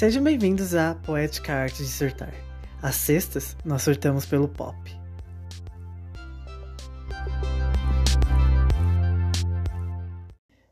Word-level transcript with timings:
Sejam 0.00 0.24
bem-vindos 0.24 0.74
à 0.74 0.94
Poética 0.94 1.52
Arte 1.52 1.82
de 1.82 1.90
Surtar. 1.90 2.32
Às 2.80 2.94
sextas, 2.94 3.54
nós 3.62 3.82
surtamos 3.82 4.24
pelo 4.24 4.48
pop. 4.48 4.74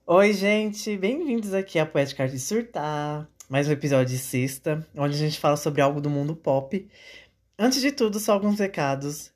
Oi, 0.06 0.32
gente! 0.32 0.96
Bem-vindos 0.96 1.52
aqui 1.52 1.78
à 1.78 1.84
Poética 1.84 2.22
Arte 2.22 2.36
de 2.36 2.40
Surtar. 2.40 3.28
Mais 3.50 3.68
um 3.68 3.72
episódio 3.72 4.06
de 4.06 4.18
sexta, 4.18 4.82
onde 4.96 5.14
a 5.16 5.18
gente 5.18 5.38
fala 5.38 5.58
sobre 5.58 5.82
algo 5.82 6.00
do 6.00 6.08
mundo 6.08 6.34
pop. 6.34 6.88
Antes 7.58 7.82
de 7.82 7.92
tudo, 7.92 8.18
só 8.18 8.32
alguns 8.32 8.58
recados. 8.58 9.30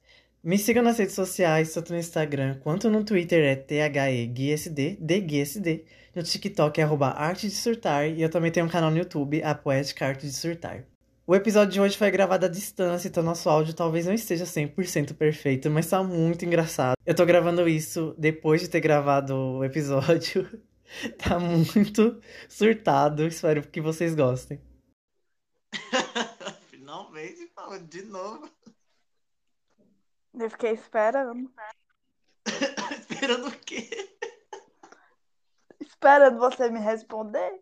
Me 0.45 0.59
sigam 0.59 0.83
nas 0.83 0.99
redes 0.99 1.15
sociais, 1.15 1.73
tanto 1.73 1.93
no 1.93 1.99
Instagram 2.01 2.59
quanto 2.59 2.91
no 2.91 3.05
Twitter, 3.05 3.45
é 3.45 3.55
THEGSD, 3.55 4.99
DGSD. 5.01 5.85
No 6.17 6.23
TikTok 6.25 6.81
é 6.81 6.83
arroba 6.83 7.11
Arte 7.11 7.47
de 7.47 7.55
Surtar 7.55 8.09
e 8.09 8.21
eu 8.21 8.29
também 8.29 8.50
tenho 8.50 8.67
um 8.67 8.69
canal 8.69 8.91
no 8.91 8.99
YouTube, 8.99 9.41
a 9.45 9.55
Poética 9.55 10.05
Arte 10.05 10.27
de 10.27 10.33
Surtar. 10.33 10.85
O 11.25 11.36
episódio 11.36 11.75
de 11.75 11.81
hoje 11.81 11.97
foi 11.97 12.11
gravado 12.11 12.47
à 12.47 12.49
distância, 12.49 13.07
então 13.07 13.23
nosso 13.23 13.49
áudio 13.49 13.73
talvez 13.73 14.05
não 14.05 14.13
esteja 14.13 14.45
100% 14.45 15.14
perfeito, 15.14 15.71
mas 15.71 15.89
tá 15.89 16.03
muito 16.03 16.45
engraçado. 16.45 16.97
Eu 17.07 17.14
tô 17.14 17.25
gravando 17.25 17.69
isso 17.69 18.13
depois 18.19 18.61
de 18.61 18.69
ter 18.69 18.81
gravado 18.81 19.36
o 19.36 19.64
episódio. 19.64 20.61
tá 21.25 21.39
muito 21.39 22.21
surtado, 22.49 23.29
espero 23.29 23.63
que 23.63 23.81
vocês 23.81 24.13
gostem. 24.17 24.61
Finalmente 26.69 27.49
falou 27.55 27.79
de 27.79 28.03
novo. 28.03 28.50
Eu 30.35 30.50
fiquei 30.50 30.72
esperando. 30.72 31.50
Esperando 33.00 33.48
o 33.48 33.59
quê? 33.61 33.89
Esperando 35.78 36.39
você 36.39 36.70
me 36.70 36.81
responder. 36.81 37.61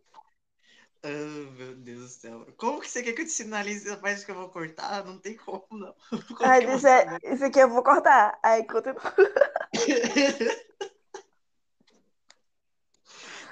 Oh, 1.03 1.51
meu 1.53 1.75
Deus 1.77 2.01
do 2.01 2.09
céu. 2.09 2.47
Como 2.59 2.81
que 2.81 2.89
você 2.89 3.03
quer 3.03 3.15
que 3.15 3.23
eu 3.23 3.27
te 3.27 3.31
sinalize 3.33 3.89
a 3.91 3.97
parte 3.97 4.25
que 4.25 4.31
eu 4.31 4.35
vou 4.35 4.51
cortar? 4.51 5.05
Não 5.05 5.19
tem 5.19 5.37
como, 5.37 5.67
não. 5.71 5.95
Como 6.37 6.51
Aí 6.51 6.61
disse, 6.67 6.87
saber? 6.87 7.21
isso 7.25 7.45
aqui 7.45 7.61
eu 7.61 7.69
vou 7.71 7.83
cortar. 7.83 8.39
Aí 8.43 8.65
continua. 8.65 9.01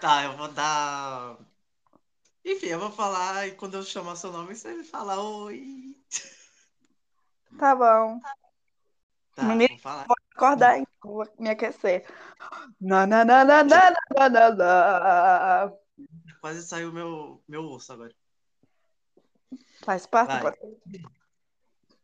Tá, 0.01 0.25
eu 0.25 0.37
vou 0.37 0.49
dar. 0.49 1.39
Enfim, 2.45 2.67
eu 2.69 2.81
vou 2.81 2.91
falar 2.91 3.47
e 3.47 3.53
quando 3.53 3.77
eu 3.77 3.83
chamar 3.85 4.17
seu 4.17 4.33
nome, 4.33 4.55
você 4.55 4.75
me 4.75 4.83
fala 4.85 5.21
oi. 5.21 5.95
Tá 7.59 7.75
bom. 7.75 8.21
Tá, 8.21 8.35
Menino. 9.45 9.79
vou. 9.83 10.17
Acordar, 10.35 10.79
hein? 10.79 10.87
Vou 11.03 11.27
me 11.39 11.51
aquecer. 11.51 12.07
Na, 12.81 13.07
na, 13.07 13.25
na, 13.25 13.45
na, 13.45 13.65
na, 13.65 13.91
na, 14.17 14.29
na, 14.29 14.55
na. 14.55 15.73
Quase 16.41 16.63
saiu 16.63 16.93
meu, 16.93 17.43
meu 17.49 17.65
osso 17.65 17.93
agora. 17.93 18.15
Faz 19.85 20.07
parte. 20.07 20.43
Vai. 20.43 20.53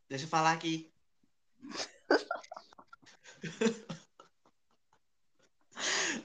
Deixa 0.09 0.25
eu 0.25 0.29
falar 0.29 0.53
aqui. 0.53 0.93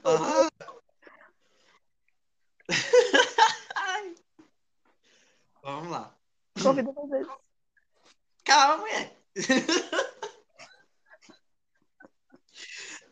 Ah. 0.02 0.48
Vamos 5.62 5.90
lá. 5.90 6.16
Convida 6.62 6.92
vocês. 6.92 7.26
Calma, 8.44 8.78
mulher. 8.78 9.16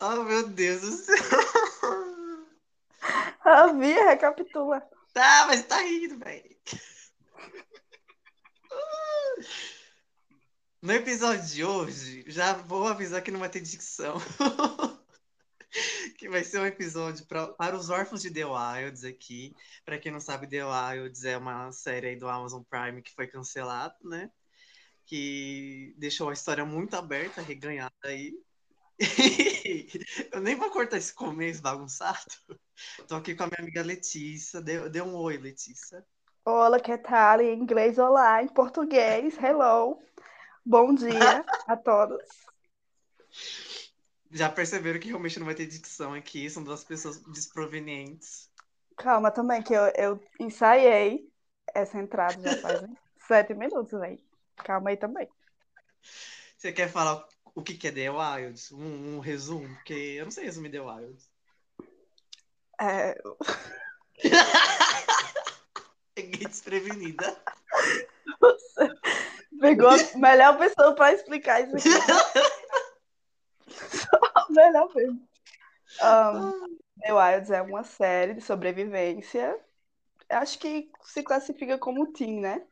Oh, 0.00 0.22
meu 0.24 0.48
Deus 0.48 0.80
do 0.80 0.92
céu. 0.92 1.16
A 3.44 3.66
Via 3.68 4.06
recapitula. 4.10 4.80
Tá, 5.12 5.46
mas 5.48 5.64
tá 5.66 5.80
rindo, 5.80 6.18
velho. 6.18 6.56
No 10.80 10.92
episódio 10.92 11.44
de 11.44 11.64
hoje, 11.64 12.22
já 12.28 12.52
vou 12.52 12.86
avisar 12.86 13.20
que 13.20 13.32
não 13.32 13.40
vai 13.40 13.48
ter 13.48 13.60
dicção. 13.60 14.14
que 16.16 16.28
vai 16.28 16.44
ser 16.44 16.60
um 16.60 16.66
episódio 16.66 17.26
pra- 17.26 17.48
para 17.48 17.76
os 17.76 17.90
órfãos 17.90 18.22
de 18.22 18.30
The 18.32 18.44
Wilds 18.44 19.02
aqui. 19.02 19.56
Para 19.84 19.98
quem 19.98 20.12
não 20.12 20.20
sabe, 20.20 20.46
The 20.46 20.62
Wilds 20.64 21.24
é 21.24 21.36
uma 21.36 21.72
série 21.72 22.10
aí 22.10 22.16
do 22.16 22.28
Amazon 22.28 22.62
Prime 22.62 23.02
que 23.02 23.12
foi 23.12 23.26
cancelada, 23.26 23.96
né? 24.04 24.30
Que 25.04 25.92
deixou 25.98 26.28
a 26.28 26.32
história 26.32 26.64
muito 26.64 26.94
aberta, 26.94 27.42
reganhada 27.42 27.92
aí. 28.04 28.38
Eu 30.32 30.40
nem 30.40 30.56
vou 30.56 30.70
cortar 30.70 30.96
esse 30.96 31.12
começo 31.14 31.62
bagunçado. 31.62 32.18
Tô 33.06 33.16
aqui 33.16 33.34
com 33.34 33.44
a 33.44 33.46
minha 33.46 33.58
amiga 33.60 33.82
Letícia. 33.82 34.60
Dê, 34.60 34.88
dê 34.88 35.02
um 35.02 35.14
oi, 35.14 35.36
Letícia. 35.36 36.04
Olá, 36.44 36.80
que 36.80 36.96
tal? 36.98 37.40
Em 37.40 37.58
inglês, 37.58 37.98
olá. 37.98 38.42
Em 38.42 38.48
português, 38.48 39.36
hello. 39.42 40.00
Bom 40.64 40.94
dia 40.94 41.44
a 41.66 41.76
todos. 41.76 42.22
Já 44.30 44.48
perceberam 44.48 45.00
que 45.00 45.08
realmente 45.08 45.38
não 45.38 45.46
vai 45.46 45.54
ter 45.54 45.66
dicção 45.66 46.12
aqui, 46.14 46.48
são 46.50 46.62
duas 46.62 46.84
pessoas 46.84 47.20
desprovenientes. 47.22 48.50
Calma 48.96 49.30
também, 49.30 49.62
que 49.62 49.72
eu, 49.72 49.90
eu 49.96 50.20
ensaiei 50.38 51.30
essa 51.74 51.98
entrada 51.98 52.40
já 52.42 52.56
faz 52.60 52.82
uns 52.82 52.98
sete 53.26 53.54
minutos, 53.54 53.98
velho. 53.98 54.18
Calma 54.56 54.90
aí 54.90 54.96
também. 54.96 55.28
Você 56.56 56.72
quer 56.72 56.90
falar 56.90 57.24
o 57.58 57.62
que 57.62 57.74
que 57.74 57.88
é 57.88 57.92
The 57.92 58.08
Wilds? 58.08 58.70
Um, 58.70 59.16
um 59.16 59.18
resumo? 59.18 59.68
Porque 59.74 59.92
eu 59.92 60.24
não 60.24 60.30
sei 60.30 60.44
resumir 60.44 60.70
The 60.70 60.80
Wilds. 60.80 61.28
É, 62.80 63.20
Peguei 66.14 66.46
desprevenida. 66.46 67.36
você 68.40 68.88
pegou 69.60 69.88
a 69.88 70.16
melhor 70.16 70.56
pessoa 70.56 70.94
para 70.94 71.12
explicar 71.12 71.60
isso 71.62 71.76
aqui. 71.76 71.88
Só 73.68 74.46
melhor 74.50 74.94
mesmo. 74.94 75.28
Um, 76.00 76.78
The 77.00 77.12
Wilds 77.12 77.50
é 77.50 77.60
uma 77.60 77.82
série 77.82 78.34
de 78.34 78.40
sobrevivência. 78.40 79.58
Acho 80.28 80.60
que 80.60 80.92
se 81.02 81.24
classifica 81.24 81.76
como 81.76 82.12
teen, 82.12 82.40
né? 82.40 82.64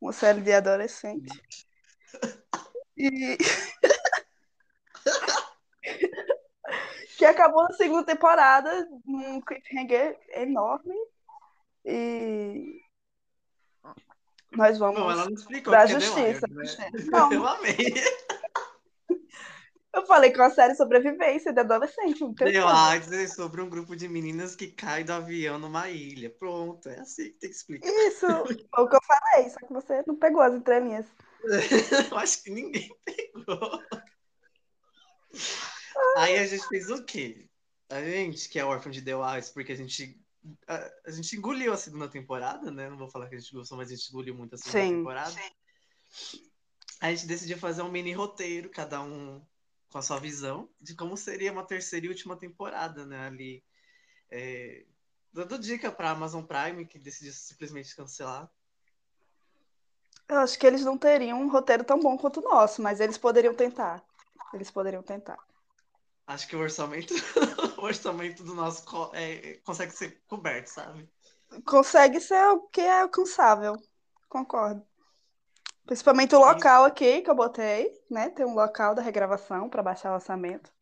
Uma 0.00 0.12
série 0.12 0.40
de 0.40 0.52
adolescente. 0.52 1.32
E... 2.96 3.38
que 7.22 7.26
acabou 7.26 7.62
na 7.62 7.72
segunda 7.74 8.04
temporada, 8.04 8.84
num 9.06 9.40
cliffhanger 9.42 10.18
enorme. 10.34 10.96
E 11.84 12.80
nós 14.50 14.76
vamos 14.76 14.98
Não, 14.98 15.08
ela 15.08 15.26
não 15.26 15.34
explicou 15.34 15.70
da 15.70 15.84
é 15.84 15.86
justiça. 15.86 16.46
Wilds, 16.50 16.78
né? 16.78 16.90
Não, 17.12 17.32
Eu 17.32 17.46
amei. 17.46 17.76
eu 19.94 20.04
falei 20.04 20.32
que 20.32 20.40
é 20.40 20.42
uma 20.42 20.50
série 20.50 20.74
sobrevivência 20.74 21.52
de 21.52 21.60
adolescente. 21.60 22.24
Wilds 22.24 23.12
é 23.12 23.28
sobre 23.28 23.62
um 23.62 23.70
grupo 23.70 23.94
de 23.94 24.08
meninas 24.08 24.56
que 24.56 24.66
cai 24.66 25.04
do 25.04 25.12
avião 25.12 25.60
numa 25.60 25.88
ilha. 25.88 26.28
Pronto, 26.28 26.88
é 26.88 26.98
assim 26.98 27.30
que 27.30 27.38
tem 27.38 27.50
que 27.50 27.56
explicar. 27.56 27.88
Isso, 27.88 28.26
foi 28.26 28.84
o 28.84 28.88
que 28.88 28.96
eu 28.96 29.00
falei, 29.06 29.48
só 29.48 29.60
que 29.60 29.72
você 29.72 30.02
não 30.08 30.16
pegou 30.16 30.40
as 30.40 30.54
entrelinhas. 30.54 31.06
Eu 32.10 32.18
acho 32.18 32.42
que 32.42 32.50
ninguém 32.50 32.90
pegou. 33.04 33.80
Aí 36.16 36.38
a 36.38 36.46
gente 36.46 36.66
fez 36.68 36.90
o 36.90 37.04
quê? 37.04 37.48
A 37.88 38.02
gente, 38.02 38.48
que 38.48 38.58
é 38.58 38.64
órfão 38.64 38.90
de 38.90 39.02
The 39.02 39.14
Wilds, 39.14 39.50
porque 39.50 39.72
a 39.72 39.76
gente. 39.76 40.20
A, 40.66 40.90
a 41.06 41.10
gente 41.10 41.36
engoliu 41.36 41.72
a 41.72 41.76
segunda 41.76 42.08
temporada, 42.08 42.70
né? 42.70 42.88
Não 42.88 42.98
vou 42.98 43.08
falar 43.08 43.28
que 43.28 43.36
a 43.36 43.38
gente 43.38 43.52
gostou, 43.52 43.78
mas 43.78 43.90
a 43.90 43.94
gente 43.94 44.08
engoliu 44.08 44.34
muito 44.34 44.54
a 44.54 44.58
segunda 44.58 44.84
Sim. 44.84 44.96
temporada. 44.96 45.36
A 47.00 47.10
gente 47.10 47.26
decidiu 47.26 47.58
fazer 47.58 47.82
um 47.82 47.90
mini 47.90 48.12
roteiro, 48.12 48.70
cada 48.70 49.02
um 49.02 49.44
com 49.90 49.98
a 49.98 50.02
sua 50.02 50.18
visão, 50.18 50.68
de 50.80 50.94
como 50.94 51.16
seria 51.16 51.52
uma 51.52 51.66
terceira 51.66 52.06
e 52.06 52.08
última 52.08 52.36
temporada, 52.36 53.04
né? 53.04 53.26
Ali. 53.26 53.62
é, 54.30 54.84
dando 55.32 55.58
dica 55.58 55.90
pra 55.90 56.10
Amazon 56.10 56.44
Prime, 56.44 56.86
que 56.86 56.98
decidiu 56.98 57.32
simplesmente 57.32 57.94
cancelar. 57.94 58.50
Eu 60.28 60.38
acho 60.38 60.58
que 60.58 60.66
eles 60.66 60.82
não 60.82 60.96
teriam 60.96 61.40
um 61.40 61.48
roteiro 61.48 61.84
tão 61.84 62.00
bom 62.00 62.16
quanto 62.16 62.40
o 62.40 62.42
nosso, 62.42 62.80
mas 62.80 63.00
eles 63.00 63.18
poderiam 63.18 63.54
tentar. 63.54 64.02
Eles 64.52 64.70
poderiam 64.70 65.02
tentar. 65.02 65.38
Acho 66.26 66.48
que 66.48 66.56
o 66.56 66.60
orçamento, 66.60 67.12
o 67.78 67.82
orçamento 67.82 68.44
do 68.44 68.54
nosso 68.54 68.84
co- 68.84 69.10
é, 69.14 69.54
consegue 69.64 69.92
ser 69.92 70.22
coberto, 70.26 70.70
sabe? 70.70 71.08
Consegue 71.66 72.20
ser 72.20 72.42
o 72.48 72.60
que 72.68 72.80
é 72.80 73.00
alcançável. 73.00 73.76
Concordo. 74.28 74.86
Principalmente 75.84 76.34
o 76.34 76.38
local 76.38 76.84
aqui 76.84 77.22
que 77.22 77.30
eu 77.30 77.34
botei, 77.34 77.92
né? 78.10 78.30
Tem 78.30 78.46
um 78.46 78.54
local 78.54 78.94
da 78.94 79.02
regravação 79.02 79.68
para 79.68 79.82
baixar 79.82 80.12
o 80.12 80.14
orçamento. 80.14 80.72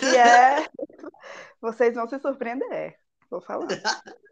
Que 0.00 0.16
é. 0.16 0.66
Vocês 1.60 1.94
vão 1.94 2.08
se 2.08 2.18
surpreender. 2.18 2.98
Vou 3.30 3.40
falar. 3.40 3.68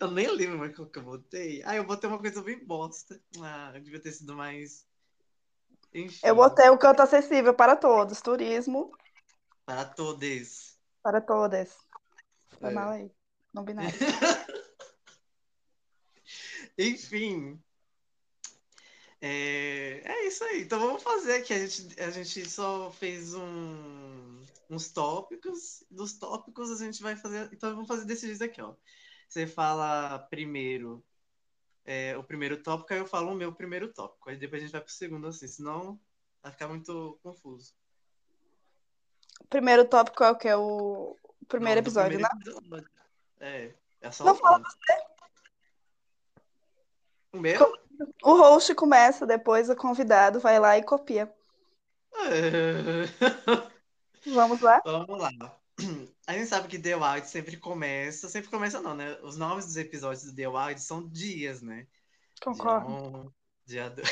Eu 0.00 0.10
nem 0.10 0.26
lembro 0.26 0.58
mais 0.58 0.74
qual 0.74 0.88
que 0.88 0.98
eu 0.98 1.02
botei. 1.02 1.62
Ah, 1.66 1.76
eu 1.76 1.84
botei 1.84 2.08
uma 2.08 2.18
coisa 2.18 2.42
bem 2.42 2.64
bosta. 2.64 3.20
Ah, 3.42 3.72
devia 3.74 4.00
ter 4.00 4.10
sido 4.12 4.34
mais. 4.34 4.86
Enfim. 5.92 6.26
Eu 6.26 6.34
botei 6.34 6.70
o 6.70 6.78
canto 6.78 7.02
acessível 7.02 7.52
para 7.52 7.76
todos. 7.76 8.22
Turismo 8.22 8.90
Para 9.70 9.84
todos. 9.84 10.76
para 11.00 11.20
todas. 11.20 11.78
Foi 12.58 12.70
É. 12.70 12.72
mal 12.72 12.90
aí. 12.90 13.08
Não 13.54 13.64
binário. 13.64 13.94
Enfim. 16.76 17.62
É, 19.20 20.02
é 20.04 20.26
isso 20.26 20.42
aí. 20.42 20.62
Então 20.62 20.80
vamos 20.80 21.04
fazer 21.04 21.34
aqui. 21.34 21.54
A 21.54 21.64
gente, 21.64 22.00
a 22.00 22.10
gente 22.10 22.50
só 22.50 22.90
fez 22.90 23.32
um, 23.32 24.42
uns 24.68 24.90
tópicos. 24.90 25.84
Dos 25.88 26.14
tópicos 26.18 26.72
a 26.72 26.84
gente 26.84 27.00
vai 27.00 27.14
fazer. 27.14 27.48
Então 27.52 27.70
vamos 27.70 27.86
fazer 27.86 28.06
desse 28.06 28.26
jeito 28.26 28.42
aqui, 28.42 28.60
ó. 28.60 28.74
Você 29.28 29.46
fala 29.46 30.18
primeiro 30.18 31.00
é, 31.84 32.16
o 32.16 32.24
primeiro 32.24 32.60
tópico, 32.60 32.92
aí 32.92 32.98
eu 32.98 33.06
falo 33.06 33.30
o 33.30 33.36
meu 33.36 33.54
primeiro 33.54 33.92
tópico. 33.92 34.28
Aí 34.30 34.36
depois 34.36 34.60
a 34.62 34.64
gente 34.66 34.72
vai 34.72 34.80
pro 34.80 34.92
segundo, 34.92 35.28
assim, 35.28 35.46
senão 35.46 36.00
vai 36.42 36.50
ficar 36.50 36.66
muito 36.66 37.20
confuso. 37.22 37.72
Primeiro 39.48 39.84
tópico 39.84 40.22
é 40.22 40.30
o 40.30 40.36
que? 40.36 40.48
É 40.48 40.56
o 40.56 41.16
primeiro 41.48 41.80
Não, 41.80 41.84
episódio, 41.84 42.18
primeiro 42.18 42.62
né? 42.68 42.84
É, 43.40 43.72
é 44.00 44.12
só 44.12 44.24
Não 44.24 44.34
fala 44.34 44.58
nome. 44.58 44.70
O 47.32 47.38
meu? 47.38 47.72
O 48.22 48.32
host 48.32 48.74
começa, 48.74 49.26
depois 49.26 49.68
o 49.68 49.76
convidado 49.76 50.40
vai 50.40 50.58
lá 50.58 50.78
e 50.78 50.82
copia. 50.82 51.30
Vamos 54.26 54.60
lá? 54.60 54.80
Vamos 54.84 55.20
lá. 55.20 55.30
A 56.26 56.34
gente 56.34 56.46
sabe 56.46 56.68
que 56.68 56.78
The 56.78 56.96
Wild 56.96 57.26
sempre 57.26 57.56
começa, 57.56 58.28
sempre 58.28 58.50
começa 58.50 58.80
não, 58.80 58.94
né? 58.94 59.18
Os 59.22 59.36
nomes 59.36 59.66
dos 59.66 59.76
episódios 59.76 60.24
do 60.24 60.34
The 60.34 60.48
Wild 60.48 60.80
são 60.80 61.06
dias, 61.08 61.62
né? 61.62 61.86
Concordo. 62.42 63.32
Dia 63.66 63.86
1, 63.86 63.90
dia 63.90 63.90
2. 63.90 64.08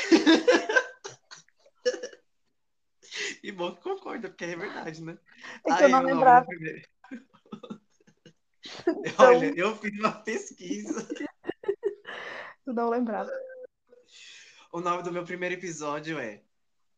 E 3.43 3.51
bom 3.51 3.73
que 3.75 3.81
concorda, 3.81 4.29
porque 4.29 4.45
é 4.45 4.55
verdade, 4.55 5.03
né? 5.03 5.17
É 5.65 5.75
que 5.75 5.83
eu 5.83 5.89
não 5.89 5.99
o 5.99 6.01
nome 6.01 6.09
do 6.11 6.15
lembrava. 6.15 6.47
Então- 9.05 9.25
Olha, 9.25 9.53
eu 9.55 9.75
fiz 9.77 9.97
uma 9.99 10.11
pesquisa. 10.11 11.07
Eu 12.65 12.73
não 12.73 12.89
lembrava. 12.89 13.31
O 14.71 14.79
nome 14.79 15.01
do 15.01 15.11
meu 15.11 15.23
primeiro 15.23 15.55
episódio 15.55 16.19
é 16.19 16.43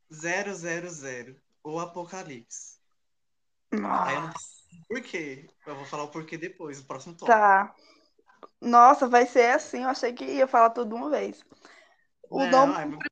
000, 0.09 1.35
o 1.63 1.79
Apocalipse. 1.79 2.77
Aí 3.71 4.15
eu 4.15 4.21
não 4.21 4.33
sei 4.37 4.79
por 4.89 5.01
quê. 5.01 5.49
Eu 5.65 5.75
vou 5.77 5.85
falar 5.85 6.03
o 6.03 6.09
porquê 6.09 6.37
depois, 6.37 6.79
no 6.79 6.85
próximo 6.85 7.13
tópico. 7.15 7.31
Tá. 7.37 7.73
Nossa, 8.59 9.07
vai 9.07 9.25
ser 9.25 9.51
assim. 9.51 9.83
Eu 9.83 9.89
achei 9.89 10.11
que 10.11 10.25
ia 10.25 10.45
falar 10.45 10.71
tudo 10.71 10.93
uma 10.93 11.09
vez. 11.09 11.41
O, 12.29 12.39
Não, 12.39 12.67
nome, 12.67 12.81
é 12.81 12.85
muito- 12.85 13.09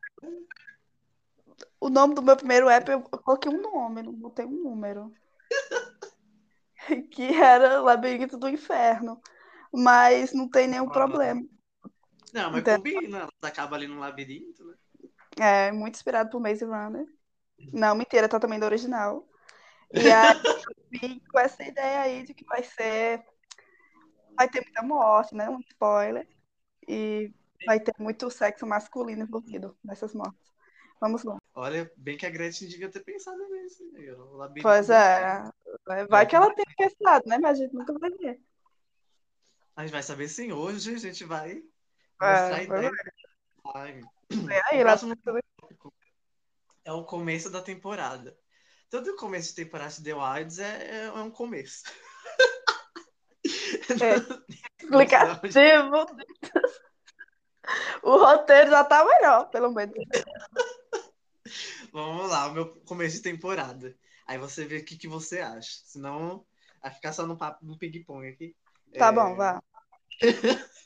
o 1.89 1.91
nome 1.91 2.13
do 2.13 2.21
meu 2.21 2.37
primeiro 2.37 2.69
app, 2.69 2.89
eu 2.89 3.01
coloquei 3.01 3.51
um 3.51 3.61
nome, 3.61 4.03
não 4.03 4.13
botei 4.13 4.45
um 4.45 4.63
número. 4.63 5.11
Que 7.11 7.35
era 7.35 7.81
Labirinto 7.81 8.37
do 8.37 8.47
Inferno. 8.47 9.21
Mas 9.71 10.33
não 10.33 10.49
tem 10.49 10.67
nenhum 10.67 10.87
problema. 10.87 11.41
Não, 12.33 12.51
mas 12.51 12.61
Então- 12.61 12.77
combina. 12.77 13.17
Ela 13.17 13.29
acaba 13.43 13.75
ali 13.75 13.87
no 13.87 13.99
labirinto, 13.99 14.63
né? 14.65 14.75
É 15.37 15.71
muito 15.71 15.95
inspirado 15.95 16.29
por 16.29 16.39
Maze 16.41 16.65
Runner. 16.65 17.05
Não, 17.71 17.93
mentira, 17.95 18.27
tá 18.27 18.39
também 18.39 18.59
do 18.59 18.65
original. 18.65 19.27
E 19.93 19.99
aí 20.11 20.41
eu 20.43 20.75
vim 20.89 21.21
com 21.31 21.39
essa 21.39 21.63
ideia 21.63 22.01
aí 22.01 22.23
de 22.23 22.33
que 22.33 22.45
vai 22.45 22.63
ser. 22.63 23.23
Vai 24.35 24.49
ter 24.49 24.61
muita 24.61 24.81
morte, 24.81 25.35
né? 25.35 25.49
Um 25.49 25.59
spoiler. 25.59 26.27
E 26.87 27.31
vai 27.65 27.79
ter 27.79 27.93
muito 27.99 28.31
sexo 28.31 28.65
masculino 28.65 29.23
envolvido 29.23 29.77
nessas 29.83 30.13
mortes. 30.15 30.48
Vamos 30.99 31.23
lá. 31.23 31.37
Olha, 31.55 31.91
bem 31.95 32.17
que 32.17 32.25
a 32.25 32.29
Gretchen 32.29 32.67
devia 32.67 32.89
ter 32.89 32.99
pensado 32.99 33.37
nisso. 33.49 33.83
né? 33.91 34.15
Pois 34.61 34.89
é. 34.89 35.43
Vai 36.09 36.25
que 36.27 36.35
ela 36.35 36.53
tenha 36.53 36.65
pensado, 36.77 37.23
né? 37.27 37.37
Mas 37.37 37.59
a 37.59 37.63
gente 37.63 37.73
nunca 37.73 37.97
vai 37.97 38.09
ver. 38.11 38.41
A 39.75 39.83
gente 39.83 39.91
vai 39.91 40.03
saber 40.03 40.27
sim. 40.27 40.51
Hoje 40.51 40.93
a 40.93 40.97
gente 40.97 41.23
vai 41.23 41.51
É, 42.21 42.31
mostrar 42.31 42.45
a 42.47 42.49
vai 42.49 42.63
ideia. 42.63 42.91
Ai, 43.73 44.01
Vem 44.31 44.61
aí, 44.71 44.79
O 44.81 44.83
próximo 44.83 45.15
tópico 45.15 45.93
é 46.83 46.91
o 46.91 47.05
começo 47.05 47.49
da 47.49 47.61
temporada. 47.61 48.37
Todo 48.89 49.15
começo 49.15 49.49
de 49.49 49.63
temporada 49.63 49.91
de 49.91 50.03
The 50.03 50.13
Wilds 50.15 50.59
é, 50.59 51.05
é 51.05 51.11
um 51.11 51.31
começo. 51.31 51.83
explicativo. 54.79 56.05
O 58.01 58.17
roteiro 58.17 58.71
já 58.71 58.83
tá 58.83 59.05
melhor, 59.05 59.47
pelo 59.51 59.71
menos. 59.71 59.95
Vamos 62.05 62.29
lá, 62.29 62.47
o 62.47 62.53
meu 62.53 62.75
começo 62.81 63.17
de 63.17 63.21
temporada. 63.21 63.97
Aí 64.25 64.37
você 64.37 64.65
vê 64.65 64.77
o 64.77 64.85
que, 64.85 64.97
que 64.97 65.07
você 65.07 65.39
acha. 65.39 65.81
Senão 65.85 66.45
vai 66.81 66.91
ficar 66.91 67.13
só 67.13 67.25
no 67.25 67.37
papo 67.37 67.65
no 67.65 67.77
ping-pong 67.77 68.27
aqui. 68.27 68.55
Tá 68.93 69.09
É, 69.09 69.11
bom, 69.11 69.35
vá. 69.35 69.61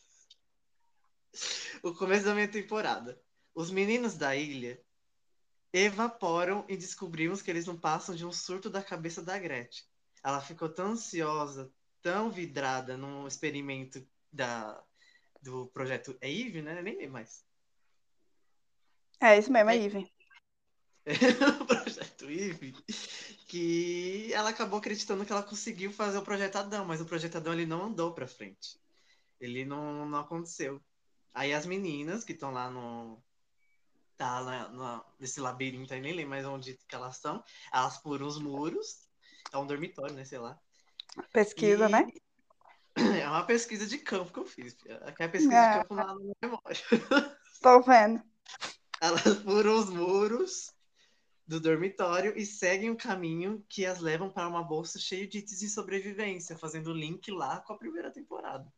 O 1.84 1.94
começo 1.94 2.24
da 2.24 2.34
minha 2.34 2.48
temporada. 2.48 3.22
Os 3.54 3.70
meninos 3.70 4.16
da 4.16 4.34
ilha 4.34 4.82
evaporam 5.74 6.64
e 6.70 6.78
descobrimos 6.78 7.42
que 7.42 7.52
eles 7.52 7.66
não 7.66 7.78
passam 7.78 8.16
de 8.16 8.26
um 8.26 8.32
surto 8.32 8.70
da 8.70 8.82
cabeça 8.82 9.22
da 9.22 9.38
Gretchen. 9.38 9.84
Ela 10.24 10.40
ficou 10.40 10.70
tão 10.70 10.92
ansiosa, 10.92 11.70
tão 12.02 12.32
vidrada 12.32 12.96
num 12.96 13.28
experimento 13.28 14.08
da, 14.32 14.82
do 15.42 15.68
projeto. 15.68 16.18
É 16.22 16.32
Eve, 16.32 16.62
né? 16.62 16.82
Nem 16.82 16.96
lembro 16.96 17.14
mais. 17.14 17.44
É 19.20 19.38
isso 19.38 19.52
mesmo, 19.52 19.70
é 19.70 19.78
Ive. 19.78 20.13
o 21.62 21.66
projeto 21.66 22.26
Eve, 22.30 22.74
que 23.48 24.32
ela 24.34 24.50
acabou 24.50 24.80
acreditando 24.80 25.26
que 25.26 25.32
ela 25.32 25.44
conseguiu 25.44 25.92
fazer 25.92 26.18
o 26.18 26.24
projeto 26.24 26.56
Adão, 26.58 26.86
mas 26.86 27.02
o 27.02 27.06
projeto 27.06 27.36
Adão 27.38 27.54
ele 27.54 27.66
não 27.66 27.86
andou 27.86 28.14
pra 28.14 28.28
frente. 28.28 28.80
Ele 29.40 29.66
não, 29.66 30.06
não 30.06 30.20
aconteceu. 30.20 30.82
Aí 31.34 31.54
as 31.54 31.66
meninas 31.66 32.24
que 32.24 32.32
estão 32.32 32.52
lá 32.52 32.70
no. 32.70 33.22
Tá 34.16 34.40
lá 34.40 34.70
na- 34.70 35.04
nesse 35.20 35.42
labirinto 35.42 35.94
aí, 35.94 36.00
nem 36.00 36.14
lembro 36.14 36.30
mais 36.30 36.46
onde 36.46 36.80
que 36.88 36.96
elas 36.96 37.16
estão. 37.16 37.44
Elas 37.74 37.98
pulam 37.98 38.28
os 38.28 38.40
muros. 38.40 39.08
É 39.52 39.58
um 39.58 39.68
dormitório, 39.68 40.16
né? 40.16 40.24
Sei 40.24 40.38
lá. 40.38 40.58
Pesquisa, 41.34 41.88
E- 41.88 41.92
né? 41.92 42.08
É 43.24 43.28
uma 43.28 43.44
pesquisa 43.44 43.88
de 43.88 43.98
campo 43.98 44.32
que 44.32 44.40
eu 44.40 44.46
fiz. 44.46 44.78
Aqui 45.02 45.24
é 45.24 45.26
a 45.26 45.30
pesquisa 45.30 45.56
É. 45.56 45.72
de 45.74 45.80
campo 45.80 45.96
na 45.96 46.16
minha 46.16 46.36
memória. 46.42 46.78
Tô 47.62 47.82
vendo. 47.82 48.22
Elas 49.02 49.22
furam 49.44 49.80
os 49.80 49.90
muros 49.90 50.72
do 51.46 51.60
dormitório 51.60 52.38
e 52.38 52.46
seguem 52.46 52.90
o 52.90 52.98
caminho 52.98 53.64
que 53.70 53.86
as 53.86 54.00
levam 54.00 54.30
para 54.30 54.48
uma 54.48 54.64
bolsa 54.64 54.98
cheia 55.00 55.28
de 55.28 55.40
itens 55.40 55.60
de 55.60 55.70
sobrevivência, 55.70 56.58
fazendo 56.58 56.94
link 56.94 57.30
lá 57.32 57.60
com 57.62 57.74
a 57.74 57.78
primeira 57.78 58.12
temporada. 58.12 58.72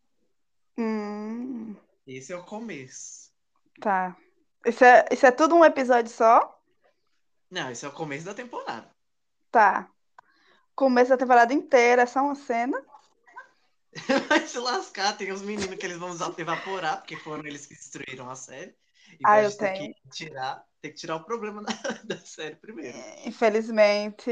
Hum, 0.78 1.76
Esse 2.08 2.34
é 2.34 2.36
o 2.36 2.44
começo. 2.44 3.32
tá. 3.80 4.16
Isso 4.66 4.84
é, 4.84 5.06
isso 5.12 5.26
é 5.26 5.32
tudo 5.32 5.56
um 5.56 5.64
episódio 5.64 6.12
só? 6.12 6.60
Não, 7.50 7.70
esse 7.72 7.86
é 7.86 7.88
o 7.88 7.92
começo 7.94 8.26
da 8.26 8.34
temporada. 8.34 8.90
Tá. 9.52 9.90
Começo 10.76 11.10
da 11.10 11.18
temporada 11.18 11.54
inteira, 11.54 12.02
é 12.02 12.06
só 12.06 12.22
uma 12.22 12.36
cena. 12.36 12.84
Vai 14.28 14.46
se 14.46 14.58
lascar, 14.60 15.18
tem 15.18 15.32
os 15.32 15.42
meninos 15.42 15.76
que 15.78 15.86
eles 15.86 15.98
vão 15.98 16.10
usar 16.10 16.32
pra 16.32 16.42
evaporar, 16.42 16.98
porque 16.98 17.16
foram 17.18 17.46
eles 17.46 17.66
que 17.66 17.74
destruíram 17.76 18.30
a 18.30 18.36
série. 18.36 18.76
Então 19.14 19.32
Ah, 19.32 19.42
eu 19.42 19.56
tem 19.56 19.74
tenho. 19.74 19.94
que 19.96 20.10
tirar, 20.10 20.66
tem 20.86 20.92
que 20.92 20.98
tirar 21.00 21.16
o 21.16 21.24
problema 21.24 21.64
da, 21.64 21.72
da 22.06 22.18
série 22.18 22.56
primeiro. 22.56 22.96
Infelizmente, 23.26 24.32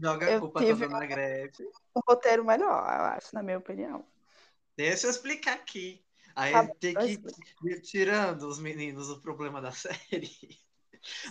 Joga 0.00 0.36
a 0.36 0.40
culpa 0.40 0.60
toda 0.60 0.88
na 0.88 1.06
Gretchen. 1.06 1.66
um 1.96 2.00
roteiro 2.08 2.44
melhor, 2.44 2.82
eu 2.82 3.04
acho, 3.04 3.34
na 3.34 3.42
minha 3.42 3.58
opinião. 3.58 4.04
Deixa 4.76 5.06
eu 5.06 5.10
explicar 5.10 5.54
aqui. 5.54 6.04
Aí 6.34 6.52
bom, 6.52 6.74
tem 6.80 6.94
que 6.94 7.20
ir 7.64 7.80
tirando 7.82 8.42
os 8.48 8.58
meninos 8.58 9.08
o 9.08 9.20
problema 9.20 9.60
da 9.60 9.70
série. 9.72 10.30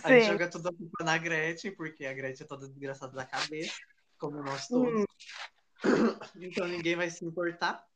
A 0.02 0.08
Sim. 0.08 0.14
gente 0.14 0.26
joga 0.26 0.50
tudo 0.50 0.68
a 0.68 0.72
culpa 0.72 1.04
na 1.04 1.18
Gretchen, 1.18 1.74
porque 1.76 2.06
a 2.06 2.12
Gretchen 2.14 2.44
é 2.44 2.48
toda 2.48 2.68
desgraçada 2.68 3.12
da 3.12 3.24
cabeça, 3.24 3.74
como 4.18 4.42
nós 4.42 4.66
todos. 4.68 5.00
Hum, 5.00 5.04
Então 6.40 6.66
ninguém 6.66 6.96
vai 6.96 7.10
se 7.10 7.24
importar. 7.24 7.87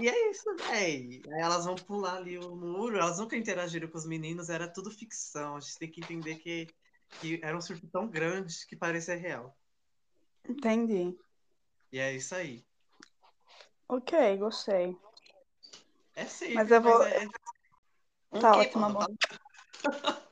E 0.00 0.08
é 0.08 0.30
isso, 0.30 0.54
véi. 0.56 1.20
Aí 1.26 1.40
elas 1.40 1.64
vão 1.64 1.74
pular 1.74 2.16
ali 2.16 2.38
o 2.38 2.54
muro, 2.54 2.98
elas 2.98 3.18
nunca 3.18 3.36
interagiram 3.36 3.88
com 3.88 3.98
os 3.98 4.06
meninos, 4.06 4.48
era 4.48 4.68
tudo 4.68 4.90
ficção. 4.90 5.56
A 5.56 5.60
gente 5.60 5.78
tem 5.78 5.90
que 5.90 6.00
entender 6.00 6.36
que, 6.36 6.68
que 7.20 7.40
era 7.42 7.56
um 7.56 7.60
surto 7.60 7.86
tão 7.88 8.06
grande 8.06 8.54
que 8.66 8.76
parecia 8.76 9.16
real. 9.16 9.56
entendi. 10.48 11.16
E 11.92 11.98
é 11.98 12.14
isso 12.14 12.34
aí. 12.34 12.64
Ok, 13.88 14.36
gostei. 14.36 14.96
É 16.14 16.26
simples, 16.26 16.54
Mas 16.54 16.70
eu 16.70 16.82
vou- 16.82 17.02
é... 17.02 17.26
Um 18.30 18.40
Tá 18.40 18.52
quê, 18.52 18.58
ótimo, 18.60 18.84
amor. 18.84 19.10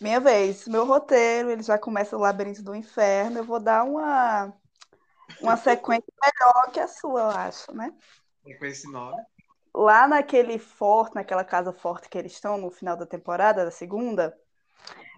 Minha 0.00 0.18
vez. 0.18 0.66
Meu 0.66 0.84
roteiro, 0.86 1.50
ele 1.50 1.62
já 1.62 1.78
começa 1.78 2.16
o 2.16 2.20
Labirinto 2.20 2.62
do 2.62 2.74
Inferno. 2.74 3.38
Eu 3.38 3.44
vou 3.44 3.60
dar 3.60 3.84
uma, 3.84 4.52
uma 5.40 5.56
sequência 5.56 6.12
melhor 6.22 6.72
que 6.72 6.80
a 6.80 6.88
sua, 6.88 7.20
eu 7.20 7.28
acho, 7.28 7.72
né? 7.74 7.94
É 8.46 8.54
com 8.54 8.66
esse 8.66 8.90
nome. 8.90 9.22
Lá 9.74 10.08
naquele 10.08 10.58
forte, 10.58 11.14
naquela 11.14 11.44
casa 11.44 11.72
forte 11.72 12.08
que 12.08 12.18
eles 12.18 12.32
estão 12.32 12.58
no 12.58 12.70
final 12.70 12.96
da 12.96 13.06
temporada, 13.06 13.64
da 13.64 13.70
segunda, 13.70 14.36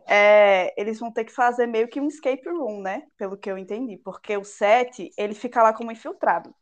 é, 0.07 0.75
eles 0.81 0.99
vão 0.99 1.11
ter 1.11 1.25
que 1.25 1.33
fazer 1.33 1.67
meio 1.67 1.89
que 1.89 2.01
um 2.01 2.09
escape 2.09 2.49
room, 2.49 2.83
né? 2.83 3.05
Pelo 3.17 3.37
que 3.37 3.51
eu 3.51 3.57
entendi. 3.57 3.97
Porque 3.97 4.37
o 4.37 4.45
Seth, 4.45 5.11
ele 5.17 5.35
fica 5.35 5.63
lá 5.63 5.73
como 5.73 5.91
infiltrado. 5.91 6.55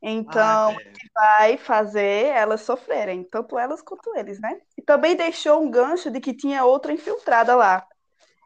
Então, 0.00 0.70
Ah, 0.70 0.72
é. 0.72 0.88
ele 0.88 1.10
vai 1.12 1.56
fazer 1.56 2.26
elas 2.26 2.60
sofrerem, 2.60 3.24
tanto 3.24 3.58
elas 3.58 3.82
quanto 3.82 4.14
eles, 4.16 4.40
né? 4.40 4.60
E 4.76 4.82
também 4.82 5.16
deixou 5.16 5.60
um 5.60 5.70
gancho 5.70 6.10
de 6.10 6.20
que 6.20 6.32
tinha 6.32 6.64
outra 6.64 6.92
infiltrada 6.92 7.56
lá. 7.56 7.84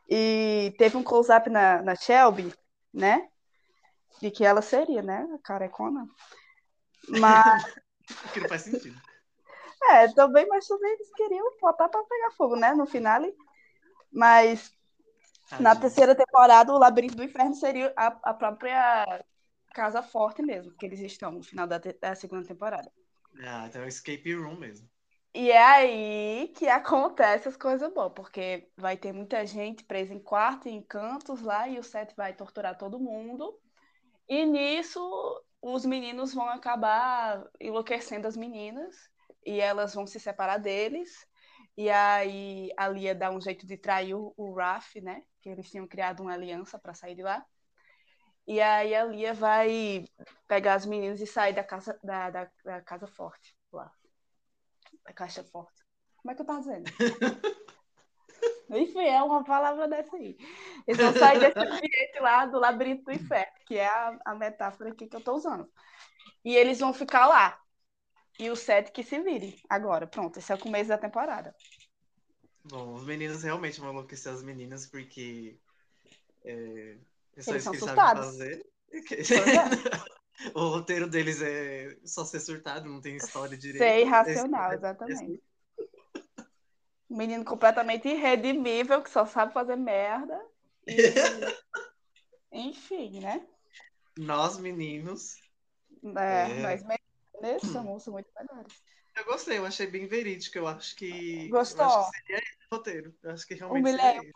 E 0.08 0.74
teve 0.78 0.96
um 0.96 1.02
close-up 1.02 1.48
na, 1.50 1.82
na 1.82 1.94
Shelby, 1.94 2.52
né? 2.92 3.28
De 4.20 4.30
que 4.30 4.44
ela 4.44 4.62
seria, 4.62 5.02
né? 5.02 5.26
A 5.34 5.38
carecona. 5.42 6.06
Mas, 7.08 7.62
Que 8.32 8.40
não 8.40 8.48
faz 8.48 8.62
sentido. 8.62 9.00
é, 9.90 10.08
também, 10.08 10.46
mas 10.46 10.66
também 10.66 10.92
eles 10.92 11.12
queriam 11.14 11.46
botar 11.60 11.88
pra 11.88 12.02
pegar 12.04 12.30
fogo, 12.32 12.56
né? 12.56 12.74
No 12.74 12.86
finale. 12.86 13.34
Mas 14.12 14.72
na 15.58 15.74
Tadinho. 15.74 15.80
terceira 15.80 16.14
temporada, 16.14 16.72
o 16.72 16.78
Labirinto 16.78 17.16
do 17.16 17.24
Inferno 17.24 17.54
seria 17.54 17.92
a, 17.96 18.08
a 18.30 18.34
própria 18.34 19.06
Casa 19.74 20.02
Forte 20.02 20.42
mesmo, 20.42 20.72
que 20.74 20.86
eles 20.86 21.00
estão 21.00 21.32
no 21.32 21.42
final 21.44 21.66
da, 21.66 21.78
da 21.78 22.14
segunda 22.14 22.46
temporada. 22.46 22.90
Ah, 23.44 23.66
então 23.66 23.82
é 23.82 23.84
o 23.84 23.88
escape 23.88 24.32
room 24.34 24.56
mesmo. 24.56 24.88
E 25.34 25.50
é 25.50 25.62
aí 25.64 26.48
que 26.56 26.68
acontece 26.68 27.48
as 27.48 27.56
coisas 27.56 27.92
boas, 27.92 28.12
porque 28.14 28.70
vai 28.76 28.96
ter 28.98 29.12
muita 29.12 29.46
gente 29.46 29.82
presa 29.84 30.12
em 30.12 30.18
quarto, 30.20 30.68
em 30.68 30.82
cantos 30.82 31.40
lá, 31.42 31.66
e 31.68 31.78
o 31.78 31.82
Seth 31.82 32.14
vai 32.14 32.34
torturar 32.34 32.76
todo 32.76 33.00
mundo. 33.00 33.58
E 34.28 34.46
nisso, 34.46 35.00
os 35.62 35.86
meninos 35.86 36.34
vão 36.34 36.48
acabar 36.48 37.48
enlouquecendo 37.60 38.26
as 38.26 38.36
meninas, 38.36 38.94
e 39.46 39.60
elas 39.60 39.94
vão 39.94 40.06
se 40.06 40.18
separar 40.18 40.58
deles. 40.58 41.26
E 41.76 41.88
aí 41.88 42.70
a 42.76 42.88
Lia 42.88 43.14
dá 43.14 43.30
um 43.30 43.40
jeito 43.40 43.66
de 43.66 43.76
trair 43.76 44.14
o, 44.14 44.54
Raph, 44.54 44.96
né? 44.96 45.22
Que 45.40 45.48
eles 45.48 45.70
tinham 45.70 45.86
criado 45.86 46.20
uma 46.20 46.32
aliança 46.32 46.78
para 46.78 46.94
sair 46.94 47.14
de 47.14 47.22
lá. 47.22 47.44
E 48.46 48.60
aí 48.60 48.94
a 48.94 49.04
Lia 49.04 49.32
vai 49.32 50.04
pegar 50.48 50.74
as 50.74 50.84
meninas 50.84 51.20
e 51.20 51.26
sair 51.26 51.54
da 51.54 51.62
casa, 51.62 51.98
da, 52.02 52.30
da, 52.30 52.50
da 52.64 52.80
casa 52.82 53.06
forte 53.06 53.56
lá. 53.72 53.90
Da 55.04 55.12
caixa 55.12 55.44
forte. 55.44 55.82
Como 56.16 56.32
é 56.32 56.34
que 56.34 56.42
eu 56.42 56.46
tava 56.46 56.60
dizendo? 56.60 56.90
Enfim, 58.70 59.00
é 59.06 59.22
uma 59.22 59.44
palavra 59.44 59.86
dessa 59.88 60.16
aí. 60.16 60.36
Eles 60.86 61.00
vão 61.00 61.12
sair 61.12 61.38
desse 61.40 61.58
ambiente 61.64 62.20
lá 62.20 62.46
do 62.46 62.58
labirinto 62.58 63.04
do 63.04 63.12
inferno, 63.12 63.52
que 63.66 63.76
é 63.76 63.86
a, 63.86 64.18
a 64.24 64.34
metáfora 64.34 64.90
aqui 64.90 65.06
que 65.06 65.16
eu 65.16 65.20
tô 65.22 65.34
usando. 65.34 65.70
E 66.44 66.56
eles 66.56 66.80
vão 66.80 66.92
ficar 66.94 67.26
lá. 67.28 67.60
E 68.38 68.50
o 68.50 68.56
Seth 68.56 68.90
que 68.92 69.04
se 69.04 69.20
vire. 69.22 69.60
Agora, 69.70 70.06
pronto, 70.06 70.38
esse 70.38 70.52
é 70.52 70.56
o 70.56 70.58
começo 70.60 70.88
da 70.90 70.98
temporada. 70.98 71.54
Bom, 72.64 72.94
os 72.94 73.04
meninos 73.04 73.42
realmente 73.42 73.80
vão 73.80 73.90
enlouquecer 73.90 74.32
as 74.32 74.42
meninas 74.42 74.86
porque 74.86 75.58
é, 76.44 76.98
é 77.36 77.42
Eles 77.46 77.62
são 77.62 77.72
que 77.72 77.78
surtados. 77.78 78.38
é. 78.40 78.62
O 80.54 80.68
roteiro 80.70 81.08
deles 81.08 81.40
é 81.42 81.96
só 82.04 82.24
ser 82.24 82.40
surtado, 82.40 82.88
não 82.88 83.00
tem 83.00 83.16
história 83.16 83.56
direito. 83.56 83.94
Ser 83.94 84.00
irracional, 84.00 84.72
Esse- 85.06 85.24
exatamente. 85.24 85.42
Um 87.12 87.16
menino 87.16 87.44
completamente 87.44 88.08
irredimível, 88.08 89.02
que 89.02 89.10
só 89.10 89.26
sabe 89.26 89.52
fazer 89.52 89.76
merda. 89.76 90.40
E... 90.86 90.96
Enfim, 92.50 93.20
né? 93.20 93.46
Nós, 94.16 94.58
meninos, 94.58 95.36
É, 96.16 96.50
É. 96.50 96.62
Nós 96.62 96.82
meninos 96.82 97.70
somos 97.70 98.06
muito 98.06 98.30
melhores. 98.34 98.82
eu 99.14 99.26
gostei, 99.26 99.58
eu 99.58 99.66
achei 99.66 99.86
bem 99.86 100.06
verídico. 100.06 100.56
Eu 100.56 100.66
acho 100.66 100.96
que. 100.96 101.48
Gostou? 101.48 101.84
Eu 101.84 101.90
acho 101.90 102.10
que 102.10 102.16
seria 102.16 102.38
esse 102.38 102.56
o 102.70 102.76
roteiro. 102.76 103.14
Eu 103.22 103.30
acho 103.32 103.46
que 103.46 103.54
realmente 103.54 103.82
Humilhei 103.82 104.14
seria. 104.14 104.32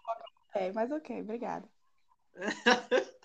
É, 0.54 0.73
mas 0.73 0.92
ok, 0.92 1.23
obrigada. 1.23 1.66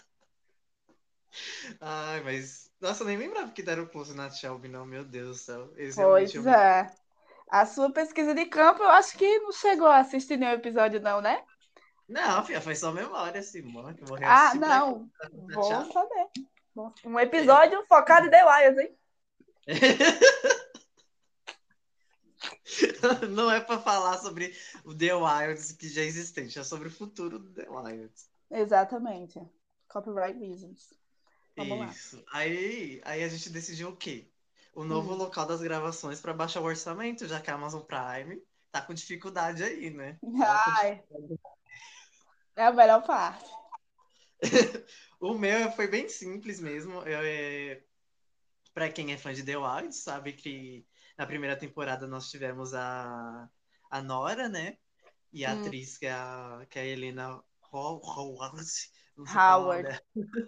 Ai, 1.81 2.21
mas. 2.23 2.71
Nossa, 2.79 3.03
eu 3.03 3.07
nem 3.07 3.17
lembrava 3.17 3.51
que 3.51 3.61
deram 3.61 3.85
close 3.85 4.15
na 4.15 4.29
Shelby, 4.29 4.69
não, 4.69 4.85
meu 4.85 5.03
Deus 5.03 5.27
do 5.27 5.43
céu. 5.43 5.73
Eles 5.75 5.95
Pois 5.95 6.45
é. 6.47 7.00
A 7.51 7.65
sua 7.65 7.91
pesquisa 7.91 8.33
de 8.33 8.45
campo, 8.45 8.81
eu 8.81 8.89
acho 8.89 9.17
que 9.17 9.39
não 9.39 9.51
chegou 9.51 9.87
a 9.87 9.97
assistir 9.97 10.37
nenhum 10.37 10.53
episódio, 10.53 11.01
não, 11.01 11.19
né? 11.19 11.43
Não, 12.07 12.45
filha, 12.45 12.61
foi 12.61 12.75
só 12.75 12.93
memória, 12.93 13.43
Simone, 13.43 13.93
que 13.93 14.03
eu 14.03 14.07
vou 14.07 14.17
Ah, 14.23 14.53
não. 14.55 15.09
Shelby. 15.51 15.91
saber. 15.91 16.29
Um 17.05 17.19
episódio 17.19 17.85
focado 17.87 18.27
em 18.27 18.29
The 18.29 18.45
Wires, 18.45 18.77
hein? 18.77 18.97
Não 23.29 23.51
é 23.51 23.59
pra 23.59 23.79
falar 23.79 24.17
sobre 24.19 24.55
o 24.85 24.95
The 24.95 25.13
Wilds 25.13 25.73
que 25.73 25.89
já 25.89 26.01
é 26.01 26.05
existente, 26.05 26.57
é 26.57 26.63
sobre 26.63 26.87
o 26.87 26.91
futuro 26.91 27.37
do 27.37 27.53
The 27.53 27.69
Wilds. 27.69 28.29
Exatamente. 28.49 29.41
Copyright 29.89 30.39
reasons. 30.39 30.93
Vamos 31.57 31.79
lá. 31.79 31.85
Isso. 31.87 32.23
Aí, 32.31 33.01
aí 33.03 33.23
a 33.23 33.27
gente 33.27 33.49
decidiu 33.49 33.89
o 33.89 33.97
quê? 33.97 34.30
O 34.73 34.83
novo 34.83 35.11
Hum. 35.11 35.15
local 35.15 35.45
das 35.45 35.61
gravações 35.61 36.21
para 36.21 36.33
baixar 36.33 36.61
o 36.61 36.65
orçamento, 36.65 37.27
já 37.27 37.41
que 37.41 37.51
a 37.51 37.55
Amazon 37.55 37.81
Prime 37.81 38.41
tá 38.71 38.81
com 38.81 38.93
dificuldade 38.93 39.63
aí, 39.63 39.89
né? 39.89 40.17
Ai, 40.43 41.03
é 42.55 42.65
a 42.65 42.71
melhor 42.71 43.03
parte. 43.03 43.49
O 45.19 45.35
meu 45.37 45.71
foi 45.71 45.87
bem 45.87 46.09
simples 46.09 46.59
mesmo. 46.59 47.01
Eu, 47.03 47.19
é... 47.23 47.83
Para 48.73 48.89
quem 48.91 49.11
é 49.13 49.17
fã 49.17 49.33
de 49.33 49.43
The 49.45 49.57
Wilds, 49.57 50.03
sabe 50.03 50.33
que 50.33 50.85
na 51.17 51.25
primeira 51.27 51.55
temporada 51.57 52.07
nós 52.07 52.29
tivemos 52.29 52.73
a, 52.73 53.47
a 53.91 54.01
Nora, 54.01 54.49
né? 54.49 54.77
E 55.33 55.45
a 55.45 55.51
Hum. 55.53 55.55
atriz 55.59 55.97
que 55.97 56.05
é 56.07 56.11
a, 56.13 56.65
que 56.69 56.79
é 56.79 56.83
a 56.83 56.85
Helena 56.87 57.35
Ho- 57.71 58.01
Howard. 58.03 58.65
nome 59.17 59.29
Howard. 59.35 60.01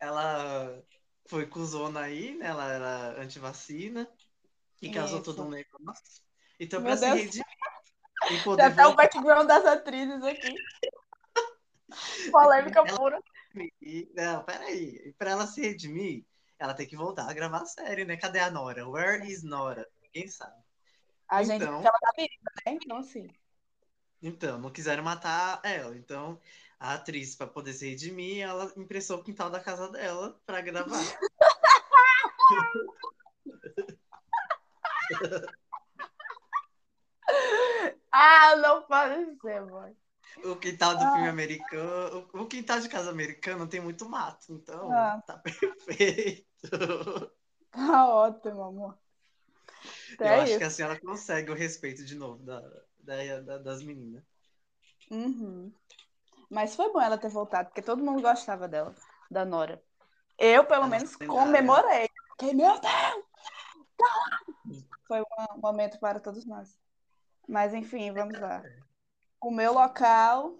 Ela 0.00 0.82
foi 1.30 1.46
cuzona 1.46 2.00
aí, 2.00 2.34
né? 2.36 2.46
Ela 2.48 2.72
era 2.72 3.22
antivacina 3.22 4.08
e 4.82 4.90
causou 4.90 5.20
Isso. 5.20 5.32
todo 5.32 5.46
um 5.46 5.50
negócio. 5.50 6.22
Então, 6.58 6.80
Meu 6.80 6.90
pra 6.90 6.96
se 6.98 7.06
redimir 7.14 7.46
e 8.30 8.36
Já 8.36 8.42
poder 8.44 8.74
tá 8.76 8.88
o 8.88 8.94
background 8.96 9.46
das 9.46 9.64
atrizes 9.64 10.22
aqui. 10.24 10.54
Polêmica 12.32 12.80
Ela- 12.80 12.96
pura. 12.98 13.22
Não, 14.14 14.44
peraí. 14.44 15.00
E 15.06 15.12
pra 15.16 15.30
ela 15.30 15.46
se 15.46 15.60
redimir, 15.60 16.24
ela 16.58 16.74
tem 16.74 16.86
que 16.86 16.96
voltar 16.96 17.30
a 17.30 17.32
gravar 17.32 17.62
a 17.62 17.66
série, 17.66 18.04
né? 18.04 18.16
Cadê 18.16 18.40
a 18.40 18.50
Nora? 18.50 18.88
Where 18.88 19.24
is 19.26 19.42
Nora? 19.44 19.88
Ninguém 20.02 20.28
sabe. 20.28 20.60
A 21.28 21.42
gente 21.44 21.62
Então. 21.62 21.80
ela 21.80 21.92
tá 21.92 22.12
viva, 22.16 22.50
né? 22.66 22.78
Então, 22.82 22.96
assim. 22.98 23.28
Então, 24.20 24.58
não 24.58 24.70
quiseram 24.70 25.02
matar 25.04 25.60
ela. 25.64 25.96
Então, 25.96 26.38
a 26.80 26.94
atriz, 26.94 27.36
pra 27.36 27.46
poder 27.46 27.74
se 27.74 27.88
redimir, 27.90 28.42
ela 28.42 28.72
impressou 28.76 29.18
o 29.18 29.22
quintal 29.22 29.50
da 29.50 29.60
casa 29.60 29.88
dela 29.90 30.40
pra 30.46 30.62
gravar. 30.62 30.98
Ah, 38.12 38.56
não 38.56 38.82
pode 38.82 39.38
ser, 39.40 39.60
mãe. 39.66 39.96
O 40.44 40.56
quintal 40.56 40.94
do 40.96 41.00
filme 41.12 41.28
americano. 41.28 42.28
O 42.32 42.46
quintal 42.46 42.80
de 42.80 42.88
casa 42.88 43.10
americano 43.10 43.66
tem 43.68 43.80
muito 43.80 44.08
mato, 44.08 44.52
então 44.52 44.92
Ah. 44.92 45.22
tá 45.26 45.38
perfeito. 45.38 46.46
Tá 47.70 48.08
ótimo, 48.08 48.62
amor. 48.62 48.98
Então 50.12 50.26
Eu 50.26 50.32
é 50.32 50.36
acho 50.40 50.50
isso. 50.50 50.58
que 50.58 50.64
assim 50.64 50.82
ela 50.82 50.98
consegue 50.98 51.50
o 51.50 51.54
respeito 51.54 52.04
de 52.04 52.14
novo 52.14 52.42
da, 52.42 52.60
da- 52.98 53.40
da- 53.40 53.58
das 53.58 53.82
meninas. 53.82 54.22
Uhum. 55.10 55.72
Mas 56.50 56.74
foi 56.74 56.92
bom 56.92 57.00
ela 57.00 57.16
ter 57.16 57.28
voltado, 57.30 57.68
porque 57.68 57.80
todo 57.80 58.02
mundo 58.02 58.20
gostava 58.20 58.66
dela, 58.66 58.92
da 59.30 59.44
Nora. 59.44 59.80
Eu, 60.36 60.64
pelo 60.64 60.84
A 60.84 60.88
menos, 60.88 61.14
comemorei. 61.14 62.08
Fiquei, 62.32 62.54
meu 62.54 62.72
Deus! 62.80 63.24
Foi 65.06 65.20
um 65.20 65.60
momento 65.60 65.98
para 66.00 66.18
todos 66.18 66.44
nós. 66.44 66.76
Mas, 67.48 67.72
enfim, 67.72 68.12
vamos 68.12 68.40
lá. 68.40 68.62
O 69.40 69.50
meu 69.50 69.72
local 69.72 70.58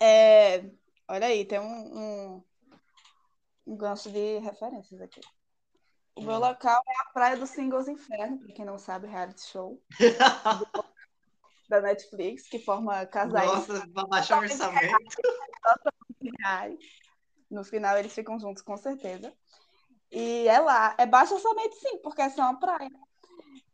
é. 0.00 0.64
Olha 1.08 1.26
aí, 1.26 1.44
tem 1.44 1.58
um, 1.60 1.98
um, 1.98 2.44
um 3.66 3.76
gancho 3.76 4.10
de 4.10 4.38
referências 4.38 5.00
aqui. 5.00 5.20
O 6.16 6.22
meu 6.22 6.36
Hum. 6.36 6.40
local 6.40 6.80
é 6.86 7.02
a 7.02 7.12
Praia 7.12 7.36
dos 7.36 7.50
Singles 7.50 7.88
Inferno, 7.88 8.38
pra 8.38 8.54
quem 8.54 8.64
não 8.64 8.78
sabe, 8.78 9.08
reality 9.08 9.42
show 9.42 9.82
da 11.68 11.80
Netflix, 11.80 12.48
que 12.48 12.58
forma 12.58 13.06
casais 13.06 13.50
Nossa, 13.50 13.86
pra 13.92 14.06
baixar 14.06 14.38
o 14.38 14.42
orçamento. 14.42 14.86
reais. 16.40 16.78
No 17.50 17.64
final 17.64 17.96
eles 17.98 18.14
ficam 18.14 18.38
juntos, 18.38 18.62
com 18.62 18.76
certeza. 18.76 19.32
E 20.10 20.48
é 20.48 20.60
lá. 20.60 20.94
É 20.98 21.06
baixo 21.06 21.34
orçamento, 21.34 21.74
sim, 21.76 21.98
porque 21.98 22.22
é 22.22 22.30
só 22.30 22.42
uma 22.42 22.58
praia. 22.58 22.90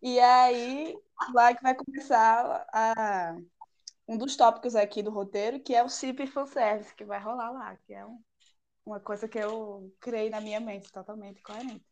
E 0.03 0.19
aí, 0.21 0.97
lá 1.35 1.55
que 1.55 1.63
vai 1.63 1.75
começar 1.75 2.67
a... 2.73 3.37
um 4.09 4.19
dos 4.19 4.37
tópicos 4.37 4.77
aqui 4.77 5.03
do 5.03 5.11
roteiro, 5.11 5.61
que 5.61 5.75
é 5.75 5.83
o 5.85 5.89
chip 5.89 6.27
fanservice, 6.29 6.95
que 6.95 7.05
vai 7.05 7.21
rolar 7.21 7.51
lá, 7.53 7.77
que 7.87 7.95
é 7.95 8.05
um- 8.07 8.23
uma 8.87 9.01
coisa 9.01 9.29
que 9.29 9.39
eu 9.39 9.93
criei 10.01 10.31
na 10.31 10.41
minha 10.41 10.61
mente, 10.61 10.93
totalmente 10.93 11.43
coerente. 11.43 11.85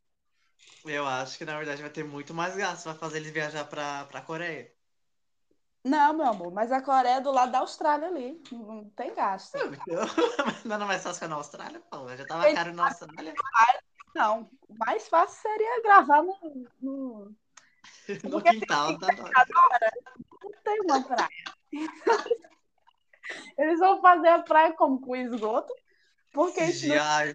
Eu 0.84 1.06
acho 1.06 1.38
que 1.38 1.44
na 1.44 1.56
verdade 1.56 1.82
vai 1.82 1.90
ter 1.90 2.02
muito 2.04 2.34
mais 2.34 2.56
gasto. 2.56 2.84
Vai 2.86 2.94
fazer 2.96 3.18
eles 3.18 3.30
viajar 3.32 3.64
pra, 3.66 4.04
pra 4.06 4.20
Coreia. 4.22 4.72
Não, 5.88 6.12
meu 6.12 6.26
amor, 6.26 6.52
mas 6.52 6.70
a 6.70 6.82
Coreia 6.82 7.14
é 7.16 7.20
do 7.20 7.32
lado 7.32 7.50
da 7.50 7.60
Austrália 7.60 8.08
ali. 8.08 8.42
Não, 8.52 8.58
não 8.58 8.90
tem 8.90 9.14
gasto. 9.14 9.56
Não 10.64 10.74
era 10.76 10.84
mais 10.86 11.02
fácil 11.02 11.22
que 11.22 11.28
na 11.28 11.36
Austrália, 11.36 11.80
pô. 11.90 12.14
Já 12.14 12.26
tava 12.26 12.52
caro 12.52 12.74
na 12.74 12.88
Austrália. 12.88 13.34
Não, 14.14 14.50
mais 14.86 15.08
fácil 15.08 15.40
seria 15.40 15.82
gravar 15.82 16.22
no. 16.22 16.68
no... 16.80 17.34
No 18.24 18.42
quintal 18.42 18.98
da 18.98 19.06
Dora. 19.08 19.32
Agora, 19.34 19.90
não 20.42 20.52
tem 20.62 20.80
uma 20.82 21.02
praia. 21.02 21.28
Eles 23.58 23.78
vão 23.78 24.00
fazer 24.00 24.28
a 24.28 24.42
praia 24.42 24.72
como 24.74 25.00
com 25.00 25.14
esgoto, 25.16 25.74
porque 26.32 26.64
isso 26.64 26.88
não- 26.88 26.94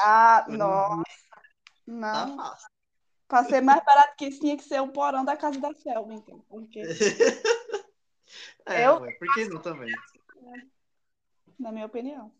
Ah, 0.00 0.44
nossa. 0.48 1.02
Tá 1.02 2.26
Não. 2.26 2.36
fácil. 2.36 2.68
Pra 3.28 3.44
ser 3.44 3.60
mais 3.60 3.84
barato 3.84 4.16
que 4.16 4.26
isso, 4.26 4.40
tinha 4.40 4.56
que 4.56 4.64
ser 4.64 4.80
o 4.80 4.88
porão 4.88 5.22
da 5.24 5.36
casa 5.36 5.60
da 5.60 5.72
Selma, 5.74 6.14
então. 6.14 6.40
Porque, 6.48 6.80
É, 8.66 8.86
Eu- 8.86 9.00
ué, 9.00 9.12
por 9.12 9.32
que 9.34 9.44
não 9.46 9.60
também? 9.60 9.90
na 11.58 11.72
minha 11.72 11.86
opinião. 11.86 12.32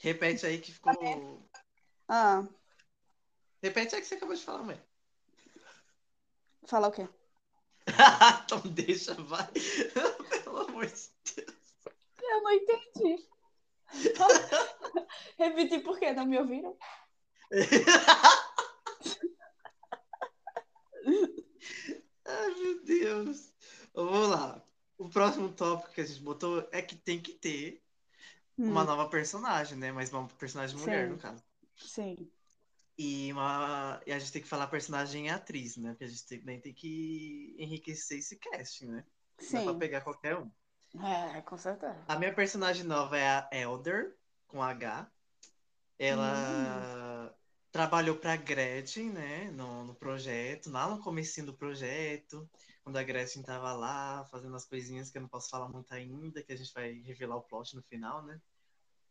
Repete 0.00 0.46
aí 0.46 0.58
que 0.60 0.72
ficou. 0.72 0.92
Ah, 2.08 2.44
Repete 3.62 3.94
aí 3.94 4.00
que 4.00 4.06
você 4.06 4.14
acabou 4.14 4.34
de 4.34 4.42
falar, 4.44 4.62
mãe. 4.62 4.80
falar 6.66 6.88
o 6.88 6.92
quê? 6.92 7.08
então 8.44 8.60
deixa, 8.70 9.14
vai. 9.14 9.46
Pelo 10.44 10.58
amor 10.58 10.86
de 10.86 10.92
Deus. 10.92 11.56
Eu 12.22 12.42
não 12.42 12.52
entendi. 12.52 13.28
Repetir 15.38 15.82
por 15.82 15.98
quê? 15.98 16.12
Não 16.12 16.26
me 16.26 16.38
ouviram? 16.38 16.76
Ai, 22.24 22.54
meu 22.54 22.84
Deus. 22.84 23.54
Vamos 23.94 24.28
lá. 24.28 24.64
O 24.96 25.08
próximo 25.08 25.52
tópico 25.54 25.92
que 25.92 26.00
a 26.00 26.04
gente 26.04 26.20
botou 26.22 26.68
é 26.72 26.82
que 26.82 26.96
tem 26.96 27.20
que 27.22 27.34
ter 27.34 27.84
uma 28.66 28.84
Hum, 28.84 28.84
nova 28.84 29.08
personagem, 29.10 29.78
né? 29.78 29.92
Mas 29.92 30.12
uma 30.12 30.28
personagem 30.28 30.78
mulher, 30.78 31.08
Sim. 31.08 31.10
no 31.10 31.18
caso. 31.18 31.44
sim. 31.84 32.32
E, 32.98 33.32
uma... 33.32 34.00
e 34.06 34.12
a 34.12 34.18
gente 34.18 34.32
tem 34.32 34.42
que 34.42 34.48
falar 34.48 34.66
personagem 34.68 35.26
e 35.26 35.30
atriz, 35.30 35.76
né? 35.76 35.90
Porque 35.90 36.04
a 36.04 36.08
gente 36.08 36.26
também 36.26 36.60
tem 36.60 36.74
que 36.74 37.54
enriquecer 37.58 38.18
esse 38.18 38.36
casting, 38.38 38.86
né? 38.88 39.06
Não 39.46 39.52
dá 39.52 39.62
pra 39.62 39.74
Sim. 39.74 39.78
pegar 39.78 40.00
qualquer 40.02 40.36
um. 40.38 40.50
É, 41.02 41.40
com 41.42 41.56
certeza. 41.58 42.06
A 42.06 42.16
minha 42.18 42.34
personagem 42.34 42.84
nova 42.84 43.16
é 43.18 43.28
a 43.28 43.48
Elder, 43.52 44.18
com 44.46 44.62
H. 44.62 45.12
Ela 45.98 46.26
trabalhou 47.72 48.16
pra 48.16 48.36
Gretchen, 48.36 49.10
né? 49.10 49.50
No, 49.50 49.84
no 49.84 49.94
projeto, 49.94 50.70
lá 50.70 50.88
no 50.88 51.02
comecinho 51.02 51.46
do 51.46 51.56
projeto, 51.56 52.48
quando 52.82 52.96
a 52.96 53.02
Gretchen 53.02 53.42
tava 53.42 53.72
lá 53.74 54.24
fazendo 54.26 54.56
as 54.56 54.66
coisinhas 54.66 55.10
que 55.10 55.18
eu 55.18 55.22
não 55.22 55.28
posso 55.28 55.48
falar 55.50 55.68
muito 55.68 55.92
ainda, 55.94 56.42
que 56.42 56.52
a 56.52 56.56
gente 56.56 56.72
vai 56.72 56.92
revelar 57.00 57.36
o 57.36 57.42
plot 57.42 57.74
no 57.76 57.82
final, 57.82 58.24
né? 58.24 58.40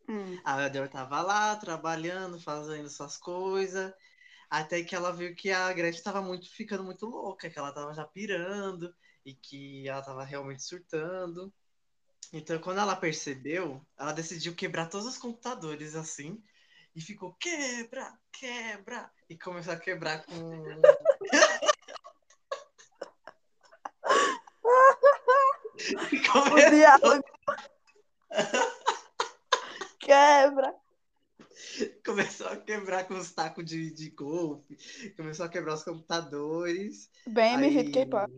Hum, 0.07 0.41
A 0.43 0.63
Elder 0.63 0.89
tava 0.89 1.21
lá, 1.21 1.55
trabalhando, 1.55 2.39
fazendo 2.39 2.89
suas 2.89 3.17
coisas, 3.17 3.93
até 4.49 4.83
que 4.83 4.95
ela 4.95 5.11
viu 5.13 5.35
que 5.35 5.51
a 5.51 5.73
Gretchen 5.73 6.03
tava 6.03 6.21
muito, 6.21 6.49
ficando 6.51 6.83
muito 6.83 7.05
louca, 7.07 7.49
que 7.49 7.59
ela 7.59 7.73
tava 7.73 7.93
já 7.93 8.05
pirando, 8.05 8.93
e 9.25 9.35
que 9.35 9.87
ela 9.87 10.01
tava 10.03 10.23
realmente 10.23 10.63
surtando. 10.63 11.53
Então, 12.33 12.59
quando 12.59 12.79
ela 12.79 12.95
percebeu, 12.95 13.85
ela 13.97 14.13
decidiu 14.13 14.55
quebrar 14.55 14.87
todos 14.89 15.07
os 15.07 15.17
computadores 15.17 15.95
assim, 15.95 16.43
e 16.97 17.01
ficou 17.01 17.31
quebra, 17.39 18.11
quebra, 18.31 19.11
e 19.29 19.37
começou 19.37 19.71
a 19.73 19.77
quebrar 19.77 20.25
com. 20.25 20.33
E 26.11 26.17
O 26.17 26.31
começou- 26.31 26.69
diálogo. 26.71 27.23
Quebra. 29.99 30.75
começou 32.03 32.47
a 32.47 32.57
quebrar 32.57 33.07
com 33.07 33.13
os 33.13 33.31
tacos 33.31 33.63
de, 33.63 33.91
de 33.91 34.09
golfe, 34.09 34.75
começou 35.15 35.45
a 35.45 35.49
quebrar 35.49 35.75
os 35.75 35.83
computadores. 35.83 37.11
Bem 37.27 37.55
Aí... 37.57 37.63
MV 37.67 37.83
de 37.83 37.91
K-pop. 37.91 38.33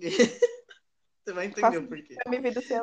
Você 0.00 1.32
vai 1.34 1.46
entender 1.46 1.78
o 1.78 1.86
porquê. 1.86 2.16
MV 2.26 2.50
do 2.52 2.62
seu. 2.62 2.82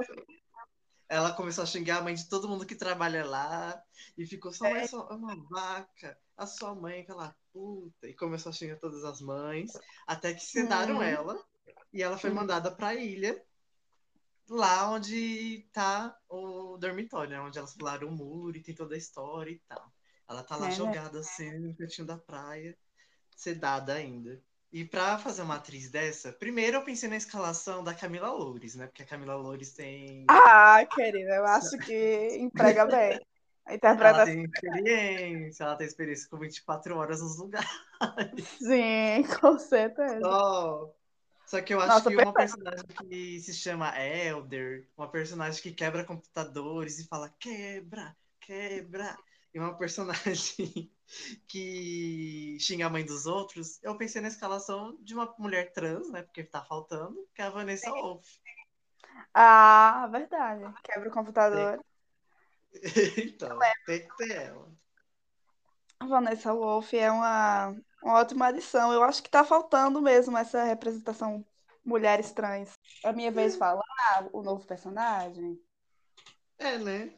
Ela 1.09 1.33
começou 1.35 1.63
a 1.63 1.67
xingar 1.67 1.99
a 1.99 2.01
mãe 2.03 2.15
de 2.15 2.27
todo 2.29 2.47
mundo 2.49 2.65
que 2.65 2.75
trabalha 2.75 3.25
lá 3.25 3.81
e 4.17 4.25
ficou 4.25 4.51
sua 4.51 4.69
mãe 4.69 4.81
é 4.81 4.87
só- 4.87 5.07
é 5.09 5.13
uma 5.15 5.35
vaca, 5.49 6.19
a 6.37 6.47
sua 6.47 6.73
mãe 6.75 7.01
aquela 7.01 7.35
puta. 7.53 8.07
E 8.07 8.15
começou 8.15 8.49
a 8.49 8.53
xingar 8.53 8.77
todas 8.79 9.03
as 9.03 9.21
mães, 9.21 9.73
até 10.07 10.33
que 10.33 10.43
sedaram 10.43 10.95
Uhum. 10.95 11.03
ela 11.03 11.43
e 11.93 12.01
ela 12.03 12.17
foi 12.17 12.29
Uhum. 12.31 12.35
mandada 12.37 12.71
pra 12.75 12.95
ilha, 12.95 13.45
lá 14.49 14.89
onde 14.91 15.67
tá 15.71 16.17
o 16.29 16.77
dormitório, 16.77 17.31
né? 17.31 17.39
onde 17.41 17.57
elas 17.57 17.73
pularam 17.75 18.07
o 18.09 18.11
muro 18.11 18.57
e 18.57 18.61
tem 18.63 18.75
toda 18.75 18.95
a 18.95 18.97
história 18.97 19.51
e 19.51 19.59
tal. 19.67 19.91
Ela 20.27 20.43
tá 20.43 20.55
lá 20.55 20.67
É, 20.67 20.71
jogada 20.71 21.19
assim 21.19 21.59
no 21.59 21.75
cantinho 21.75 22.07
da 22.07 22.17
praia, 22.17 22.77
sedada 23.35 23.93
ainda. 23.95 24.43
E 24.75 24.85
pra 24.85 25.17
fazer 25.17 25.41
uma 25.41 25.55
atriz 25.55 25.89
dessa, 25.89 26.33
primeiro 26.33 26.77
eu 26.77 26.83
pensei 26.83 27.09
na 27.09 27.15
escalação 27.15 27.83
da 27.83 27.95
Camila 27.95 28.29
Loures, 28.31 28.75
né? 28.75 28.87
Porque 28.87 29.03
a 29.03 29.05
Camila 29.05 29.35
Loures 29.35 29.73
tem. 29.73 30.27
Ah, 30.27 30.85
querida, 30.93 31.35
eu 31.35 31.45
acho 31.45 31.77
que 31.79 32.37
emprega 32.37 32.85
bem. 32.85 33.19
A 33.65 33.75
Ela 33.97 34.21
interpretação. 34.21 34.33
tem 34.33 34.43
experiência, 34.43 35.63
ela 35.63 35.75
tem 35.77 35.87
experiência 35.87 36.29
com 36.29 36.37
24 36.37 36.97
horas 36.97 37.21
nos 37.21 37.37
lugares. 37.37 37.69
Sim, 38.59 39.23
com 39.39 39.57
certeza. 39.59 40.21
Só, 40.21 40.93
só 41.45 41.61
que 41.61 41.73
eu 41.73 41.81
acho 41.81 42.03
Nossa, 42.03 42.05
que 42.05 42.15
uma 42.17 42.33
personagem 42.35 42.85
que 42.87 43.39
se 43.41 43.53
chama 43.53 43.93
Elder, 43.99 44.87
uma 44.97 45.09
personagem 45.09 45.61
que 45.61 45.73
quebra 45.73 46.05
computadores 46.05 46.99
e 46.99 47.07
fala 47.07 47.29
quebra, 47.39 48.15
quebra, 48.39 49.19
e 49.55 49.59
uma 49.59 49.73
personagem 49.73 50.91
que 51.47 52.57
xinga 52.59 52.87
a 52.87 52.89
mãe 52.89 53.05
dos 53.05 53.25
outros, 53.25 53.81
eu 53.81 53.97
pensei 53.97 54.21
na 54.21 54.27
escalação 54.27 54.97
de 55.01 55.13
uma 55.13 55.33
mulher 55.39 55.71
trans, 55.71 56.11
né? 56.11 56.23
Porque 56.23 56.43
tá 56.43 56.61
faltando, 56.61 57.25
que 57.33 57.41
é 57.41 57.45
a 57.45 57.49
Vanessa 57.49 57.89
Wolff. 57.89 58.37
Ah, 59.33 60.09
verdade. 60.11 60.61
Quebra 60.83 61.07
o 61.07 61.11
computador. 61.11 61.79
então, 63.17 63.57
tem 63.85 64.05
que 64.05 64.17
ter 64.17 64.31
ela. 64.31 64.69
A 66.01 66.05
Vanessa 66.05 66.53
Wolff 66.53 66.97
é 66.97 67.09
uma, 67.09 67.69
uma 68.03 68.15
ótima 68.15 68.47
adição. 68.47 68.91
Eu 68.91 69.03
acho 69.03 69.23
que 69.23 69.29
tá 69.29 69.45
faltando 69.45 70.01
mesmo 70.01 70.37
essa 70.37 70.65
representação 70.65 71.45
mulheres 71.81 72.33
trans. 72.33 72.77
É 73.05 73.07
a 73.07 73.13
minha 73.13 73.31
vez 73.31 73.55
falar 73.55 73.81
o 74.33 74.43
novo 74.43 74.67
personagem. 74.67 75.57
É, 76.57 76.77
né? 76.77 77.17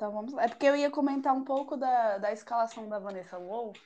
Então 0.00 0.12
vamos 0.12 0.32
lá. 0.32 0.44
É 0.44 0.48
porque 0.48 0.64
eu 0.64 0.74
ia 0.74 0.90
comentar 0.90 1.34
um 1.34 1.44
pouco 1.44 1.76
da, 1.76 2.16
da 2.16 2.32
escalação 2.32 2.88
da 2.88 2.98
Vanessa 2.98 3.38
Wolff, 3.38 3.78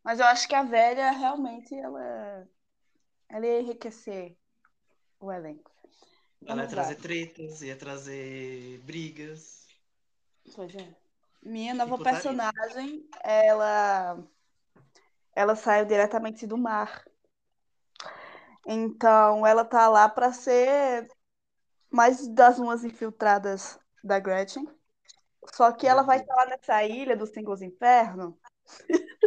mas 0.00 0.20
eu 0.20 0.26
acho 0.26 0.46
que 0.46 0.54
a 0.54 0.62
velha 0.62 1.10
realmente 1.10 1.74
ela, 1.74 2.48
ela 3.28 3.44
ia 3.44 3.60
enriquecer 3.60 4.36
o 5.18 5.32
elenco. 5.32 5.72
Ela 6.46 6.62
ia 6.62 6.68
Vamos 6.68 6.72
lá. 6.72 6.82
trazer 6.84 6.94
tretas, 6.94 7.62
ia 7.62 7.74
trazer 7.74 8.78
brigas. 8.84 9.66
Pois 10.54 10.72
é. 10.76 10.94
Minha 11.42 11.74
nova 11.74 11.98
personagem, 11.98 13.04
ela 13.24 14.22
ela 15.34 15.56
saiu 15.56 15.84
diretamente 15.84 16.46
do 16.46 16.56
mar. 16.56 17.04
Então, 18.68 19.44
ela 19.44 19.64
tá 19.64 19.88
lá 19.88 20.08
para 20.08 20.32
ser 20.32 21.08
mais 21.90 22.28
das 22.28 22.60
umas 22.60 22.84
infiltradas 22.84 23.80
da 24.04 24.20
Gretchen. 24.20 24.77
Só 25.54 25.72
que 25.72 25.86
ela 25.86 26.02
vai 26.02 26.18
estar 26.20 26.34
lá 26.34 26.46
nessa 26.46 26.84
ilha 26.84 27.16
dos 27.16 27.30
Cinco 27.30 27.54
Infernos 27.62 28.34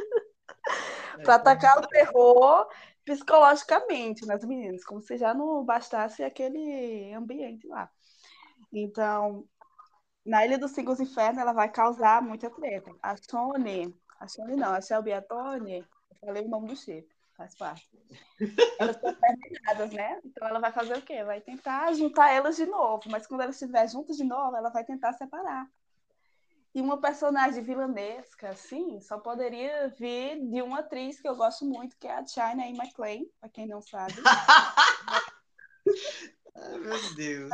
É, 1.20 1.24
para 1.24 1.36
atacar 1.36 1.78
o 1.78 1.88
terror 1.88 2.68
psicologicamente 3.04 4.26
nas 4.26 4.44
meninas, 4.44 4.84
como 4.84 5.02
se 5.02 5.18
já 5.18 5.34
não 5.34 5.64
bastasse 5.64 6.24
aquele 6.24 7.14
ambiente 7.14 7.68
lá. 7.68 7.90
Então, 8.72 9.46
na 10.26 10.46
Ilha 10.46 10.58
dos 10.58 10.72
Cinco 10.72 10.94
Infernos, 11.02 11.42
ela 11.42 11.54
vai 11.54 11.70
causar 11.70 12.22
muita 12.22 12.50
treta. 12.50 12.92
A 13.02 13.16
Sony, 13.18 13.94
a 14.20 14.28
Sony 14.28 14.56
não, 14.56 14.74
a 14.74 14.82
Shelby 14.82 15.10
e 15.10 15.14
a 15.14 15.22
Tony, 15.22 15.80
eu 15.80 16.16
falei 16.20 16.44
o 16.46 16.50
nome 16.50 16.68
do 16.68 16.76
chip, 16.76 17.08
faz 17.36 17.56
parte. 17.56 17.90
Elas 18.80 18.96
estão 18.96 19.14
terminadas, 19.16 19.92
né? 19.92 20.20
Então 20.24 20.48
ela 20.48 20.60
vai 20.60 20.72
fazer 20.72 20.96
o 20.96 21.02
quê? 21.02 21.24
Vai 21.24 21.42
tentar 21.42 21.92
juntar 21.94 22.32
elas 22.32 22.56
de 22.56 22.66
novo, 22.66 23.04
mas 23.08 23.28
quando 23.28 23.42
elas 23.42 23.56
estiverem 23.56 23.90
juntas 23.90 24.16
de 24.16 24.24
novo, 24.24 24.56
ela 24.56 24.70
vai 24.70 24.84
tentar 24.86 25.14
separar. 25.14 25.68
E 26.74 26.82
uma 26.82 27.02
personagem 27.02 27.62
vilanesca, 27.64 28.50
assim, 28.50 29.02
só 29.02 29.18
poderia 29.20 29.90
vir 29.90 30.40
de 30.50 30.62
uma 30.62 30.80
atriz 30.80 31.20
que 31.20 31.28
eu 31.28 31.36
gosto 31.36 31.66
muito, 31.66 31.98
que 31.98 32.08
é 32.08 32.16
a 32.16 32.26
China 32.26 32.66
E. 32.66 32.72
McClain, 32.72 33.30
para 33.40 33.50
quem 33.50 33.68
não 33.68 33.82
sabe. 33.82 34.14
Ai, 36.56 36.78
meu 36.78 37.16
Deus. 37.16 37.52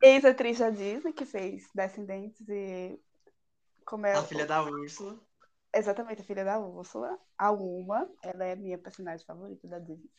Ex-atriz 0.00 0.58
da 0.58 0.70
Disney, 0.70 1.12
que 1.12 1.26
fez 1.26 1.68
Descendentes 1.74 2.48
e. 2.48 2.98
Como 3.84 4.06
é? 4.06 4.14
A 4.14 4.22
filha 4.22 4.46
da 4.46 4.62
Úrsula. 4.62 5.20
Exatamente, 5.74 6.22
a 6.22 6.24
filha 6.24 6.44
da 6.44 6.58
Úrsula. 6.58 7.18
A 7.36 7.50
Uma, 7.50 8.08
ela 8.22 8.44
é 8.44 8.52
a 8.52 8.56
minha 8.56 8.78
personagem 8.78 9.26
favorita 9.26 9.68
da 9.68 9.78
Disney. 9.78 10.10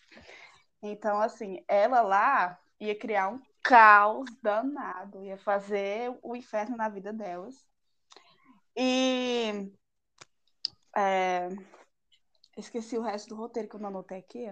Então, 0.83 1.19
assim, 1.19 1.63
ela 1.67 2.01
lá 2.01 2.59
ia 2.79 2.97
criar 2.97 3.29
um 3.29 3.41
caos 3.63 4.29
danado, 4.43 5.23
ia 5.23 5.37
fazer 5.37 6.15
o 6.21 6.35
inferno 6.35 6.77
na 6.77 6.89
vida 6.89 7.11
delas. 7.11 7.55
E 8.75 9.71
é, 10.95 11.49
esqueci 12.57 12.97
o 12.97 13.01
resto 13.01 13.29
do 13.29 13.35
roteiro 13.35 13.69
que 13.69 13.75
eu 13.75 13.79
não 13.79 13.89
anotei 13.89 14.19
aqui. 14.19 14.51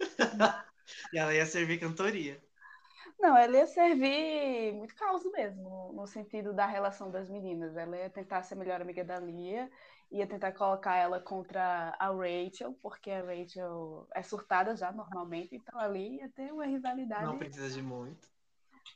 e 1.12 1.18
ela 1.18 1.34
ia 1.34 1.46
servir 1.46 1.78
cantoria. 1.78 2.42
Não, 3.18 3.36
ela 3.36 3.56
ia 3.56 3.66
servir 3.66 4.72
muito 4.74 4.94
caos 4.94 5.24
mesmo, 5.32 5.92
no 5.92 6.06
sentido 6.06 6.54
da 6.54 6.66
relação 6.66 7.10
das 7.10 7.28
meninas. 7.28 7.76
Ela 7.76 7.96
ia 7.96 8.10
tentar 8.10 8.42
ser 8.42 8.54
a 8.54 8.56
melhor 8.56 8.80
amiga 8.80 9.04
da 9.04 9.18
Lia, 9.18 9.68
ia 10.10 10.26
tentar 10.26 10.52
colocar 10.52 10.96
ela 10.96 11.20
contra 11.20 11.96
a 11.98 12.10
Rachel, 12.10 12.74
porque 12.80 13.10
a 13.10 13.22
Rachel 13.22 14.06
é 14.14 14.22
surtada 14.22 14.76
já 14.76 14.92
normalmente, 14.92 15.56
então 15.56 15.78
ali 15.78 16.16
ia 16.16 16.28
ter 16.28 16.52
uma 16.52 16.66
rivalidade. 16.66 17.24
Não 17.24 17.38
precisa 17.38 17.68
de 17.70 17.82
muito. 17.82 18.28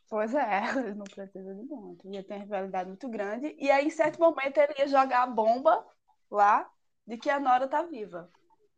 Pois 0.08 0.34
é, 0.34 0.60
não 0.94 1.08
precisa 1.08 1.54
de 1.54 1.62
muito. 1.64 2.08
Ia 2.08 2.22
ter 2.24 2.34
uma 2.34 2.40
rivalidade 2.44 2.88
muito 2.88 3.08
grande. 3.08 3.54
E 3.58 3.70
aí, 3.70 3.86
em 3.86 3.90
certo 3.90 4.18
momento, 4.20 4.58
ele 4.58 4.74
ia 4.78 4.88
jogar 4.88 5.22
a 5.22 5.26
bomba 5.26 5.86
lá 6.30 6.70
de 7.06 7.16
que 7.18 7.30
a 7.30 7.40
Nora 7.40 7.68
tá 7.68 7.82
viva. 7.82 8.32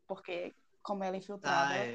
Porque, 0.07 0.57
como 0.83 1.03
ela 1.05 1.17
é 1.17 1.19
infiltrada, 1.19 1.75
Ah, 1.75 1.77
ela 1.77 1.85
é. 1.85 1.95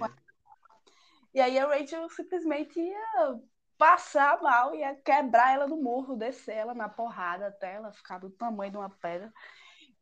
e 1.34 1.40
aí 1.42 1.58
a 1.60 1.68
Rachel 1.68 2.10
simplesmente 2.10 2.80
ia 2.80 3.40
passar 3.78 4.42
mal, 4.42 4.76
ia 4.76 4.96
quebrar 4.96 5.54
ela 5.54 5.68
no 5.68 5.78
murro, 5.82 6.18
descer 6.18 6.56
ela 6.56 6.74
na 6.74 6.90
porrada 6.90 7.48
até 7.48 7.76
ela 7.76 7.92
ficar 7.94 8.20
do 8.20 8.30
tamanho 8.32 8.72
de 8.72 8.78
uma 8.78 8.90
pedra. 8.90 9.32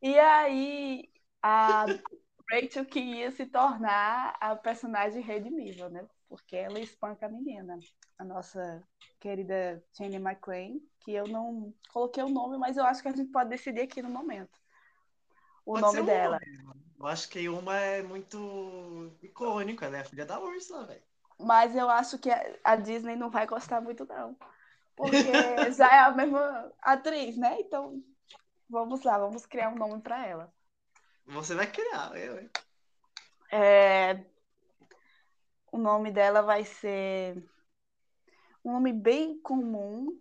E 0.02 0.18
aí 0.18 1.12
a 1.42 1.86
Rachel 2.50 2.86
que 2.86 3.00
ia 3.00 3.30
se 3.32 3.46
tornar 3.46 4.36
a 4.40 4.56
personagem 4.56 5.22
redimível, 5.22 5.90
né? 5.90 6.08
Porque 6.28 6.56
ela 6.56 6.78
espanca 6.78 7.26
a 7.26 7.28
menina, 7.28 7.78
a 8.18 8.24
nossa 8.24 8.82
querida 9.18 9.82
Jenny 9.92 10.16
McClain, 10.16 10.80
que 11.00 11.12
eu 11.12 11.26
não 11.26 11.74
coloquei 11.88 12.22
o 12.22 12.28
nome, 12.28 12.58
mas 12.58 12.76
eu 12.76 12.84
acho 12.84 13.02
que 13.02 13.08
a 13.08 13.16
gente 13.16 13.30
pode 13.30 13.50
decidir 13.50 13.82
aqui 13.82 14.02
no 14.02 14.10
momento. 14.10 14.58
O 15.64 15.72
Pode 15.72 15.82
nome 15.82 16.02
dela. 16.02 16.38
Eu 16.98 17.06
acho 17.06 17.28
que 17.28 17.48
uma 17.48 17.76
é 17.76 18.02
muito 18.02 19.16
icônico. 19.22 19.84
Ela 19.84 19.98
é 19.98 20.00
a 20.00 20.04
filha 20.04 20.26
da 20.26 20.40
Ursula, 20.40 20.86
velho. 20.86 21.02
Mas 21.38 21.76
eu 21.76 21.88
acho 21.88 22.18
que 22.18 22.30
a 22.30 22.58
a 22.64 22.76
Disney 22.76 23.16
não 23.16 23.30
vai 23.30 23.46
gostar 23.46 23.80
muito, 23.80 24.04
não. 24.06 24.36
Porque 24.96 25.12
já 25.76 25.94
é 25.94 25.98
a 26.00 26.10
mesma 26.10 26.72
atriz, 26.80 27.36
né? 27.36 27.60
Então, 27.60 28.02
vamos 28.68 29.02
lá, 29.04 29.18
vamos 29.18 29.46
criar 29.46 29.68
um 29.68 29.76
nome 29.76 30.00
para 30.00 30.26
ela. 30.26 30.52
Você 31.26 31.54
vai 31.54 31.70
criar, 31.70 32.16
eu, 32.16 32.40
hein? 32.40 32.50
É, 33.52 34.24
O 35.70 35.78
nome 35.78 36.10
dela 36.10 36.42
vai 36.42 36.64
ser 36.64 37.36
um 38.64 38.72
nome 38.72 38.92
bem 38.92 39.40
comum, 39.40 40.18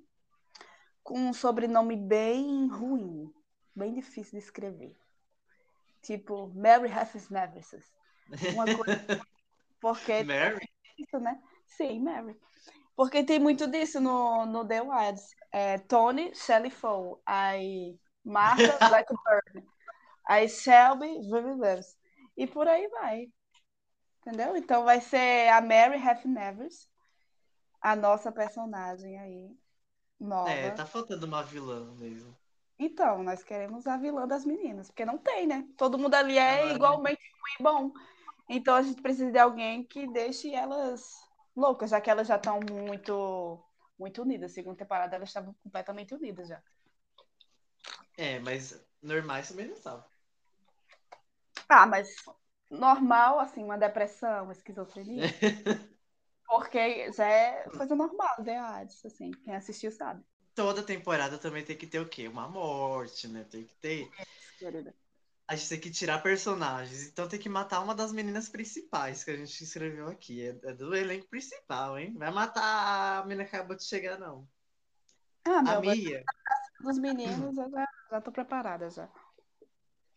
com 1.03 1.19
um 1.19 1.33
sobrenome 1.33 1.95
bem 1.95 2.67
ruim, 2.67 3.33
bem 3.75 3.93
difícil 3.93 4.39
de 4.39 4.45
escrever. 4.45 4.95
Tipo, 6.01 6.47
Mary 6.55 6.91
Haffis 6.91 7.29
Neversus. 7.29 7.85
Uma 8.53 8.65
coisa. 8.65 8.85
Porque 9.81 10.23
Mary? 10.23 10.69
isso, 10.97 11.19
né? 11.19 11.41
Sim, 11.65 11.99
Mary. 11.99 12.37
Porque 12.95 13.23
tem 13.23 13.39
muito 13.39 13.67
disso 13.67 13.99
no, 13.99 14.45
no 14.45 14.67
The 14.67 14.81
Wilds. 14.81 15.35
É, 15.51 15.77
Tony, 15.79 16.33
Shelley 16.35 16.71
Fowl. 16.71 17.21
Aí 17.25 17.99
Martha, 18.23 18.77
Blackburn. 18.89 19.67
Aí 20.25 20.49
Shelby, 20.49 21.19
Loves. 21.29 21.97
E 22.35 22.47
por 22.47 22.67
aí 22.67 22.87
vai. 22.89 23.31
Entendeu? 24.27 24.57
Então 24.57 24.83
vai 24.83 24.99
ser 24.99 25.47
a 25.47 25.61
Mary 25.61 25.95
Half 26.05 26.25
Nevers, 26.25 26.89
a 27.79 27.95
nossa 27.95 28.29
personagem 28.29 29.17
aí, 29.17 29.57
nova. 30.19 30.51
É, 30.51 30.69
tá 30.71 30.85
faltando 30.85 31.25
uma 31.25 31.41
vilã 31.41 31.95
mesmo. 31.95 32.35
Então, 32.77 33.23
nós 33.23 33.41
queremos 33.41 33.87
a 33.87 33.95
vilã 33.95 34.27
das 34.27 34.43
meninas, 34.43 34.87
porque 34.87 35.05
não 35.05 35.17
tem, 35.17 35.47
né? 35.47 35.65
Todo 35.77 35.97
mundo 35.97 36.13
ali 36.13 36.37
é 36.37 36.55
Agora, 36.55 36.75
igualmente 36.75 37.21
ruim 37.21 37.53
e 37.57 37.63
bom. 37.63 37.93
Então 38.49 38.75
a 38.75 38.81
gente 38.81 39.01
precisa 39.01 39.31
de 39.31 39.39
alguém 39.39 39.85
que 39.85 40.05
deixe 40.11 40.53
elas 40.53 41.09
loucas, 41.55 41.91
já 41.91 42.01
que 42.01 42.09
elas 42.09 42.27
já 42.27 42.35
estão 42.35 42.59
muito, 42.69 43.63
muito 43.97 44.23
unidas. 44.23 44.51
Segunda 44.51 44.75
temporada 44.75 45.15
elas 45.15 45.29
estavam 45.29 45.55
completamente 45.63 46.13
unidas 46.13 46.49
já. 46.49 46.61
É, 48.17 48.39
mas 48.39 48.77
normais 49.01 49.47
também 49.47 49.67
não 49.67 49.73
estavam. 49.73 50.03
Ah, 51.69 51.85
mas 51.85 52.13
normal, 52.69 53.39
assim, 53.39 53.63
uma 53.63 53.77
depressão, 53.77 54.45
uma 54.45 54.53
esquizofrenia, 54.53 55.23
porque 56.47 57.11
já 57.11 57.25
é 57.25 57.63
coisa 57.69 57.95
normal, 57.95 58.43
né? 58.43 58.57
Hades, 58.57 59.05
assim, 59.05 59.31
quem 59.31 59.55
assistiu 59.55 59.91
sabe. 59.91 60.23
Toda 60.55 60.81
temporada 60.81 61.37
também 61.37 61.63
tem 61.63 61.77
que 61.77 61.85
ter 61.85 61.99
o 61.99 62.09
quê? 62.09 62.27
Uma 62.27 62.47
morte, 62.47 63.27
né? 63.27 63.43
Tem 63.43 63.63
que 63.63 63.75
ter. 63.75 64.09
Querida. 64.57 64.93
A 65.47 65.55
gente 65.55 65.69
tem 65.69 65.79
que 65.79 65.91
tirar 65.91 66.21
personagens. 66.21 67.07
Então 67.07 67.27
tem 67.27 67.39
que 67.39 67.47
matar 67.47 67.81
uma 67.81 67.95
das 67.95 68.11
meninas 68.11 68.49
principais 68.49 69.23
que 69.23 69.31
a 69.31 69.35
gente 69.37 69.63
escreveu 69.63 70.07
aqui. 70.07 70.45
É, 70.45 70.49
é 70.49 70.73
do 70.73 70.95
elenco 70.95 71.27
principal, 71.27 71.97
hein? 71.97 72.13
Vai 72.17 72.31
matar 72.31 73.19
a 73.19 73.23
menina 73.23 73.45
que 73.45 73.55
acabou 73.55 73.75
de 73.77 73.85
chegar, 73.85 74.19
não. 74.19 74.47
Ah, 75.45 75.59
A 75.59 75.63
meu, 75.63 75.81
mas 75.83 75.97
Mia. 75.97 76.23
dos 76.81 76.99
meninos 76.99 77.57
eu 77.57 77.69
já, 77.71 77.87
já 78.11 78.21
tô 78.21 78.31
preparada 78.31 78.89
já. 78.89 79.09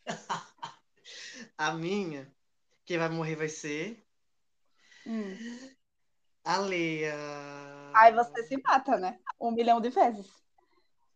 A 1.59 1.73
minha. 1.75 2.33
Quem 2.91 2.99
vai 2.99 3.09
morrer 3.09 3.37
vai 3.37 3.49
ser 3.49 3.97
Hum. 5.07 5.39
a 6.45 6.57
Leia. 6.59 7.15
Aí 7.95 8.13
você 8.13 8.43
se 8.43 8.61
mata, 8.67 8.97
né? 8.97 9.17
Um 9.41 9.53
milhão 9.53 9.81
de 9.81 9.91
vezes. 9.91 10.27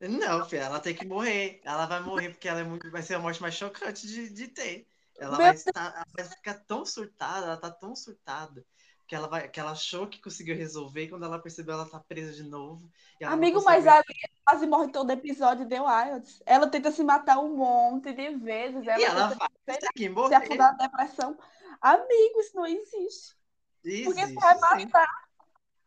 Não, 0.01 0.49
filha, 0.49 0.61
ela 0.61 0.79
tem 0.79 0.95
que 0.95 1.05
morrer. 1.05 1.61
Ela 1.65 1.87
vai 1.87 2.01
morrer 2.01 2.29
porque 2.29 2.47
ela 2.47 2.61
é 2.61 2.63
muito, 2.63 2.89
vai 2.93 3.03
ser 3.03 3.15
a 3.15 3.19
morte 3.19 3.43
mais 3.43 3.55
chocante 3.55 4.07
de, 4.07 4.31
de 4.31 4.47
ter. 4.47 4.87
Ela 5.19 5.37
vai, 5.37 5.53
estar, 5.53 5.93
ela 5.97 6.05
vai 6.15 6.25
ficar 6.25 6.55
tão 6.65 6.87
surtada, 6.87 7.47
ela 7.47 7.57
tá 7.57 7.73
tão 7.73 7.97
surtada, 7.97 8.65
que 9.09 9.17
ela, 9.17 9.27
vai, 9.27 9.49
que 9.49 9.59
ela 9.59 9.73
achou 9.73 10.07
que 10.07 10.23
conseguiu 10.23 10.57
resolver 10.57 11.03
e 11.03 11.09
quando 11.11 11.25
ela 11.25 11.41
percebeu, 11.41 11.75
ela 11.75 11.89
tá 11.89 11.99
presa 11.99 12.33
de 12.33 12.45
novo. 12.45 12.89
Amigo, 13.25 13.61
mas 13.65 13.85
a 13.89 13.97
Lia 13.97 14.29
quase 14.45 14.65
morre 14.67 14.93
todo 14.93 15.11
episódio 15.11 15.65
de 15.67 15.81
Wilds. 15.81 16.41
Ela 16.47 16.69
tenta 16.69 16.93
se 16.93 17.03
matar 17.03 17.39
um 17.39 17.57
monte 17.57 18.13
de 18.13 18.31
vezes. 18.37 18.87
Ela 18.87 19.01
E 19.01 19.05
ela 19.05 19.29
vai 19.67 19.79
ter 19.79 19.93
que 19.93 20.05
se 20.05 20.09
morrer. 20.09 20.37
afundar 20.37 20.77
na 20.77 20.87
depressão. 20.87 21.37
Amigo, 21.81 22.41
isso 22.41 22.57
não 22.57 22.67
existe. 22.67 23.37
Existe, 23.85 24.35
você 24.35 24.41
vai 24.41 24.55
sim. 24.55 24.87
matar? 24.87 25.29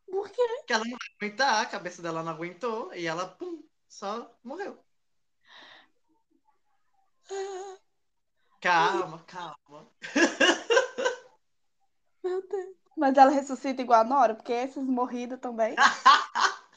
Por 0.10 0.30
quê? 0.30 0.48
Porque 0.60 0.74
ela 0.74 0.84
não 0.86 0.98
vai 0.98 1.08
aguentar, 1.20 1.62
a 1.62 1.66
cabeça 1.66 2.02
dela 2.02 2.24
não 2.24 2.32
aguentou 2.32 2.94
e 2.94 3.06
ela, 3.06 3.28
pum, 3.28 3.64
só 3.88 4.34
morreu. 4.44 4.84
Calma, 8.62 9.24
calma. 9.24 9.92
Meu 12.24 12.48
Deus. 12.48 12.76
Mas 12.96 13.18
ela 13.18 13.30
ressuscita 13.32 13.82
igual 13.82 14.02
a 14.02 14.04
Nora, 14.04 14.34
porque 14.36 14.52
essas 14.52 14.84
morridas 14.84 15.40
também. 15.40 15.76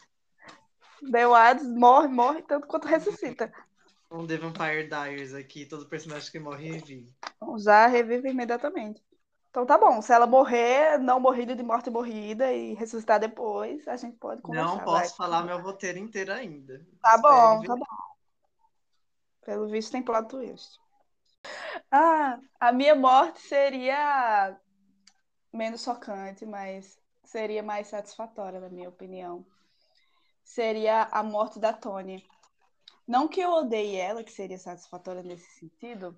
The 1.10 1.26
Wilds 1.26 1.66
morre, 1.66 2.08
morre 2.08 2.42
tanto 2.42 2.66
quanto 2.66 2.86
ressuscita. 2.86 3.50
Um 4.10 4.26
The 4.26 4.36
Vampire 4.36 4.86
Diaries 4.86 5.32
aqui, 5.32 5.64
todo 5.64 5.86
personagem 5.86 6.30
que 6.30 6.38
morre 6.38 6.72
revive. 6.72 7.14
Já 7.58 7.86
revive 7.86 8.30
imediatamente. 8.30 9.02
Então 9.50 9.66
tá 9.66 9.76
bom, 9.76 10.00
se 10.00 10.12
ela 10.12 10.26
morrer, 10.26 10.98
não 10.98 11.18
morrida 11.18 11.56
de 11.56 11.62
morte 11.62 11.90
morrida 11.90 12.52
e 12.52 12.74
ressuscitar 12.74 13.18
depois, 13.18 13.86
a 13.88 13.96
gente 13.96 14.16
pode 14.16 14.40
conversar. 14.42 14.76
Não 14.76 14.86
vai. 14.86 15.02
posso 15.02 15.16
falar 15.16 15.42
meu 15.42 15.60
roteiro 15.60 15.98
inteiro 15.98 16.32
ainda. 16.32 16.86
Tá 17.02 17.16
Espere 17.16 17.22
bom, 17.22 17.60
ver. 17.60 17.66
tá 17.66 17.76
bom. 17.76 17.84
Pelo 19.44 19.68
visto 19.68 19.90
tem 19.90 20.02
plot 20.02 20.28
twist. 20.28 20.78
Ah, 21.90 22.38
a 22.60 22.72
minha 22.72 22.94
morte 22.94 23.40
seria 23.40 24.56
menos 25.52 25.82
chocante, 25.82 26.46
mas 26.46 26.96
seria 27.24 27.62
mais 27.62 27.88
satisfatória, 27.88 28.60
na 28.60 28.68
minha 28.68 28.88
opinião. 28.88 29.44
Seria 30.44 31.08
a 31.10 31.22
morte 31.22 31.58
da 31.58 31.72
Tony. 31.72 32.24
Não 33.06 33.26
que 33.26 33.40
eu 33.40 33.50
odeie 33.50 33.96
ela, 33.96 34.22
que 34.22 34.30
seria 34.30 34.58
satisfatória 34.58 35.22
nesse 35.22 35.50
sentido, 35.58 36.16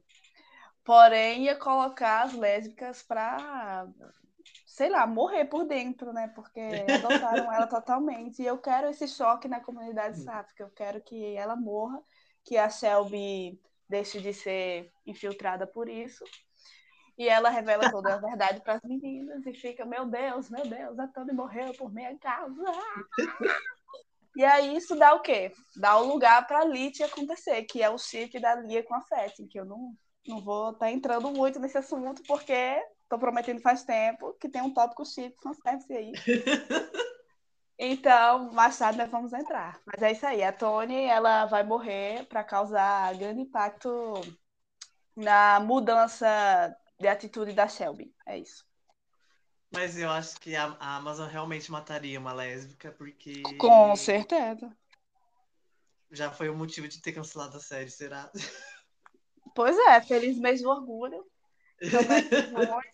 porém 0.84 1.44
ia 1.44 1.56
colocar 1.56 2.22
as 2.22 2.32
lésbicas 2.32 3.02
pra, 3.02 3.86
sei 4.66 4.88
lá, 4.88 5.06
morrer 5.06 5.44
por 5.46 5.64
dentro, 5.64 6.12
né? 6.12 6.28
Porque 6.34 6.60
adotaram 7.32 7.52
ela 7.52 7.66
totalmente. 7.66 8.42
E 8.42 8.46
eu 8.46 8.58
quero 8.58 8.88
esse 8.88 9.06
choque 9.08 9.48
na 9.48 9.60
comunidade 9.60 10.20
sáfica. 10.20 10.62
Eu 10.62 10.70
quero 10.70 11.00
que 11.00 11.36
ela 11.36 11.56
morra, 11.56 12.02
que 12.44 12.56
a 12.56 12.68
Shelby 12.68 13.60
deixe 13.88 14.20
de 14.20 14.32
ser 14.32 14.92
infiltrada 15.06 15.66
por 15.66 15.88
isso. 15.88 16.24
E 17.16 17.28
ela 17.28 17.50
revela 17.50 17.90
toda 17.90 18.14
a 18.14 18.18
verdade 18.18 18.60
para 18.62 18.74
as 18.74 18.82
meninas 18.82 19.44
e 19.46 19.52
fica, 19.52 19.84
meu 19.84 20.06
Deus, 20.06 20.48
meu 20.48 20.66
Deus, 20.66 20.98
a 20.98 21.06
Tony 21.06 21.32
morreu 21.32 21.72
por 21.74 21.92
minha 21.92 22.16
causa. 22.18 22.62
E 24.34 24.42
aí 24.44 24.74
isso 24.76 24.96
dá 24.96 25.14
o 25.14 25.20
quê? 25.20 25.52
Dá 25.76 25.98
o 25.98 26.06
lugar 26.06 26.46
para 26.46 26.60
a 26.60 26.64
Lit 26.64 27.02
acontecer, 27.02 27.64
que 27.64 27.82
é 27.82 27.90
o 27.90 27.98
chip 27.98 28.40
da 28.40 28.54
Lia 28.54 28.82
com 28.82 28.94
a 28.94 29.02
Fetty, 29.02 29.46
que 29.46 29.60
eu 29.60 29.64
não, 29.66 29.94
não 30.26 30.40
vou 30.40 30.70
estar 30.70 30.90
entrando 30.90 31.30
muito 31.30 31.58
nesse 31.58 31.78
assunto, 31.78 32.22
porque 32.24 32.82
tô 33.08 33.18
prometendo 33.18 33.60
faz 33.60 33.84
tempo 33.84 34.32
que 34.40 34.48
tem 34.48 34.62
um 34.62 34.72
tópico 34.72 35.04
chique 35.04 35.36
fanservice 35.42 35.92
aí. 35.92 36.12
Então, 37.84 38.52
mais 38.52 38.78
tarde 38.78 38.98
nós 38.98 39.10
vamos 39.10 39.32
entrar. 39.32 39.80
Mas 39.84 40.00
é 40.02 40.12
isso 40.12 40.24
aí. 40.24 40.40
A 40.40 40.52
Tony, 40.52 41.04
ela 41.04 41.46
vai 41.46 41.64
morrer 41.64 42.24
para 42.26 42.44
causar 42.44 43.12
grande 43.16 43.40
impacto 43.40 44.14
na 45.16 45.58
mudança 45.58 46.76
de 47.00 47.08
atitude 47.08 47.52
da 47.52 47.66
Shelby. 47.66 48.14
É 48.24 48.38
isso. 48.38 48.64
Mas 49.72 49.98
eu 49.98 50.08
acho 50.10 50.38
que 50.38 50.54
a, 50.54 50.76
a 50.78 50.96
Amazon 50.96 51.28
realmente 51.28 51.72
mataria 51.72 52.20
uma 52.20 52.32
lésbica, 52.32 52.92
porque. 52.92 53.42
Com 53.58 53.96
certeza. 53.96 54.70
Já 56.10 56.30
foi 56.30 56.50
o 56.50 56.54
motivo 56.54 56.86
de 56.86 57.00
ter 57.00 57.12
cancelado 57.12 57.56
a 57.56 57.60
série, 57.60 57.90
será? 57.90 58.30
Pois 59.54 59.76
é, 59.76 60.00
feliz 60.00 60.38
mês 60.38 60.62
do 60.62 60.68
orgulho. 60.68 61.26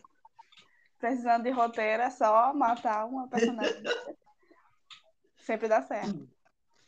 Precisando 0.99 1.45
de 1.45 1.51
roteiro, 1.51 2.03
é 2.03 2.11
só 2.11 2.53
matar 2.53 3.07
uma 3.07 3.29
personagem. 3.29 3.83
Sempre 5.37 5.69
dá 5.69 5.83
certo. 5.83 6.29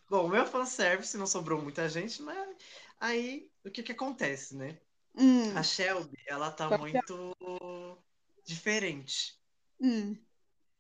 Bom, 0.09 0.27
o 0.27 0.29
meu 0.29 0.45
fanservice 0.45 1.17
não 1.17 1.27
sobrou 1.27 1.63
muita 1.63 1.89
gente, 1.89 2.21
mas 2.23 2.57
aí 2.99 3.49
o 3.65 3.71
que 3.71 3.83
que 3.83 3.93
acontece, 3.93 4.57
né? 4.57 4.79
Hum. 5.15 5.57
A 5.57 5.63
Shelby, 5.63 6.19
ela 6.27 6.51
tá 6.51 6.77
muito 6.77 7.37
diferente. 8.45 9.39
Hum. 9.81 10.17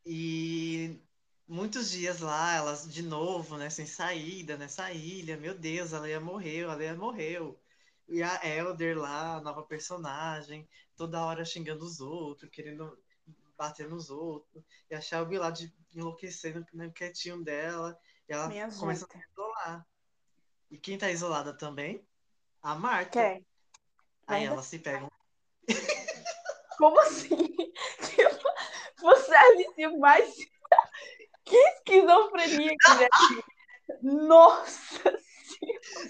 E 0.05 1.01
muitos 1.47 1.91
dias 1.91 2.21
lá, 2.21 2.55
elas 2.55 2.93
de 2.93 3.03
novo, 3.03 3.57
né, 3.57 3.71
sem 3.71 3.87
saída, 3.87 4.57
nessa 4.57 4.93
ilha, 4.93 5.37
meu 5.37 5.55
Deus, 5.55 5.93
ela 5.93 6.09
ia 6.09 6.21
morrer, 6.21 6.61
ela 6.61 6.83
ia 6.83 6.95
morreu. 6.95 7.60
E 8.11 8.25
a 8.25 8.41
Elder 8.45 8.99
lá, 8.99 9.37
a 9.37 9.41
nova 9.41 9.63
personagem, 9.63 10.69
toda 10.97 11.25
hora 11.25 11.45
xingando 11.45 11.85
os 11.85 12.01
outros, 12.01 12.51
querendo 12.51 13.01
bater 13.57 13.89
nos 13.89 14.11
outros. 14.11 14.65
E 14.91 14.95
a 14.97 15.01
Shelby 15.01 15.39
lá 15.39 15.49
de 15.53 15.73
enlouquecendo 15.95 16.67
no 16.73 16.93
quietinho 16.93 17.41
dela. 17.45 17.97
E 18.29 18.33
ela 18.33 18.49
Minha 18.49 18.69
começa 18.73 19.07
gente. 19.07 19.17
a 19.17 19.21
se 19.21 19.31
isolar. 19.31 19.87
E 20.73 20.77
quem 20.77 20.99
tá 20.99 21.09
isolada 21.09 21.57
também? 21.57 22.05
A 22.61 22.75
Marta. 22.75 23.11
Quem? 23.11 23.47
Aí 24.27 24.43
Ainda? 24.43 24.55
elas 24.55 24.67
se 24.67 24.81
pegam. 24.81 25.09
Como 26.79 26.99
assim? 27.01 27.29
Tipo, 27.37 28.49
Você 29.03 29.35
é 29.79 29.89
o 29.89 30.01
mais. 30.01 30.35
Que 31.45 31.57
esquizofrenia 31.57 32.71
que 32.71 33.05
é. 33.05 33.09
Nossa 34.03 35.19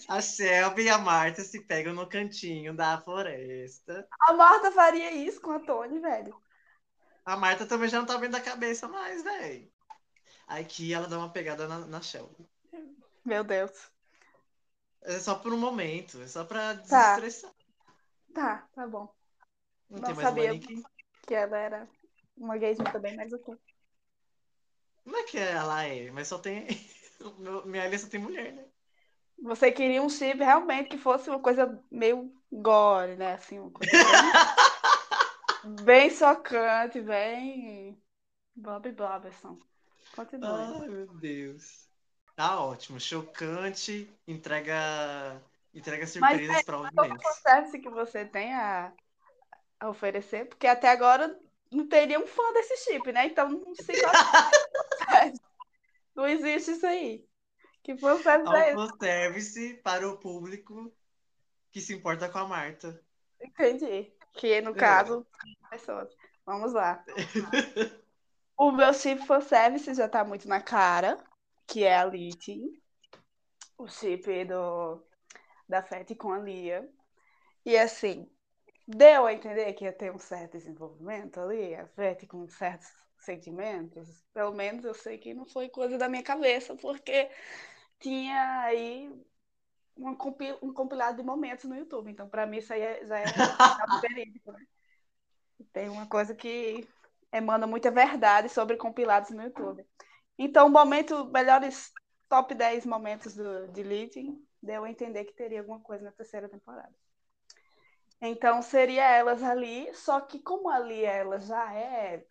A 0.08 0.20
Shelby 0.20 0.84
e 0.84 0.88
a 0.88 0.98
Marta 0.98 1.42
se 1.42 1.60
pegam 1.64 1.94
no 1.94 2.08
cantinho 2.08 2.74
da 2.74 3.00
floresta. 3.00 4.06
A 4.20 4.32
Marta 4.32 4.72
faria 4.72 5.12
isso 5.12 5.40
com 5.40 5.52
a 5.52 5.60
Tony, 5.60 5.98
velho. 5.98 6.34
A 7.24 7.36
Marta 7.36 7.66
também 7.66 7.88
já 7.88 7.98
não 7.98 8.06
tá 8.06 8.18
bem 8.18 8.30
da 8.30 8.40
cabeça 8.40 8.88
mais, 8.88 9.22
velho. 9.22 9.70
Aqui 10.46 10.92
ela 10.92 11.06
dá 11.06 11.18
uma 11.18 11.32
pegada 11.32 11.68
na, 11.68 11.86
na 11.86 12.00
Shelby. 12.00 12.48
Meu 13.24 13.44
Deus. 13.44 13.90
É 15.02 15.18
só 15.18 15.34
por 15.36 15.52
um 15.52 15.58
momento, 15.58 16.20
é 16.20 16.26
só 16.26 16.44
pra 16.44 16.74
Tá. 16.74 16.82
desestressar. 16.82 17.52
Tá, 18.34 18.68
tá 18.74 18.86
bom. 18.86 19.12
Não, 19.88 20.00
Não 20.00 20.14
sabia. 20.14 20.58
Que 21.26 21.34
ela 21.34 21.58
era 21.58 21.88
uma 22.36 22.56
gaysma 22.58 22.90
também, 22.90 23.16
mas 23.16 23.32
ok. 23.32 23.54
Como 25.04 25.16
é 25.16 25.22
que 25.24 25.38
ela 25.38 25.84
é? 25.84 26.10
Mas 26.10 26.28
só 26.28 26.38
tem. 26.38 26.66
Minha 27.66 27.98
só 27.98 28.08
tem 28.08 28.20
mulher, 28.20 28.52
né? 28.52 28.69
Você 29.42 29.72
queria 29.72 30.03
um 30.03 30.09
chip 30.09 30.38
realmente 30.38 30.90
que 30.90 30.98
fosse 30.98 31.31
uma 31.31 31.40
coisa 31.40 31.83
meio 31.90 32.33
gore, 32.53 33.16
né? 33.16 33.35
Assim, 33.35 33.59
uma 33.59 33.70
coisa 33.70 33.90
bem, 35.64 35.85
bem 35.85 36.11
socante, 36.11 37.00
bem. 37.00 38.00
Bob. 38.55 38.94
Continue. 40.14 40.48
Ai, 40.48 40.88
meu 40.88 41.07
Deus. 41.14 41.88
Tá 42.37 42.61
ótimo. 42.61 43.00
Chocante, 43.00 44.09
entrega. 44.26 45.42
Entrega 45.72 46.07
surpresas 46.07 46.57
é, 46.57 46.62
pra 46.64 46.76
Qual 46.76 47.07
ouvintes. 47.07 47.31
o 47.31 47.42
service 47.42 47.79
que 47.79 47.88
você 47.88 48.24
tem 48.24 48.53
a, 48.53 48.92
a 49.79 49.88
oferecer? 49.88 50.46
Porque 50.46 50.66
até 50.66 50.88
agora 50.88 51.38
não 51.70 51.87
teria 51.87 52.18
um 52.18 52.26
fã 52.26 52.53
desse 52.53 52.76
chip, 52.79 53.12
né? 53.12 53.26
Então 53.26 53.48
não 53.48 53.61
qual 53.62 53.76
é 55.14 55.33
Não 56.14 56.26
existe 56.26 56.72
isso 56.72 56.87
aí. 56.87 57.29
Que 57.96 58.22
service 58.22 58.55
é 58.55 58.72
esse? 58.72 58.76
Autoservice 58.76 59.74
para 59.83 60.09
o 60.09 60.18
público 60.18 60.92
que 61.72 61.81
se 61.81 61.94
importa 61.94 62.29
com 62.29 62.38
a 62.38 62.46
Marta. 62.46 63.00
Entendi. 63.40 64.12
Que 64.35 64.61
no 64.61 64.70
É. 64.70 64.74
caso, 64.74 65.26
pessoas. 65.70 66.14
Vamos 66.44 66.72
lá. 66.72 67.05
O 68.57 68.70
meu 68.70 68.92
chip 68.92 69.26
for 69.26 69.40
service 69.40 69.94
já 69.94 70.07
tá 70.07 70.22
muito 70.22 70.46
na 70.46 70.61
cara, 70.61 71.16
que 71.66 71.83
é 71.83 71.96
a 71.96 72.05
Litin. 72.05 72.79
O 73.79 73.88
chip 73.88 74.44
do, 74.44 75.03
da 75.66 75.83
Fete 75.83 76.14
com 76.14 76.33
a 76.33 76.38
Lia. 76.38 76.87
E 77.64 77.79
assim, 77.79 78.31
deu 78.87 79.26
a 79.26 79.33
entender 79.33 79.72
que 79.72 79.85
ia 79.85 79.92
ter 79.92 80.12
um 80.12 80.18
certo 80.18 80.53
desenvolvimento 80.59 81.40
ali, 81.40 81.74
a 81.74 81.87
Fete 81.88 82.26
com 82.26 82.46
certos 82.48 82.88
sentimentos. 83.18 84.22
Pelo 84.35 84.53
menos 84.53 84.85
eu 84.85 84.92
sei 84.94 85.16
que 85.16 85.33
não 85.33 85.46
foi 85.46 85.70
coisa 85.70 85.96
da 85.96 86.09
minha 86.09 86.22
cabeça, 86.22 86.76
porque 86.76 87.31
tinha 88.00 88.62
aí 88.62 89.10
compi- 90.18 90.56
um 90.62 90.72
compilado 90.72 91.16
de 91.18 91.22
momentos 91.22 91.64
no 91.64 91.76
YouTube. 91.76 92.10
Então, 92.10 92.28
para 92.28 92.46
mim, 92.46 92.58
isso 92.58 92.72
aí 92.72 92.80
é- 92.82 93.06
já 93.06 93.18
é 93.18 93.26
verídico, 94.02 94.52
né? 94.52 94.66
Tem 95.72 95.88
uma 95.88 96.06
coisa 96.06 96.34
que 96.34 96.88
emana 97.32 97.66
muita 97.66 97.90
verdade 97.90 98.48
sobre 98.48 98.76
compilados 98.76 99.30
no 99.30 99.42
YouTube. 99.42 99.84
Então, 100.38 100.66
o 100.66 100.70
momento, 100.70 101.26
melhores 101.26 101.92
top 102.28 102.54
10 102.54 102.86
momentos 102.86 103.34
do, 103.36 103.68
de 103.68 103.82
Leading, 103.82 104.44
deu 104.62 104.84
a 104.84 104.90
entender 104.90 105.24
que 105.24 105.34
teria 105.34 105.60
alguma 105.60 105.80
coisa 105.80 106.04
na 106.04 106.12
terceira 106.12 106.48
temporada. 106.48 106.94
Então, 108.20 108.60
seria 108.62 109.04
elas 109.04 109.42
ali, 109.42 109.92
só 109.94 110.20
que 110.20 110.38
como 110.40 110.68
ali 110.68 111.04
ela 111.04 111.38
já 111.40 111.74
é, 111.74 112.24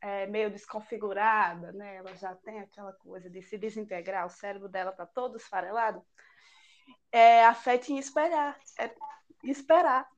é 0.00 0.26
meio 0.26 0.50
desconfigurada, 0.50 1.72
né? 1.72 1.96
Ela 1.96 2.14
já 2.14 2.34
tem 2.34 2.60
aquela 2.60 2.92
coisa 2.92 3.28
de 3.28 3.42
se 3.42 3.58
desintegrar, 3.58 4.26
o 4.26 4.30
cérebro 4.30 4.68
dela 4.68 4.92
tá 4.92 5.06
todo 5.06 5.36
esfarelado, 5.36 6.04
é, 7.10 7.44
a 7.44 7.54
fé 7.54 7.78
tinha 7.78 8.00
esperar. 8.00 8.58
É 8.78 8.94
esperar. 9.44 10.08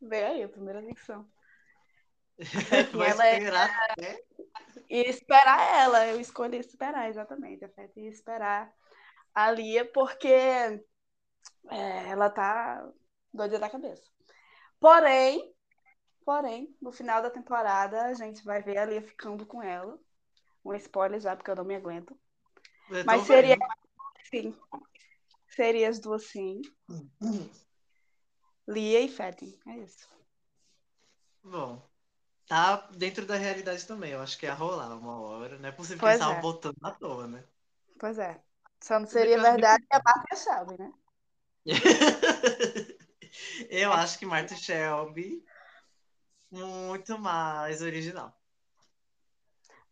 Veio 0.00 0.26
aí 0.26 0.42
a 0.42 0.48
primeira 0.48 0.80
lição. 0.80 1.26
Ela 2.94 3.26
é- 3.28 3.38
esperar 3.38 3.90
até. 3.90 4.22
E 4.88 5.00
esperar 5.08 5.60
ela, 5.82 6.06
eu 6.06 6.20
escolhi 6.20 6.58
esperar, 6.58 7.08
exatamente. 7.08 7.64
A 7.64 7.68
Fé 7.68 7.90
ia 7.96 8.08
esperar 8.08 8.72
a 9.34 9.50
Lia, 9.50 9.84
porque 9.90 10.28
é, 10.28 10.80
ela 12.08 12.30
tá 12.30 12.88
doida 13.32 13.58
da 13.58 13.68
cabeça. 13.70 14.08
Porém, 14.78 15.52
porém, 16.26 16.76
no 16.82 16.90
final 16.90 17.22
da 17.22 17.30
temporada, 17.30 18.02
a 18.02 18.12
gente 18.12 18.44
vai 18.44 18.60
ver 18.60 18.76
a 18.78 18.84
Lia 18.84 19.00
ficando 19.00 19.46
com 19.46 19.62
ela. 19.62 19.96
Um 20.64 20.74
spoiler 20.74 21.20
já, 21.20 21.36
porque 21.36 21.52
eu 21.52 21.54
não 21.54 21.64
me 21.64 21.76
aguento. 21.76 22.18
Eu 22.90 23.04
tô 23.04 23.06
Mas 23.06 23.22
seria 23.22 23.56
vendo. 23.56 23.68
sim. 24.28 24.58
Seria 25.46 25.88
as 25.88 26.00
duas 26.00 26.26
sim. 26.26 26.60
Lia 28.66 29.00
e 29.00 29.08
Fetty. 29.08 29.56
É 29.68 29.78
isso. 29.78 30.08
Bom, 31.44 31.80
tá 32.48 32.88
dentro 32.90 33.24
da 33.24 33.36
realidade 33.36 33.86
também. 33.86 34.10
Eu 34.10 34.20
acho 34.20 34.36
que 34.36 34.46
ia 34.46 34.54
rolar 34.54 34.96
uma 34.96 35.20
hora. 35.20 35.56
Não 35.60 35.68
é 35.68 35.72
possível 35.72 35.98
que 35.98 36.00
Pois 36.00 36.14
eles 36.14 36.20
estavam 36.20 36.38
é. 36.38 36.42
botando 36.42 36.76
à 36.82 36.90
toa, 36.90 37.28
né? 37.28 37.44
Pois 38.00 38.18
é. 38.18 38.42
Só 38.82 38.98
não 38.98 39.06
seria 39.06 39.40
verdade 39.40 39.86
que 39.88 39.96
a 39.96 40.02
Marta 40.04 40.36
Shelby, 40.36 40.76
né? 40.76 40.92
Eu 43.70 43.92
acho 43.92 44.18
que 44.18 44.26
Marta 44.26 44.56
Shelby 44.56 45.44
muito 46.50 47.18
mais 47.18 47.82
original. 47.82 48.32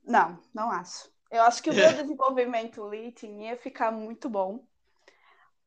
Não, 0.03 0.39
não 0.53 0.71
acho. 0.71 1.13
Eu 1.31 1.43
acho 1.43 1.63
que 1.63 1.71
o 1.71 1.75
meu 1.75 1.93
desenvolvimento 1.93 2.89
Litin 2.89 3.41
ia 3.41 3.57
ficar 3.57 3.91
muito 3.91 4.29
bom. 4.29 4.65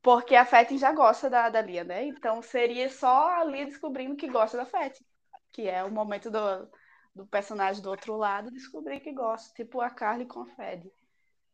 Porque 0.02 0.36
a 0.36 0.46
Fettin 0.46 0.78
já 0.78 0.94
gosta 0.94 1.30
da, 1.30 1.50
da 1.50 1.62
Lia, 1.62 1.84
né? 1.84 2.06
Então 2.06 2.42
seria 2.42 2.90
só 2.90 3.28
a 3.30 3.44
Lia 3.44 3.66
descobrindo 3.66 4.16
que 4.16 4.30
gosta 4.30 4.56
da 4.56 4.66
Fettin. 4.66 5.04
Que 5.52 5.68
é 5.68 5.84
o 5.84 5.92
momento 5.92 6.32
do, 6.32 6.70
do 7.14 7.28
personagem 7.28 7.82
do 7.82 7.90
outro 7.90 8.16
lado 8.16 8.52
descobrir 8.52 9.02
que 9.02 9.12
gosta. 9.12 9.54
Tipo 9.56 9.82
a 9.82 9.90
Carly 9.90 10.26
com 10.26 10.42
a 10.42 10.46
Fred. 10.46 10.90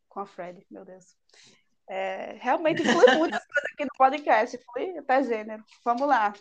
Com 0.08 0.20
a 0.20 0.26
Fred, 0.26 0.64
meu 0.70 0.84
Deus. 0.84 1.16
É, 1.88 2.36
realmente 2.40 2.84
flui 2.84 3.16
muitas 3.16 3.44
coisas 3.46 3.72
aqui 3.72 3.84
no 3.84 3.90
podcast. 3.96 4.58
Flui 4.64 4.98
até 4.98 5.24
gênero. 5.24 5.64
Vamos 5.84 6.06
lá. 6.06 6.32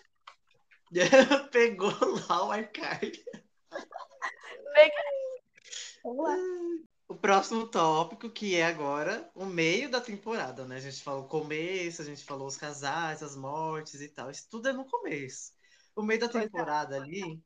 Pegou 1.51 1.93
lá 2.29 2.45
o 2.45 2.51
arcade. 2.51 3.23
O 7.07 7.15
próximo 7.15 7.67
tópico, 7.67 8.29
que 8.29 8.55
é 8.55 8.65
agora 8.65 9.29
o 9.35 9.45
meio 9.45 9.89
da 9.89 10.01
temporada, 10.01 10.65
né? 10.65 10.77
A 10.77 10.79
gente 10.79 11.03
falou 11.03 11.23
o 11.23 11.27
começo, 11.27 12.01
a 12.01 12.05
gente 12.05 12.23
falou 12.23 12.47
os 12.47 12.57
casais, 12.57 13.21
as 13.21 13.35
mortes 13.35 14.01
e 14.01 14.07
tal. 14.07 14.31
Isso 14.31 14.47
tudo 14.49 14.69
é 14.69 14.73
no 14.73 14.85
começo. 14.85 15.51
O 15.95 16.01
meio 16.01 16.19
da 16.19 16.25
é. 16.25 16.29
temporada 16.29 16.95
ali, 16.95 17.41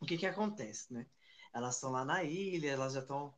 o 0.00 0.06
que 0.06 0.16
que 0.16 0.26
acontece, 0.26 0.92
né? 0.92 1.06
Elas 1.52 1.74
estão 1.74 1.90
lá 1.90 2.04
na 2.04 2.22
ilha, 2.22 2.70
elas 2.70 2.94
já 2.94 3.00
estão 3.00 3.34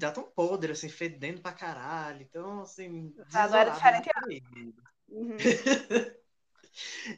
já 0.00 0.08
estão 0.08 0.24
podres, 0.24 0.78
assim, 0.78 0.88
fedendo 0.88 1.40
pra 1.40 1.52
caralho. 1.52 2.22
Então, 2.22 2.62
assim. 2.62 3.14
Era 3.32 3.46
desoladas 3.46 3.74
diferente, 3.74 4.10
medo. 4.52 4.82
Uhum. 5.08 5.36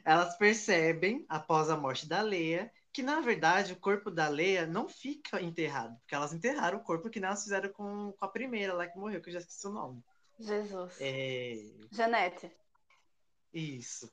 Elas 0.03 0.37
percebem, 0.37 1.25
após 1.29 1.69
a 1.69 1.77
morte 1.77 2.07
da 2.07 2.21
Leia, 2.21 2.71
que 2.91 3.03
na 3.03 3.19
verdade 3.21 3.73
o 3.73 3.79
corpo 3.79 4.09
da 4.09 4.27
Leia 4.27 4.65
não 4.65 4.87
fica 4.87 5.41
enterrado, 5.41 5.97
porque 5.99 6.15
elas 6.15 6.33
enterraram 6.33 6.77
o 6.77 6.83
corpo 6.83 7.09
que 7.09 7.19
elas 7.19 7.43
fizeram 7.43 7.69
com, 7.69 8.13
com 8.13 8.25
a 8.25 8.29
primeira 8.29 8.73
lá 8.73 8.87
que 8.87 8.97
morreu, 8.97 9.21
que 9.21 9.29
eu 9.29 9.33
já 9.33 9.39
esqueci 9.39 9.67
o 9.67 9.71
nome. 9.71 10.03
Jesus. 10.39 10.97
É, 10.99 11.55
Janete. 11.91 12.51
isso. 13.53 14.11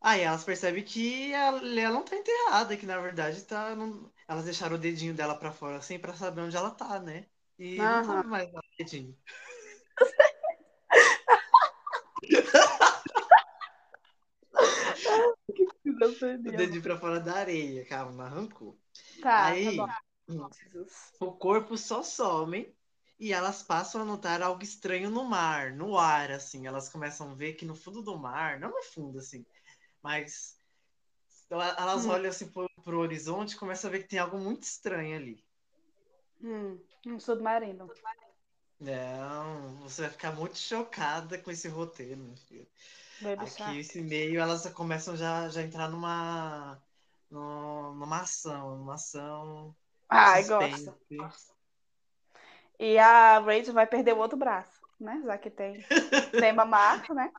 Aí 0.00 0.22
elas 0.22 0.44
percebem 0.44 0.82
que 0.82 1.34
a 1.34 1.50
Leia 1.50 1.90
não 1.90 2.02
tá 2.02 2.16
enterrada, 2.16 2.74
que 2.76 2.86
na 2.86 2.98
verdade 2.98 3.42
tá. 3.44 3.74
não- 3.76 4.10
Elas 4.26 4.44
deixaram 4.46 4.76
o 4.76 4.78
dedinho 4.78 5.12
dela 5.14 5.34
pra 5.34 5.52
fora 5.52 5.76
assim 5.76 5.98
pra 5.98 6.14
saber 6.14 6.40
onde 6.40 6.56
ela 6.56 6.70
tá, 6.70 6.98
né? 7.00 7.26
E 7.58 7.76
não 7.76 7.84
Aham. 7.84 8.04
sabe 8.06 8.28
mais 8.28 8.48
o 8.48 8.60
dedinho. 8.78 9.14
O 16.44 16.52
dedinho 16.52 16.82
pra 16.82 16.98
fora 16.98 17.20
da 17.20 17.34
areia, 17.36 17.84
calma, 17.86 18.24
arrancou. 18.24 18.78
Tá, 19.20 19.54
Aí 19.54 19.64
tá 19.64 19.72
bom. 19.72 19.86
Jesus. 20.62 21.12
o 21.20 21.32
corpo 21.36 21.76
só 21.78 22.02
some 22.02 22.74
e 23.18 23.32
elas 23.32 23.62
passam 23.62 24.02
a 24.02 24.04
notar 24.04 24.42
algo 24.42 24.62
estranho 24.62 25.10
no 25.10 25.24
mar, 25.24 25.72
no 25.72 25.96
ar, 25.98 26.30
assim. 26.32 26.66
Elas 26.66 26.88
começam 26.88 27.30
a 27.30 27.34
ver 27.34 27.54
que 27.54 27.64
no 27.66 27.74
fundo 27.76 28.02
do 28.02 28.18
mar, 28.18 28.58
não 28.58 28.70
no 28.70 28.82
fundo, 28.82 29.18
assim, 29.18 29.44
mas 30.02 30.58
ela- 31.50 31.76
elas 31.78 32.06
Hum. 32.06 32.10
olham 32.10 32.30
assim 32.30 32.50
pro, 32.52 32.68
pro 32.84 33.00
horizonte 33.00 33.52
e 33.54 33.58
começam 33.58 33.88
a 33.88 33.92
ver 33.92 34.02
que 34.04 34.08
tem 34.10 34.18
algo 34.20 34.38
muito 34.38 34.64
estranho 34.64 35.16
ali. 35.16 35.44
Hum, 36.42 36.80
um 37.06 37.18
submarino. 37.20 37.90
Não, 38.80 39.76
você 39.80 40.02
vai 40.02 40.10
ficar 40.10 40.32
muito 40.32 40.58
chocada 40.58 41.38
com 41.38 41.50
esse 41.50 41.68
roteiro, 41.68 42.16
meu 42.22 42.36
filho. 42.36 42.66
Baby 43.20 43.44
Aqui, 43.44 43.52
Shark. 43.56 43.78
esse 43.78 44.02
meio, 44.02 44.40
elas 44.40 44.68
começam 44.72 45.16
já, 45.16 45.48
já 45.48 45.60
a 45.60 45.64
entrar 45.64 45.88
numa, 45.88 46.80
num- 47.30 47.94
numa 47.94 48.20
ação, 48.22 48.76
numa 48.78 48.94
ação 48.94 49.74
Ai, 50.08 50.44
gosto. 50.44 50.94
E 52.78 52.98
a 52.98 53.38
Rachel 53.38 53.74
vai 53.74 53.86
perder 53.86 54.14
o 54.14 54.18
outro 54.18 54.36
braço, 54.38 54.80
né? 54.98 55.22
Já 55.24 55.38
que 55.38 55.50
tem 55.50 55.84
tema 56.38 56.64
marco, 56.64 57.14
né? 57.14 57.32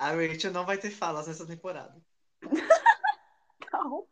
A 0.00 0.10
Rachel 0.10 0.50
não 0.52 0.66
vai 0.66 0.78
ter 0.78 0.90
falas 0.90 1.28
nessa 1.28 1.46
temporada. 1.46 1.94
Não. 3.72 4.06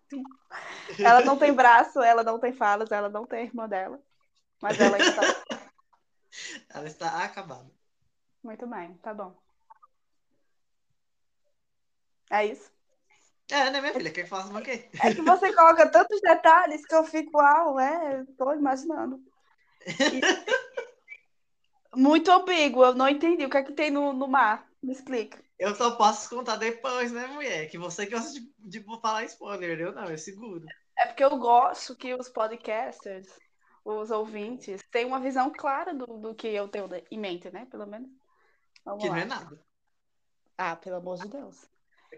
Ela 1.03 1.23
não 1.23 1.39
tem 1.39 1.53
braço, 1.55 2.01
ela 2.01 2.23
não 2.23 2.39
tem 2.39 2.53
falas, 2.53 2.91
ela 2.91 3.09
não 3.09 3.27
tem 3.27 3.45
irmã 3.45 3.69
dela. 3.69 4.01
Mas 4.61 4.81
ela 4.81 4.97
ainda 4.99 5.13
tá. 5.13 5.29
Ela 6.71 6.87
está 6.87 7.25
acabada. 7.25 7.71
Muito 8.43 8.67
bem, 8.67 8.95
tá 8.99 9.15
bom. 9.15 9.37
É 12.31 12.47
isso. 12.47 12.71
É, 13.51 13.71
né, 13.71 13.81
minha 13.81 13.95
filha? 13.95 14.11
Quer 14.13 14.25
que 14.25 14.29
faça 14.29 14.53
o 14.57 14.63
quê? 14.63 14.91
É 15.01 15.11
que 15.15 15.23
você 15.23 15.53
coloca 15.55 15.91
tantos 15.91 16.21
detalhes 16.21 16.85
que 16.85 16.95
eu 16.95 17.05
fico, 17.05 17.39
uau, 17.39 17.79
é, 17.81 18.25
tô 18.37 18.53
imaginando. 18.53 19.21
E- 19.87 20.21
Muito 21.97 22.31
ambíguo, 22.31 22.85
eu 22.85 22.95
não 22.95 23.09
entendi 23.09 23.45
o 23.45 23.51
que 23.51 23.57
é 23.57 23.63
que 23.63 23.73
tem 23.73 23.91
no, 23.91 24.13
no 24.13 24.29
mar. 24.29 24.69
Me 24.83 24.93
explica. 24.93 25.43
Eu 25.59 25.75
só 25.75 25.97
posso 25.97 26.29
contar 26.31 26.57
depois, 26.57 27.11
né, 27.11 27.27
mulher? 27.27 27.69
Que 27.69 27.79
você 27.79 28.07
gosta 28.07 28.33
de, 28.33 28.53
de 28.59 28.85
falar 29.01 29.25
spoiler. 29.25 29.81
Eu 29.81 29.93
não, 29.93 30.05
eu 30.05 30.19
seguro. 30.19 30.67
É 30.97 31.07
porque 31.07 31.25
eu 31.25 31.37
gosto 31.39 31.97
que 31.97 32.15
os 32.15 32.29
podcasters, 32.29 33.29
os 33.85 34.11
ouvintes, 34.11 34.81
tenham 34.91 35.09
uma 35.09 35.21
visão 35.21 35.51
clara 35.51 35.95
do, 35.95 36.07
do 36.19 36.35
que 36.35 36.47
eu 36.49 36.69
tenho 36.69 36.89
em 37.11 37.19
mente, 37.19 37.51
né? 37.51 37.67
Pelo 37.67 37.87
menos. 37.87 38.11
Vamos 38.85 39.01
Que 39.03 39.09
lá. 39.09 39.15
não 39.15 39.21
é 39.21 39.25
nada. 39.25 39.65
Ah, 40.59 40.77
pelo 40.77 40.97
amor 40.97 41.17
de 41.19 41.29
Deus. 41.29 41.69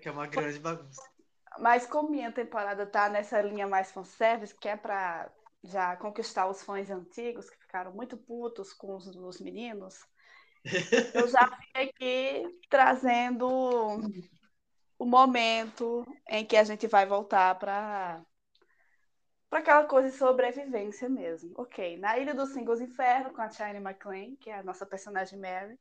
Que 0.00 0.08
é 0.08 0.12
uma 0.12 0.26
grande 0.26 0.58
bagunça. 0.58 1.02
Mas 1.58 1.86
como 1.86 2.10
minha 2.10 2.32
temporada 2.32 2.86
tá 2.86 3.08
nessa 3.08 3.40
linha 3.42 3.66
mais 3.66 3.90
fanservice, 3.90 4.54
que 4.54 4.68
é 4.68 4.76
pra 4.76 5.30
já 5.62 5.96
conquistar 5.96 6.46
os 6.46 6.62
fãs 6.62 6.90
antigos, 6.90 7.50
que 7.50 7.58
ficaram 7.58 7.92
muito 7.92 8.16
putos 8.16 8.72
com 8.72 8.96
os, 8.96 9.06
os 9.06 9.40
meninos, 9.40 10.06
eu 11.14 11.28
já 11.28 11.44
vim 11.46 11.82
aqui 11.82 12.58
trazendo 12.68 13.48
o 14.98 15.04
momento 15.04 16.06
em 16.28 16.44
que 16.44 16.56
a 16.56 16.64
gente 16.64 16.86
vai 16.86 17.06
voltar 17.06 17.58
para 17.58 18.22
para 19.48 19.58
aquela 19.58 19.84
coisa 19.84 20.10
de 20.10 20.16
sobrevivência 20.16 21.08
mesmo. 21.08 21.52
Ok, 21.56 21.98
na 21.98 22.16
Ilha 22.16 22.32
dos 22.32 22.50
Singles 22.50 22.80
Inferno, 22.80 23.32
com 23.32 23.42
a 23.42 23.50
Shine 23.50 23.78
McClain, 23.78 24.36
que 24.36 24.48
é 24.48 24.60
a 24.60 24.62
nossa 24.62 24.86
personagem 24.86 25.40
Mary, 25.40 25.76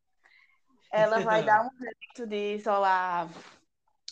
ela 0.91 1.19
vai 1.19 1.43
dar 1.45 1.63
um 1.63 1.69
jeito 1.77 2.25
de 2.25 2.55
isolar 2.55 3.29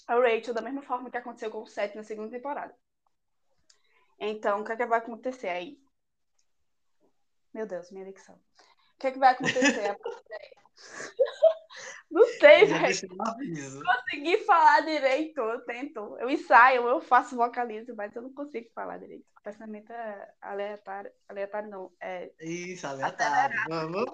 a 0.07 0.15
Rachel 0.15 0.53
da 0.53 0.61
mesma 0.61 0.81
forma 0.81 1.11
que 1.11 1.17
aconteceu 1.17 1.51
com 1.51 1.61
o 1.61 1.67
Seth 1.67 1.95
na 1.95 2.03
segunda 2.03 2.31
temporada. 2.31 2.73
Então, 4.19 4.61
o 4.61 4.63
que, 4.63 4.71
é 4.71 4.77
que 4.77 4.85
vai 4.85 4.99
acontecer 4.99 5.49
aí? 5.49 5.79
Meu 7.53 7.67
Deus, 7.67 7.91
minha 7.91 8.05
dicção. 8.05 8.35
O 8.35 8.99
que, 8.99 9.07
é 9.07 9.11
que 9.11 9.19
vai 9.19 9.33
acontecer? 9.33 9.95
Não 12.09 12.25
sei, 12.39 12.65
velho. 12.65 13.83
consegui 13.83 14.37
falar 14.45 14.79
direito, 14.81 15.41
eu 15.41 15.59
tento. 15.65 16.17
Eu 16.19 16.29
ensaio, 16.29 16.87
eu 16.87 17.01
faço 17.01 17.35
vocalizo, 17.35 17.93
mas 17.95 18.15
eu 18.15 18.21
não 18.21 18.33
consigo 18.33 18.69
falar 18.73 18.97
direito. 18.97 19.25
O 19.37 19.43
pensamento 19.43 19.91
é 19.91 20.33
aleatório. 20.41 21.11
Aleatório 21.27 21.69
não. 21.69 21.91
É 22.01 22.31
Isso, 22.39 22.87
aleatório. 22.87 23.57
Vamos. 23.67 24.05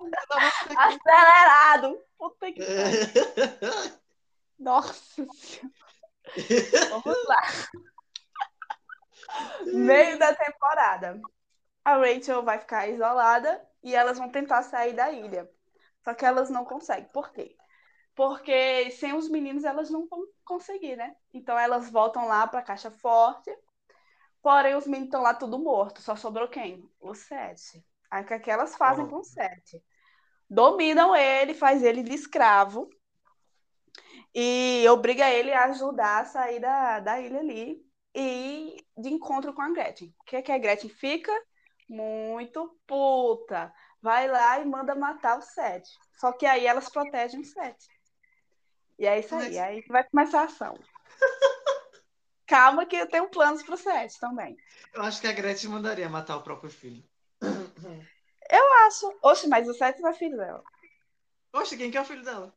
acelerado. 0.75 2.01
Puta 2.17 2.51
que 2.51 2.61
pariu. 2.65 3.93
Nossa 4.59 5.25
Senhora. 5.33 5.73
Vamos 6.89 7.17
lá. 7.27 7.41
Meio 9.65 10.17
da 10.17 10.33
temporada. 10.33 11.19
A 11.83 11.97
Rachel 11.97 12.43
vai 12.43 12.59
ficar 12.59 12.87
isolada 12.87 13.61
e 13.83 13.95
elas 13.95 14.17
vão 14.17 14.29
tentar 14.29 14.63
sair 14.63 14.93
da 14.93 15.11
ilha. 15.11 15.49
Só 16.03 16.13
que 16.13 16.25
elas 16.25 16.49
não 16.49 16.65
conseguem. 16.65 17.09
Por 17.11 17.31
quê? 17.31 17.55
Porque 18.15 18.91
sem 18.91 19.13
os 19.13 19.27
meninos 19.29 19.63
elas 19.63 19.89
não 19.89 20.07
vão 20.07 20.25
conseguir, 20.45 20.95
né? 20.95 21.15
Então 21.33 21.57
elas 21.57 21.89
voltam 21.89 22.27
lá 22.27 22.47
pra 22.47 22.61
Caixa 22.61 22.91
Forte. 22.91 23.51
Porém, 24.41 24.75
os 24.75 24.85
meninos 24.85 25.07
estão 25.07 25.21
lá 25.21 25.33
tudo 25.33 25.57
morto. 25.57 26.01
Só 26.01 26.15
sobrou 26.15 26.47
quem? 26.47 26.89
O 26.99 27.13
Sete. 27.15 27.83
Aí 28.11 28.23
o 28.23 28.25
que, 28.27 28.33
é 28.33 28.39
que 28.39 28.51
elas 28.51 28.75
fazem 28.75 29.07
com 29.07 29.17
o 29.17 29.23
Sete? 29.23 29.83
Dominam 30.49 31.15
ele, 31.15 31.53
faz 31.53 31.81
ele 31.81 32.03
de 32.03 32.13
escravo 32.13 32.89
e 34.33 34.85
obriga 34.89 35.29
ele 35.29 35.53
a 35.53 35.65
ajudar 35.65 36.21
a 36.21 36.25
sair 36.25 36.59
da, 36.59 36.99
da 36.99 37.19
ilha 37.19 37.39
ali 37.39 37.85
e 38.15 38.77
de 38.97 39.09
encontro 39.09 39.53
com 39.53 39.61
a 39.61 39.69
Gretchen. 39.69 40.13
O 40.21 40.23
que, 40.25 40.35
é 40.35 40.41
que 40.41 40.51
a 40.51 40.57
Gretchen 40.57 40.89
fica? 40.89 41.31
Muito 41.87 42.79
puta. 42.87 43.73
Vai 44.01 44.27
lá 44.27 44.59
e 44.59 44.65
manda 44.65 44.95
matar 44.95 45.37
o 45.37 45.41
Sete. 45.41 45.89
Só 46.17 46.31
que 46.31 46.45
aí 46.45 46.65
elas 46.65 46.89
protegem 46.89 47.41
o 47.41 47.45
Sete. 47.45 47.87
E 48.99 49.05
é 49.05 49.19
isso 49.19 49.35
aí. 49.35 49.41
Mas- 49.41 49.57
Aí 49.57 49.83
vai 49.87 50.03
começar 50.03 50.41
a 50.41 50.45
ação. 50.45 50.73
Calma 52.47 52.85
que 52.85 52.95
eu 52.95 53.07
tenho 53.09 53.29
planos 53.29 53.63
pro 53.63 53.77
Sete 53.77 54.19
também. 54.19 54.57
Eu 54.93 55.01
acho 55.03 55.21
que 55.21 55.27
a 55.27 55.31
Gretchen 55.31 55.69
mandaria 55.69 56.09
matar 56.09 56.37
o 56.37 56.43
próprio 56.43 56.69
filho. 56.69 57.03
Acho. 58.85 59.17
Oxe, 59.23 59.47
mas 59.47 59.67
o 59.67 59.73
Sete 59.73 60.01
não 60.01 60.09
é 60.09 60.13
filho 60.13 60.37
dela. 60.37 60.63
Oxe, 61.53 61.77
quem 61.77 61.89
que 61.89 61.97
é 61.97 62.01
o 62.01 62.05
filho 62.05 62.23
dela? 62.23 62.53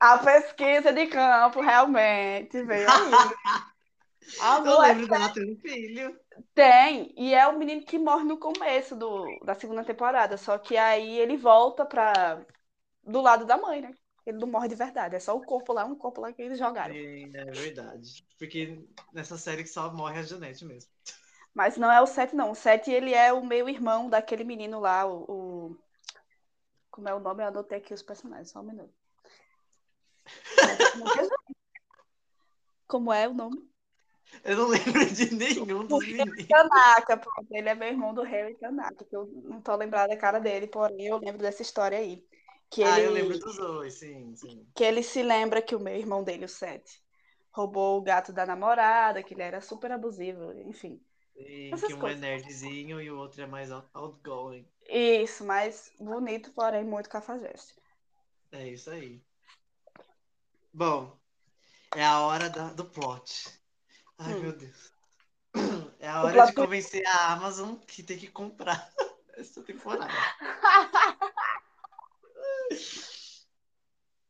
A 0.00 0.18
pesquisa 0.18 0.92
de 0.92 1.06
campo 1.08 1.60
realmente 1.60 2.62
veio 2.64 2.88
aí. 2.90 3.36
A 4.38 4.60
Eu 4.62 4.78
mulher 4.78 4.80
lembro 4.80 5.08
dela 5.08 5.32
ter 5.32 5.44
um 5.44 5.58
filho. 5.60 6.18
Tem, 6.54 7.12
e 7.16 7.34
é 7.34 7.46
o 7.46 7.56
menino 7.58 7.84
que 7.84 7.98
morre 7.98 8.24
no 8.24 8.38
começo 8.38 8.96
do, 8.96 9.38
da 9.44 9.54
segunda 9.54 9.84
temporada, 9.84 10.36
só 10.36 10.58
que 10.58 10.76
aí 10.76 11.18
ele 11.18 11.36
volta 11.36 11.84
pra, 11.84 12.44
do 13.04 13.20
lado 13.22 13.46
da 13.46 13.56
mãe, 13.58 13.82
né? 13.82 13.92
Ele 14.26 14.38
não 14.38 14.48
morre 14.48 14.68
de 14.68 14.74
verdade, 14.76 15.16
é 15.16 15.20
só 15.20 15.36
o 15.36 15.42
corpo 15.44 15.72
lá, 15.72 15.84
um 15.86 15.96
corpo 15.96 16.20
lá 16.22 16.32
que 16.32 16.42
eles 16.42 16.58
jogaram. 16.58 16.96
É, 16.96 17.22
é 17.22 17.44
verdade. 17.52 18.24
Porque 18.38 18.84
nessa 19.12 19.36
série 19.38 19.62
que 19.62 19.68
só 19.68 19.92
morre 19.92 20.18
a 20.20 20.22
Janete 20.22 20.64
mesmo. 20.64 20.90
Mas 21.52 21.76
não 21.76 21.90
é 21.90 22.00
o 22.00 22.06
Seth, 22.06 22.32
não. 22.34 22.52
O 22.52 22.54
Seth, 22.54 22.86
ele 22.88 23.12
é 23.14 23.32
o 23.32 23.44
meio-irmão 23.44 24.08
daquele 24.08 24.44
menino 24.44 24.78
lá, 24.80 25.04
o, 25.06 25.70
o- 25.72 25.76
Como 26.90 27.08
é 27.08 27.14
o 27.14 27.20
nome? 27.20 27.44
Eu 27.44 27.48
anotei 27.48 27.78
aqui 27.78 27.94
os 27.94 28.02
personagens, 28.02 28.50
só 28.50 28.58
um 28.60 28.64
minuto. 28.64 28.92
Como 32.86 33.12
é 33.12 33.28
o 33.28 33.34
nome? 33.34 33.68
Eu 34.44 34.56
não 34.56 34.68
lembro 34.68 35.04
de 35.12 35.34
nenhum 35.34 35.86
dos 35.86 36.06
meninos. 36.06 36.46
Tanaka, 36.46 37.16
pronto. 37.16 37.46
Ele 37.50 37.68
é 37.68 37.74
meu 37.74 37.88
irmão 37.88 38.14
do 38.14 38.22
Harry 38.22 38.56
Tanaka, 38.56 39.04
que 39.04 39.16
eu 39.16 39.26
não 39.44 39.60
tô 39.60 39.74
lembrada 39.76 40.08
da 40.08 40.16
cara 40.16 40.38
dele, 40.38 40.66
porém 40.66 41.06
eu 41.06 41.18
lembro 41.18 41.38
dessa 41.38 41.62
história 41.62 41.98
aí. 41.98 42.24
Que 42.70 42.82
Ah, 42.82 42.98
ele... 42.98 43.08
eu 43.08 43.12
lembro 43.12 43.38
dos 43.38 43.56
dois, 43.56 43.94
sim, 43.94 44.34
sim. 44.34 44.66
que 44.74 44.84
ele 44.84 45.02
se 45.02 45.22
lembra 45.22 45.62
que 45.62 45.74
o 45.74 45.80
meu 45.80 45.94
irmão 45.94 46.22
dele, 46.22 46.44
o 46.44 46.48
Seth, 46.48 47.00
roubou 47.52 47.98
o 47.98 48.02
gato 48.02 48.32
da 48.32 48.44
namorada, 48.44 49.22
que 49.22 49.34
ele 49.34 49.42
era 49.42 49.60
super 49.60 49.92
abusivo, 49.92 50.52
enfim. 50.60 51.00
Essas 51.72 51.88
que 51.88 51.94
um 51.94 52.00
coisas. 52.00 52.18
é 52.18 52.20
nerdzinho 52.20 53.00
e 53.00 53.10
o 53.10 53.18
outro 53.18 53.42
é 53.42 53.46
mais 53.46 53.70
out- 53.70 53.88
outgoing. 53.94 54.66
Isso, 54.88 55.44
mas 55.44 55.92
bonito, 55.98 56.52
porém 56.52 56.84
muito 56.84 57.08
cafajeste. 57.08 57.74
É 58.52 58.68
isso 58.68 58.90
aí. 58.90 59.20
Bom, 60.76 61.18
é 61.96 62.04
a 62.04 62.20
hora 62.20 62.50
da- 62.50 62.72
do 62.74 62.84
plot. 62.84 63.50
Ai, 64.18 64.34
Hum. 64.34 64.42
meu 64.42 64.52
Deus. 64.56 64.92
É 66.00 66.08
a 66.08 66.22
hora 66.24 66.42
de 66.42 66.52
convencer 66.54 67.06
a 67.06 67.32
Amazon 67.34 67.76
que 67.86 68.02
tem 68.02 68.18
que 68.18 68.28
comprar 68.28 68.92
essa 69.36 69.62
temporada. 69.62 70.12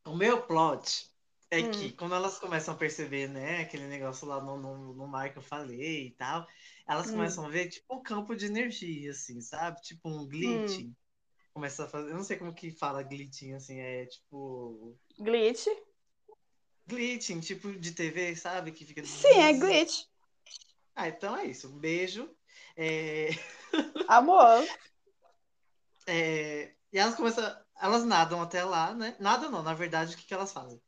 O 0.07 0.17
meu 0.17 0.47
plot 0.47 1.11
é 1.51 1.63
Hum. 1.63 1.71
que 1.71 1.93
quando 1.93 2.15
elas 2.15 2.39
começam 2.39 2.75
a 2.75 2.77
perceber, 2.79 3.29
né, 3.29 3.61
aquele 3.61 3.87
negócio 3.87 4.27
lá 4.27 4.41
no, 4.43 4.57
no, 4.59 4.95
no 4.95 5.07
mar 5.07 5.31
que 5.33 5.39
eu 5.39 5.43
falei 5.43 6.09
e 6.09 6.11
tal, 6.13 6.47
elas 6.89 7.09
Hum. 7.09 7.13
começam 7.13 7.45
a 7.45 7.49
ver 7.51 7.69
tipo 7.69 7.95
um 7.95 8.03
campo 8.03 8.35
de 8.35 8.47
energia, 8.47 9.11
assim, 9.11 9.41
sabe? 9.41 9.81
Tipo 9.83 10.09
um 10.09 10.27
glitching. 10.27 10.95
Começa 11.55 11.85
a 11.85 11.89
fazer. 11.89 12.11
Eu 12.13 12.17
não 12.17 12.25
sei 12.25 12.37
como 12.39 12.55
que 12.55 12.71
fala 12.73 13.03
glitching, 13.03 13.55
assim, 13.55 13.79
é 13.81 14.07
tipo. 14.07 14.97
Glitch? 15.19 15.69
Glitching, 16.89 17.41
tipo 17.41 17.73
de 17.79 17.93
TV, 17.93 18.37
sabe? 18.37 18.73
Que 18.73 18.85
fica. 18.85 19.05
Sim, 19.05 19.41
é 19.41 19.53
glitch. 19.53 20.05
Ah, 20.95 21.09
então 21.09 21.37
é 21.37 21.47
isso. 21.47 21.69
Um 21.69 21.79
beijo. 21.79 22.29
É, 22.77 23.31
Amor. 24.09 24.65
é, 26.07 26.75
E 26.93 26.99
elas 26.99 27.15
começam. 27.15 27.45
Elas 27.81 28.05
nadam 28.05 28.41
até 28.41 28.65
lá, 28.65 28.95
né? 28.95 29.17
Nadam 29.21 29.51
não, 29.51 29.63
na 29.63 29.75
verdade, 29.75 30.15
o 30.15 30.17
que, 30.19 30.25
que 30.25 30.33
elas 30.35 30.53
fazem? 30.53 30.81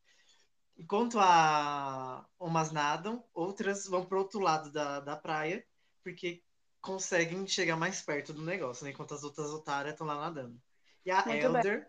Enquanto 0.77 1.19
a... 1.19 2.27
umas 2.39 2.71
nadam, 2.73 3.23
outras 3.35 3.87
vão 3.87 4.07
pro 4.07 4.19
outro 4.19 4.39
lado 4.41 4.73
da, 4.73 5.01
da 5.01 5.17
praia, 5.17 5.67
porque 6.03 6.43
conseguem 6.81 7.47
chegar 7.47 7.77
mais 7.77 8.01
perto 8.01 8.33
do 8.33 8.43
negócio, 8.43 8.85
né? 8.85 8.91
Enquanto 8.93 9.13
as 9.15 9.25
outras 9.25 9.51
otárias 9.51 9.93
estão 9.95 10.07
lá 10.07 10.15
nadando. 10.17 10.59
E 11.05 11.11
a 11.11 11.17
Muito 11.27 11.53
bem. 11.53 11.63
Elder, 11.63 11.87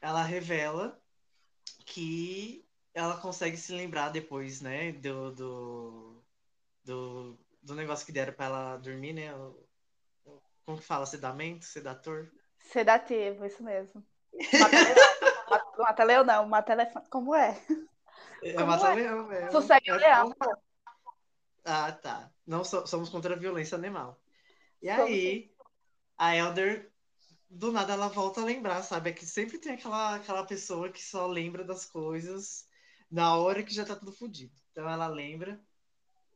ela 0.00 0.22
revela 0.22 1.00
que 1.84 2.64
ela 3.00 3.20
consegue 3.20 3.56
se 3.56 3.72
lembrar 3.72 4.10
depois, 4.10 4.60
né? 4.60 4.92
Do, 4.92 5.32
do, 5.32 6.22
do, 6.84 7.38
do 7.62 7.74
negócio 7.74 8.06
que 8.06 8.12
deram 8.12 8.32
pra 8.32 8.46
ela 8.46 8.76
dormir, 8.76 9.12
né? 9.12 9.30
Como 10.64 10.78
que 10.78 10.84
fala? 10.84 11.06
Sedamento? 11.06 11.64
Sedator? 11.64 12.30
Sedativo, 12.58 13.44
isso 13.44 13.62
mesmo. 13.62 14.04
Mata- 14.60 15.76
Mata-leão 15.78 16.24
não, 16.24 16.46
mata-elefante. 16.46 17.08
Como 17.10 17.34
é? 17.34 17.60
É 18.42 18.52
Como 18.52 18.66
mata-leão 18.66 19.26
mesmo. 19.26 19.50
Sossegue 19.50 19.90
É 19.90 19.94
leão. 19.96 20.30
bom. 20.38 20.54
Ah, 21.64 21.92
tá. 21.92 22.30
Não 22.46 22.64
so- 22.64 22.86
somos 22.86 23.08
contra 23.08 23.34
a 23.34 23.38
violência 23.38 23.76
animal. 23.76 24.20
E 24.82 24.88
aí, 24.88 25.52
a 26.16 26.34
Elder, 26.36 26.90
do 27.48 27.72
nada, 27.72 27.92
ela 27.92 28.08
volta 28.08 28.40
a 28.40 28.44
lembrar, 28.44 28.82
sabe? 28.82 29.10
É 29.10 29.12
que 29.12 29.26
sempre 29.26 29.58
tem 29.58 29.72
aquela, 29.74 30.14
aquela 30.16 30.46
pessoa 30.46 30.90
que 30.90 31.02
só 31.02 31.26
lembra 31.26 31.64
das 31.64 31.84
coisas 31.84 32.64
na 33.10 33.34
hora 33.36 33.62
que 33.62 33.74
já 33.74 33.84
tá 33.84 33.96
tudo 33.96 34.12
fodido. 34.12 34.52
Então 34.70 34.88
ela 34.88 35.08
lembra 35.08 35.60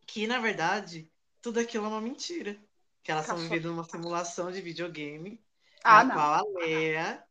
que, 0.07 0.27
na 0.27 0.39
verdade, 0.39 1.11
tudo 1.41 1.61
aquilo 1.61 1.85
é 1.87 1.89
uma 1.89 2.01
mentira. 2.01 2.59
Que 3.03 3.11
elas 3.12 3.25
estão 3.27 3.37
vivendo 3.39 3.66
numa 3.66 3.85
simulação 3.85 4.51
de 4.51 4.61
videogame 4.62 5.39
Ah, 5.83 6.03
na 6.03 6.05
não. 6.05 6.14
qual 6.14 6.33
a 6.35 6.43
Leia 6.61 7.25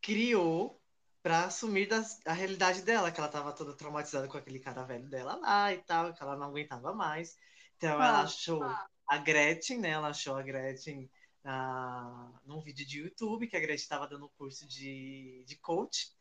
criou 0.00 0.80
pra 1.22 1.44
assumir 1.44 1.86
das- 1.86 2.20
a 2.26 2.32
realidade 2.32 2.82
dela, 2.82 3.12
que 3.12 3.20
ela 3.20 3.28
tava 3.28 3.52
toda 3.52 3.76
traumatizada 3.76 4.26
com 4.26 4.36
aquele 4.36 4.58
cara 4.58 4.82
velho 4.82 5.08
dela 5.08 5.36
lá 5.36 5.72
e 5.72 5.78
tal, 5.78 6.12
que 6.12 6.20
ela 6.20 6.36
não 6.36 6.48
aguentava 6.48 6.92
mais. 6.92 7.36
Então 7.76 7.90
ela 7.94 8.18
Ah. 8.20 8.22
achou 8.22 8.62
a 9.06 9.18
Gretchen, 9.18 9.78
né? 9.78 9.90
Ela 9.90 10.08
achou 10.08 10.34
a 10.36 10.42
Gretchen 10.42 11.08
na, 11.44 12.32
num 12.44 12.60
vídeo 12.60 12.84
de 12.84 12.98
YouTube, 13.00 13.46
que 13.46 13.56
a 13.56 13.60
Gretchen 13.60 13.82
estava 13.84 14.08
dando 14.08 14.28
curso 14.30 14.66
de, 14.66 15.44
de 15.46 15.56
coach. 15.56 16.12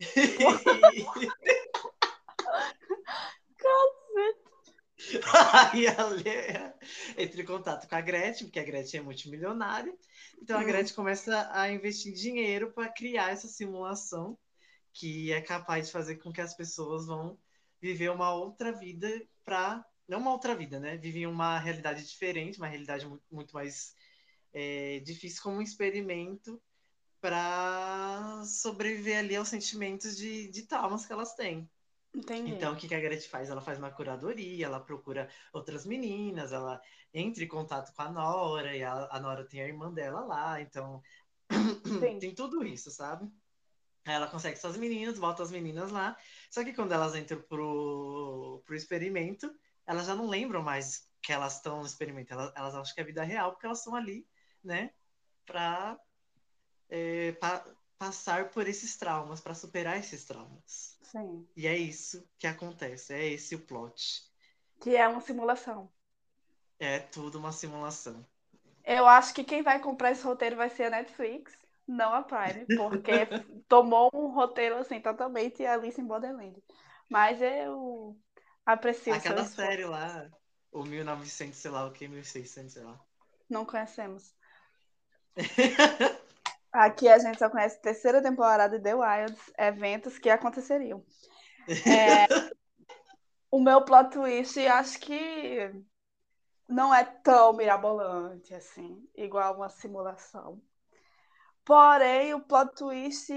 Aí 5.72 5.86
a 5.88 6.04
Leia 6.06 6.74
entra 7.16 7.40
em 7.40 7.44
contato 7.44 7.88
com 7.88 7.94
a 7.94 8.00
Gretchen, 8.00 8.46
porque 8.46 8.60
a 8.60 8.64
Gretchen 8.64 9.00
é 9.00 9.02
multimilionária. 9.02 9.94
Então 10.40 10.58
a 10.58 10.62
Hum. 10.62 10.66
Gretchen 10.66 10.94
começa 10.94 11.48
a 11.52 11.70
investir 11.70 12.14
dinheiro 12.14 12.72
para 12.72 12.88
criar 12.88 13.30
essa 13.32 13.48
simulação 13.48 14.38
que 14.92 15.32
é 15.32 15.40
capaz 15.40 15.86
de 15.88 15.92
fazer 15.92 16.16
com 16.16 16.32
que 16.32 16.40
as 16.40 16.54
pessoas 16.56 17.06
vão 17.06 17.38
viver 17.80 18.10
uma 18.10 18.34
outra 18.34 18.72
vida 18.72 19.08
para 19.44 19.84
não 20.08 20.18
uma 20.20 20.32
outra 20.32 20.54
vida, 20.56 20.80
né? 20.80 20.96
Vivem 20.98 21.26
uma 21.26 21.58
realidade 21.58 22.04
diferente, 22.06 22.58
uma 22.58 22.68
realidade 22.68 23.06
mu- 23.06 23.20
muito 23.30 23.52
mais 23.54 23.94
é, 24.54 25.00
difícil 25.00 25.42
como 25.42 25.58
um 25.58 25.62
experimento 25.62 26.60
para 27.20 28.44
sobreviver 28.46 29.18
ali 29.20 29.36
aos 29.36 29.48
sentimentos 29.48 30.16
de, 30.16 30.50
de 30.50 30.64
traumas 30.66 31.06
que 31.06 31.12
elas 31.12 31.34
têm. 31.34 31.68
Entendi. 32.14 32.52
Então, 32.52 32.72
o 32.72 32.76
que 32.76 32.94
a 32.94 33.00
Gretchen 33.00 33.28
faz? 33.28 33.50
Ela 33.50 33.60
faz 33.60 33.78
uma 33.78 33.90
curadoria, 33.90 34.66
ela 34.66 34.78
procura 34.80 35.28
outras 35.52 35.84
meninas, 35.84 36.52
ela 36.52 36.80
entra 37.12 37.42
em 37.42 37.48
contato 37.48 37.94
com 37.94 38.02
a 38.02 38.10
Nora, 38.10 38.76
e 38.76 38.82
a, 38.84 39.08
a 39.10 39.20
Nora 39.20 39.44
tem 39.44 39.60
a 39.62 39.66
irmã 39.66 39.92
dela 39.92 40.20
lá, 40.20 40.60
então 40.60 41.02
tem 42.20 42.34
tudo 42.34 42.64
isso, 42.64 42.90
sabe? 42.90 43.30
Aí 44.06 44.14
ela 44.14 44.28
consegue 44.28 44.56
suas 44.58 44.76
meninas, 44.76 45.18
volta 45.18 45.42
as 45.42 45.50
meninas 45.50 45.90
lá, 45.90 46.16
só 46.50 46.62
que 46.62 46.74
quando 46.74 46.92
elas 46.92 47.16
entram 47.16 47.40
pro, 47.42 48.62
pro 48.64 48.76
experimento, 48.76 49.50
elas 49.86 50.06
já 50.06 50.14
não 50.14 50.28
lembram 50.28 50.62
mais 50.62 51.08
que 51.22 51.32
elas 51.32 51.56
estão 51.56 51.80
no 51.80 51.86
experimento, 51.86 52.32
elas, 52.32 52.52
elas 52.54 52.74
acham 52.74 52.94
que 52.94 53.00
é 53.00 53.04
vida 53.04 53.24
real, 53.24 53.52
porque 53.52 53.66
elas 53.66 53.78
estão 53.78 53.94
ali, 53.94 54.26
né, 54.62 54.90
pra, 55.46 55.98
é, 56.88 57.32
pa- 57.32 57.64
passar 58.04 58.50
por 58.50 58.68
esses 58.68 58.96
traumas, 58.96 59.40
para 59.40 59.54
superar 59.54 59.98
esses 59.98 60.24
traumas. 60.24 60.98
Sim. 61.02 61.46
E 61.56 61.66
é 61.66 61.76
isso 61.76 62.28
que 62.38 62.46
acontece, 62.46 63.14
é 63.14 63.26
esse 63.28 63.54
o 63.54 63.60
plot. 63.60 64.22
Que 64.80 64.94
é 64.94 65.08
uma 65.08 65.20
simulação. 65.20 65.90
É 66.78 66.98
tudo 66.98 67.38
uma 67.38 67.52
simulação. 67.52 68.26
Eu 68.84 69.06
acho 69.06 69.32
que 69.32 69.42
quem 69.42 69.62
vai 69.62 69.78
comprar 69.78 70.10
esse 70.10 70.22
roteiro 70.22 70.56
vai 70.56 70.68
ser 70.68 70.84
a 70.84 70.90
Netflix, 70.90 71.56
não 71.86 72.12
a 72.12 72.22
Prime, 72.22 72.66
porque 72.76 73.10
tomou 73.68 74.10
um 74.12 74.26
roteiro 74.26 74.76
assim 74.76 75.00
totalmente 75.00 75.64
Alice 75.64 75.98
em 75.98 76.06
Borderland. 76.06 76.62
Mas 77.08 77.40
eu 77.40 78.18
aprecio 78.66 79.14
Aquela 79.14 79.46
série 79.46 79.86
lá, 79.86 80.28
o 80.70 80.84
1900, 80.84 81.58
sei 81.58 81.70
lá 81.70 81.86
o 81.86 81.92
que, 81.92 82.06
1600, 82.06 82.74
sei 82.74 82.82
lá. 82.82 83.00
Não 83.48 83.64
conhecemos. 83.64 84.34
Aqui 86.74 87.08
a 87.08 87.18
gente 87.18 87.38
só 87.38 87.48
conhece 87.48 87.76
a 87.76 87.82
terceira 87.82 88.20
temporada 88.20 88.76
de 88.76 88.82
The 88.82 88.96
Wilds, 88.96 89.52
eventos 89.56 90.18
que 90.18 90.28
aconteceriam. 90.28 91.04
É, 91.68 92.26
o 93.48 93.60
meu 93.60 93.84
plot 93.84 94.10
twist, 94.10 94.58
acho 94.66 94.98
que 94.98 95.72
não 96.68 96.92
é 96.92 97.04
tão 97.04 97.52
mirabolante 97.52 98.52
assim, 98.52 99.08
igual 99.14 99.54
uma 99.54 99.68
simulação. 99.68 100.60
Porém, 101.64 102.34
o 102.34 102.40
plot 102.40 102.74
twist, 102.74 103.32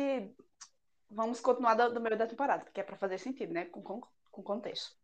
vamos 1.07 1.39
continuar 1.39 1.75
do, 1.75 1.93
do 1.93 2.01
meio 2.01 2.17
da 2.17 2.25
temporada, 2.25 2.63
porque 2.63 2.81
é 2.81 2.83
para 2.83 2.97
fazer 2.97 3.19
sentido, 3.19 3.53
né? 3.53 3.65
Com, 3.65 3.83
com, 3.83 4.01
com 4.31 4.41
contexto. 4.41 4.97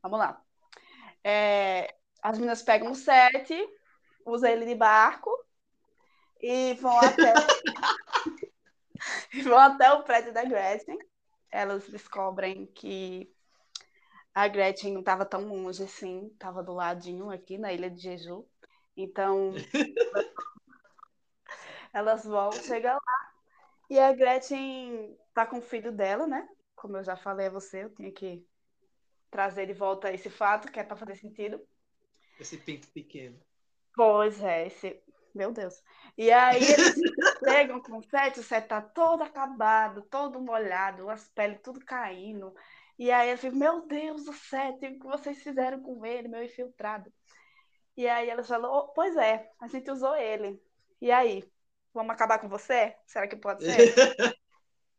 Vamos 0.00 0.20
lá. 0.20 0.40
É, 1.24 1.96
as 2.22 2.38
meninas 2.38 2.62
pegam 2.62 2.92
o 2.92 2.94
set, 2.94 3.52
usam 4.24 4.50
ele 4.50 4.66
de 4.66 4.76
barco 4.76 5.28
e 6.42 6.74
vão 6.74 6.98
até 6.98 7.34
vão 9.44 9.58
até 9.58 9.92
o 9.92 10.02
prédio 10.02 10.32
da 10.32 10.44
Gretchen. 10.44 10.98
Elas 11.50 11.88
descobrem 11.88 12.66
que 12.66 13.32
a 14.34 14.48
Gretchen 14.48 14.92
não 14.92 15.00
estava 15.00 15.24
tão 15.24 15.46
longe 15.46 15.84
assim, 15.84 16.28
estava 16.32 16.62
do 16.62 16.72
ladinho 16.72 17.30
aqui 17.30 17.58
na 17.58 17.72
ilha 17.72 17.90
de 17.90 18.00
Jeju. 18.00 18.46
Então, 18.96 19.54
elas 21.92 22.24
vão, 22.24 22.50
chegam 22.52 22.94
lá 22.94 23.32
e 23.92 23.98
a 23.98 24.10
Gretchen 24.12 25.14
tá 25.34 25.44
com 25.44 25.58
o 25.58 25.62
filho 25.62 25.92
dela, 25.92 26.26
né? 26.26 26.48
Como 26.74 26.96
eu 26.96 27.04
já 27.04 27.14
falei 27.14 27.48
a 27.48 27.50
você, 27.50 27.84
eu 27.84 27.94
tinha 27.94 28.10
que 28.10 28.42
trazer 29.30 29.66
de 29.66 29.74
volta 29.74 30.10
esse 30.10 30.30
fato, 30.30 30.72
que 30.72 30.80
é 30.80 30.82
para 30.82 30.96
fazer 30.96 31.14
sentido. 31.16 31.60
Esse 32.40 32.56
pinto 32.56 32.88
pequeno. 32.88 33.38
Pois 33.94 34.42
é, 34.42 34.66
esse. 34.66 34.98
Meu 35.34 35.52
Deus. 35.52 35.82
E 36.16 36.30
aí 36.30 36.70
eles 36.70 37.02
chegam 37.42 37.80
com 37.80 37.98
o 37.98 38.02
set, 38.02 38.38
o 38.40 38.42
set 38.42 38.68
tá 38.68 38.80
todo 38.82 39.22
acabado, 39.22 40.02
todo 40.02 40.40
molhado, 40.40 41.08
as 41.10 41.28
peles 41.28 41.60
tudo 41.62 41.80
caindo. 41.84 42.54
E 42.98 43.10
aí 43.10 43.30
eu 43.30 43.38
fico, 43.38 43.56
meu 43.56 43.86
Deus 43.86 44.24
do 44.24 44.32
set, 44.32 44.76
o 44.86 44.98
que 45.00 45.06
vocês 45.06 45.42
fizeram 45.42 45.82
com 45.82 46.04
ele, 46.04 46.28
meu 46.28 46.42
infiltrado? 46.44 47.12
E 47.96 48.08
aí 48.08 48.28
elas 48.30 48.48
falam, 48.48 48.72
"Oh, 48.72 48.88
pois 48.94 49.16
é, 49.16 49.50
a 49.60 49.68
gente 49.68 49.90
usou 49.90 50.16
ele. 50.16 50.62
E 51.00 51.10
aí, 51.12 51.44
vamos 51.94 52.12
acabar 52.14 52.38
com 52.38 52.48
você? 52.48 52.96
Será 53.06 53.28
que 53.28 53.36
pode 53.36 53.64
ser? 53.64 53.92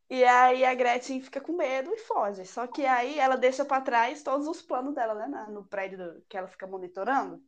E 0.08 0.24
aí 0.24 0.64
a 0.64 0.74
Gretchen 0.74 1.20
fica 1.20 1.40
com 1.40 1.52
medo 1.56 1.92
e 1.92 1.98
foge. 1.98 2.44
Só 2.46 2.66
que 2.66 2.84
aí 2.86 3.18
ela 3.18 3.36
deixa 3.36 3.64
para 3.64 3.82
trás 3.82 4.22
todos 4.22 4.46
os 4.46 4.62
planos 4.62 4.94
dela, 4.94 5.14
né? 5.28 5.46
No 5.50 5.64
prédio 5.66 6.22
que 6.28 6.36
ela 6.36 6.48
fica 6.48 6.66
monitorando. 6.66 7.42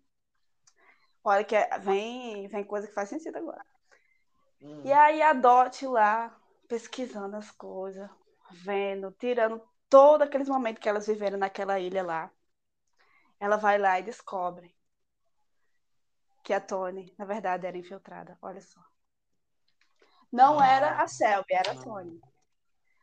Olha 1.29 1.43
que 1.43 1.57
é, 1.57 1.77
vem, 1.81 2.47
vem 2.47 2.62
coisa 2.62 2.87
que 2.87 2.95
faz 2.95 3.09
sentido 3.09 3.37
agora. 3.37 3.66
Hum. 4.62 4.83
E 4.85 4.93
aí 4.93 5.20
a 5.20 5.33
Dot 5.33 5.85
lá, 5.85 6.33
pesquisando 6.68 7.37
as 7.37 7.51
coisas, 7.51 8.09
vendo, 8.53 9.11
tirando 9.11 9.61
todos 9.89 10.24
aqueles 10.24 10.49
momentos 10.49 10.81
que 10.81 10.89
elas 10.89 11.09
viveram 11.09 11.37
naquela 11.37 11.81
ilha 11.81 12.05
lá. 12.05 12.31
Ela 13.41 13.57
vai 13.57 13.77
lá 13.77 13.99
e 13.99 14.05
descobre 14.05 14.72
que 16.45 16.53
a 16.53 16.61
Tony, 16.61 17.12
na 17.18 17.24
verdade, 17.24 17.66
era 17.66 17.77
infiltrada. 17.77 18.39
Olha 18.41 18.61
só. 18.61 18.81
Não 20.31 20.61
ah. 20.61 20.66
era 20.68 21.03
a 21.03 21.09
Shelby, 21.09 21.55
era 21.55 21.72
a 21.72 21.83
Tony. 21.83 22.20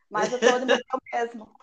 Mas 0.08 0.32
a 0.32 0.38
Tony 0.38 0.64
morreu 0.64 1.00
mesmo. 1.12 1.54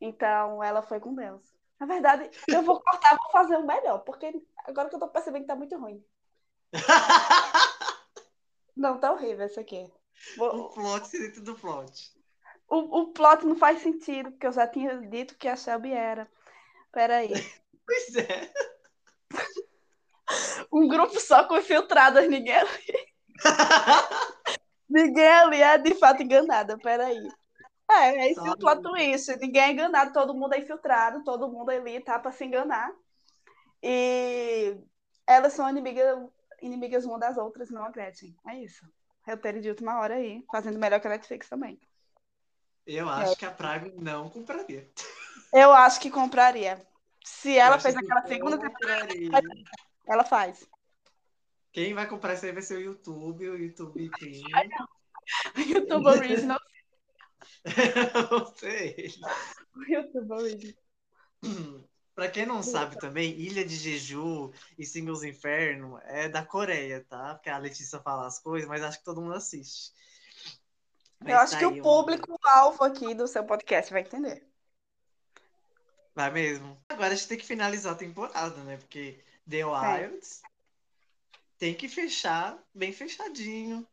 Então, 0.00 0.60
ela 0.60 0.82
foi 0.82 0.98
com 0.98 1.14
Deus. 1.14 1.56
Na 1.78 1.86
verdade, 1.86 2.30
eu 2.48 2.62
vou 2.62 2.80
cortar, 2.80 3.16
vou 3.16 3.30
fazer 3.30 3.56
o 3.56 3.66
melhor, 3.66 3.98
porque 4.00 4.32
agora 4.64 4.88
que 4.88 4.96
eu 4.96 5.00
tô 5.00 5.08
percebendo 5.08 5.42
que 5.42 5.48
tá 5.48 5.56
muito 5.56 5.78
ruim. 5.78 6.04
Não, 8.76 8.98
tá 8.98 9.12
horrível 9.12 9.46
isso 9.46 9.60
aqui. 9.60 9.90
Vou... 10.36 10.54
O 10.54 10.68
plot 10.70 11.10
dentro 11.10 11.42
do 11.42 11.54
plot. 11.54 12.12
O, 12.68 13.00
o 13.00 13.12
plot 13.12 13.46
não 13.46 13.56
faz 13.56 13.80
sentido, 13.80 14.30
porque 14.30 14.46
eu 14.46 14.52
já 14.52 14.66
tinha 14.66 14.98
dito 15.08 15.36
que 15.36 15.48
a 15.48 15.56
Shelby 15.56 15.92
era. 15.92 16.30
Peraí. 16.92 17.32
Pois 17.88 18.16
é. 18.16 18.52
Um 20.70 20.86
grupo 20.86 21.18
só 21.18 21.44
com 21.44 21.56
infiltradas, 21.56 22.28
ninguém 22.28 22.54
ali. 22.54 23.14
ninguém 24.86 25.26
ali 25.26 25.62
é 25.62 25.78
de 25.78 25.94
fato 25.94 26.22
enganada, 26.22 26.76
peraí. 26.76 27.18
É, 27.90 28.26
é 28.26 28.32
esse 28.32 28.40
o 28.40 28.56
plot 28.56 28.82
twist. 28.82 29.36
Ninguém 29.36 29.62
é 29.62 29.72
enganado, 29.72 30.12
todo 30.12 30.34
mundo 30.34 30.54
é 30.54 30.58
infiltrado, 30.58 31.24
todo 31.24 31.48
mundo 31.48 31.70
ali 31.70 32.00
tá 32.00 32.18
pra 32.18 32.30
se 32.30 32.44
enganar. 32.44 32.92
E 33.82 34.76
elas 35.26 35.52
são 35.52 35.68
inimigas, 35.68 36.18
inimigas 36.60 37.04
uma 37.04 37.18
das 37.18 37.36
outras, 37.36 37.70
não 37.70 37.84
a 37.84 37.90
Gretchen. 37.90 38.36
É 38.46 38.56
isso. 38.58 38.84
Roteiro 39.26 39.60
de 39.60 39.70
última 39.70 39.98
hora 40.00 40.14
aí, 40.14 40.44
fazendo 40.50 40.78
melhor 40.78 41.00
que 41.00 41.06
a 41.06 41.10
Netflix 41.10 41.48
também. 41.48 41.80
Eu 42.86 43.08
acho 43.08 43.32
é. 43.32 43.36
que 43.36 43.46
a 43.46 43.50
Prime 43.50 43.92
não 43.96 44.30
compraria. 44.30 44.90
Eu 45.52 45.72
acho 45.72 46.00
que 46.00 46.10
compraria. 46.10 46.82
Se 47.24 47.58
ela 47.58 47.78
fez 47.78 47.94
aquela 47.94 48.26
segunda 48.26 48.58
temporada, 48.58 49.14
ela 50.06 50.24
faz. 50.24 50.66
Quem 51.72 51.92
vai 51.92 52.06
comprar 52.06 52.34
isso 52.34 52.46
aí 52.46 52.52
vai 52.52 52.62
ser 52.62 52.78
o 52.78 52.80
YouTube, 52.80 53.48
o 53.48 53.56
YouTube 53.56 54.10
Premium. 54.10 54.48
O 55.54 55.60
YouTube 55.60 56.06
Original. 56.06 56.58
não 58.30 58.46
sei. 58.54 59.14
YouTube 59.88 60.32
Original. 60.32 61.88
Pra 62.14 62.28
quem 62.28 62.44
não 62.44 62.64
sabe 62.64 62.98
também, 62.98 63.30
Ilha 63.38 63.64
de 63.64 63.76
Jeju 63.76 64.52
e 64.76 64.84
Singles 64.84 65.22
Inferno 65.22 66.00
é 66.02 66.28
da 66.28 66.44
Coreia, 66.44 67.06
tá? 67.08 67.34
Porque 67.34 67.48
a 67.48 67.58
Letícia 67.58 68.00
fala 68.00 68.26
as 68.26 68.40
coisas, 68.40 68.68
mas 68.68 68.82
acho 68.82 68.98
que 68.98 69.04
todo 69.04 69.20
mundo 69.20 69.34
assiste. 69.34 69.92
Eu 71.24 71.38
acho 71.38 71.52
tá 71.52 71.58
que 71.60 71.66
o 71.66 71.80
público-alvo 71.80 72.82
aqui 72.82 73.14
do 73.14 73.26
seu 73.28 73.44
podcast 73.44 73.92
vai 73.92 74.02
entender. 74.02 74.44
Vai 76.12 76.30
mesmo. 76.32 76.76
Agora 76.88 77.12
a 77.12 77.14
gente 77.14 77.28
tem 77.28 77.38
que 77.38 77.46
finalizar 77.46 77.92
a 77.92 77.96
temporada, 77.96 78.56
né? 78.64 78.76
Porque 78.76 79.22
The 79.48 79.64
Wilds 79.64 80.42
é. 80.42 80.48
tem 81.56 81.72
que 81.72 81.88
fechar 81.88 82.58
bem 82.74 82.92
fechadinho. 82.92 83.86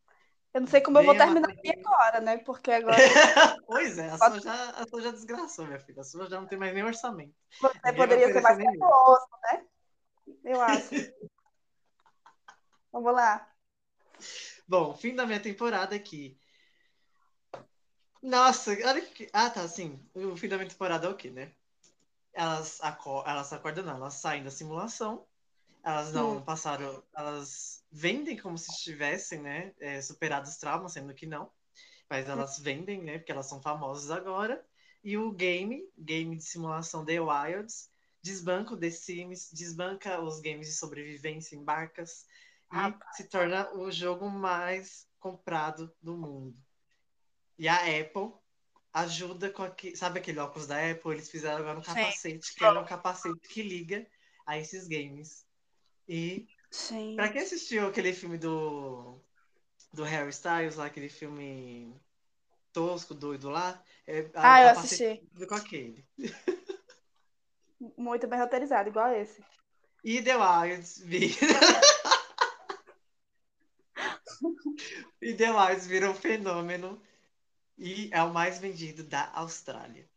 Eu 0.51 0.61
não 0.61 0.67
sei 0.67 0.81
como 0.81 0.97
eu 0.97 1.03
vou 1.03 1.15
terminar 1.15 1.44
agora, 1.69 2.21
né? 2.21 2.37
Porque 2.37 2.71
agora. 2.71 2.97
pois 3.67 3.97
é, 3.97 4.09
a 4.09 4.17
sua, 4.17 4.39
já, 4.39 4.69
a 4.71 4.87
sua 4.87 5.01
já 5.01 5.11
desgraçou, 5.11 5.65
minha 5.65 5.79
filha. 5.79 6.01
A 6.01 6.03
sua 6.03 6.29
já 6.29 6.39
não 6.39 6.47
tem 6.47 6.57
mais 6.57 6.73
nem 6.73 6.83
orçamento. 6.83 7.33
Você 7.59 7.73
Ninguém 7.85 7.95
poderia 7.95 8.33
ser 8.33 8.41
mais 8.41 8.57
generoso, 8.57 9.27
né? 9.43 9.65
Eu 10.43 10.61
acho. 10.61 10.89
Vamos 12.91 13.13
lá. 13.13 13.47
Bom, 14.67 14.95
fim 14.95 15.15
da 15.15 15.25
minha 15.25 15.39
temporada 15.39 15.95
aqui. 15.95 16.39
Nossa, 18.21 18.71
olha 18.71 19.01
que. 19.01 19.29
Ah, 19.33 19.49
tá, 19.49 19.67
sim. 19.67 19.99
O 20.15 20.35
fim 20.35 20.47
da 20.47 20.57
minha 20.57 20.69
temporada 20.69 21.07
é 21.07 21.09
o 21.09 21.15
quê, 21.15 21.29
né? 21.29 21.53
Elas, 22.33 22.81
acor... 22.81 23.23
elas 23.27 23.53
acordam, 23.53 23.85
não, 23.85 23.95
elas 23.95 24.15
saem 24.15 24.43
da 24.43 24.51
simulação 24.51 25.25
elas 25.85 26.11
não 26.11 26.41
passaram, 26.41 27.03
elas 27.15 27.85
vendem 27.91 28.35
como 28.35 28.57
se 28.57 28.71
estivessem, 28.71 29.39
né, 29.39 29.71
é, 29.79 30.01
superado 30.01 30.49
os 30.49 30.57
traumas, 30.57 30.93
sendo 30.93 31.13
que 31.13 31.27
não. 31.27 31.51
Mas 32.09 32.27
elas 32.27 32.57
vendem, 32.57 33.03
né, 33.03 33.19
porque 33.19 33.31
elas 33.31 33.47
são 33.47 33.61
famosas 33.61 34.09
agora. 34.09 34.65
E 35.03 35.15
o 35.15 35.31
game, 35.31 35.87
game 35.95 36.35
de 36.35 36.43
simulação 36.43 37.05
The 37.05 37.19
Wilds, 37.21 37.91
desbanca 38.19 38.73
o 38.73 38.77
The 38.77 38.89
Sims, 38.89 39.51
desbanca 39.53 40.19
os 40.19 40.39
games 40.39 40.67
de 40.67 40.73
sobrevivência 40.73 41.55
em 41.55 41.63
barcas 41.63 42.25
ah, 42.71 42.89
e 42.89 43.15
se 43.15 43.25
torna 43.25 43.71
o 43.75 43.91
jogo 43.91 44.27
mais 44.27 45.07
comprado 45.19 45.93
do 46.01 46.17
mundo. 46.17 46.57
E 47.59 47.67
a 47.67 47.75
Apple 47.75 48.33
ajuda 48.91 49.51
com 49.51 49.61
aquele, 49.61 49.95
sabe 49.95 50.19
aquele 50.19 50.39
óculos 50.39 50.65
da 50.65 50.91
Apple? 50.91 51.11
Eles 51.11 51.29
fizeram 51.29 51.57
agora 51.57 51.77
um 51.77 51.83
capacete, 51.83 52.47
Sim. 52.47 52.55
que 52.57 52.65
é 52.65 52.71
um 52.71 52.85
capacete 52.85 53.47
que 53.47 53.61
liga 53.61 54.07
a 54.47 54.57
esses 54.57 54.87
games. 54.87 55.45
E 56.07 56.47
Sim. 56.69 57.15
pra 57.15 57.29
quem 57.29 57.41
assistiu 57.41 57.87
aquele 57.87 58.13
filme 58.13 58.37
do, 58.37 59.19
do 59.91 60.03
Harry 60.03 60.29
Styles, 60.29 60.75
lá, 60.75 60.85
aquele 60.85 61.09
filme 61.09 61.99
tosco, 62.71 63.13
doido 63.13 63.49
lá, 63.49 63.81
é, 64.05 64.29
ah, 64.35 64.61
eu 64.61 64.69
assisti. 64.69 65.21
Com 65.47 65.55
aquele. 65.55 66.05
Muito 67.97 68.27
bem 68.27 68.39
roteirizado, 68.39 68.89
igual 68.89 69.13
esse. 69.13 69.43
E 70.03 70.21
The 70.21 70.35
Wilds 70.35 70.99
vira... 70.99 71.33
e 75.21 75.33
The 75.33 75.47
virou 75.87 76.11
um 76.11 76.15
fenômeno 76.15 77.01
e 77.77 78.09
é 78.13 78.21
o 78.21 78.33
mais 78.33 78.59
vendido 78.59 79.03
da 79.03 79.31
Austrália. 79.33 80.07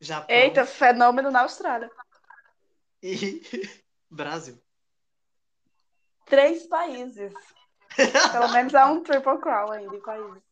Japão. 0.00 0.34
Eita, 0.34 0.66
fenômeno 0.66 1.30
na 1.30 1.42
Austrália. 1.42 1.90
E 3.02 3.42
Brasil 4.10 4.63
três 6.24 6.66
países. 6.66 7.32
Pelo 8.32 8.52
menos 8.52 8.74
é 8.74 8.84
um 8.84 9.02
triple 9.02 9.38
crown 9.38 9.70
aí 9.70 9.88
de 9.88 9.98
países. 9.98 10.42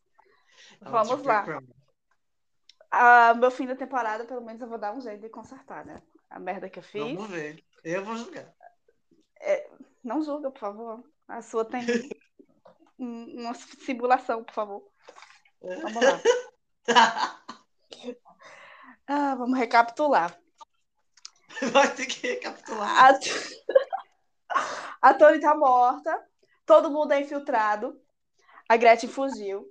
É 0.81 0.89
Vamos 0.89 1.23
lá. 1.23 1.45
Ah, 2.91 3.33
meu 3.33 3.49
fim 3.49 3.65
da 3.65 3.75
temporada, 3.75 4.23
pelo 4.25 4.41
menos 4.41 4.61
eu 4.61 4.69
vou 4.69 4.77
dar 4.77 4.93
um 4.93 5.01
jeito 5.01 5.21
de 5.21 5.29
consertar, 5.29 5.85
né? 5.85 6.01
A 6.29 6.39
merda 6.39 6.69
que 6.69 6.79
eu 6.79 6.83
fiz. 6.83 7.15
Vamos 7.15 7.29
ver. 7.29 7.63
Eu 7.83 8.05
vou 8.05 8.15
julgar. 8.15 8.53
É, 9.41 9.69
não 10.03 10.21
julga, 10.23 10.51
por 10.51 10.59
favor. 10.59 11.03
A 11.27 11.41
sua 11.41 11.65
tem 11.65 11.81
uma 12.97 13.53
simulação, 13.53 14.43
por 14.43 14.53
favor. 14.53 14.87
Vamos 15.61 15.95
lá. 15.95 16.21
ah, 19.07 19.35
vamos 19.35 19.57
recapitular. 19.57 20.37
Vai 21.71 21.93
ter 21.95 22.05
que 22.05 22.27
recapitular. 22.27 23.09
A... 23.09 23.19
A 25.03 25.13
Tony 25.13 25.37
tá 25.41 25.53
morta, 25.53 26.27
todo 26.65 26.89
mundo 26.89 27.11
é 27.11 27.19
infiltrado, 27.19 28.01
a 28.69 28.77
Gretchen 28.77 29.09
fugiu. 29.09 29.69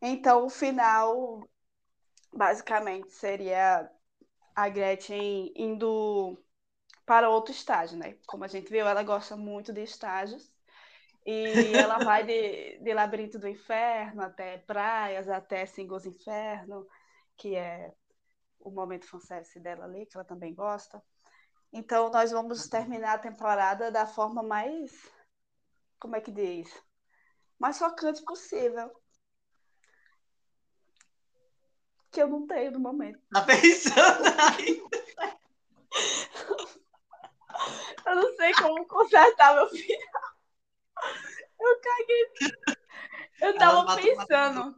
Então, 0.00 0.46
o 0.46 0.50
final, 0.50 1.46
basicamente, 2.32 3.12
seria 3.12 3.90
a 4.54 4.68
Gretchen 4.70 5.52
indo 5.56 6.42
para 7.06 7.28
outro 7.28 7.52
estágio, 7.52 7.98
né? 7.98 8.16
Como 8.26 8.44
a 8.44 8.48
gente 8.48 8.70
viu, 8.70 8.86
ela 8.86 9.02
gosta 9.02 9.36
muito 9.36 9.74
de 9.74 9.82
estágios. 9.82 10.50
E 11.26 11.34
ela 11.76 11.98
vai 11.98 12.24
de, 12.24 12.78
de 12.78 12.94
Labirinto 12.94 13.38
do 13.38 13.48
Inferno 13.48 14.22
até 14.22 14.58
praias, 14.58 15.28
até 15.28 15.66
Singles 15.66 16.06
Inferno, 16.06 16.86
que 17.36 17.56
é 17.56 17.92
o 18.60 18.70
momento 18.70 19.06
fanservice 19.06 19.60
dela 19.60 19.84
ali, 19.84 20.06
que 20.06 20.16
ela 20.16 20.24
também 20.24 20.54
gosta. 20.54 21.02
Então, 21.76 22.10
nós 22.10 22.32
vamos 22.32 22.66
terminar 22.68 23.16
a 23.16 23.18
temporada 23.18 23.90
da 23.90 24.06
forma 24.06 24.42
mais. 24.42 24.90
Como 26.00 26.16
é 26.16 26.22
que 26.22 26.32
diz? 26.32 26.72
Mais 27.58 27.76
chocante 27.76 28.24
possível. 28.24 28.90
Que 32.10 32.22
eu 32.22 32.28
não 32.28 32.46
tenho 32.46 32.70
no 32.70 32.80
momento. 32.80 33.20
Tá 33.30 33.42
pensando 33.42 34.24
ainda? 34.24 35.04
eu 38.06 38.14
não 38.14 38.36
sei 38.36 38.54
como 38.54 38.88
consertar 38.88 39.54
meu 39.54 39.68
final. 39.68 40.22
Eu 41.60 41.80
caguei. 41.82 42.26
Eu 43.42 43.58
tava 43.58 43.96
pensando. 43.96 44.74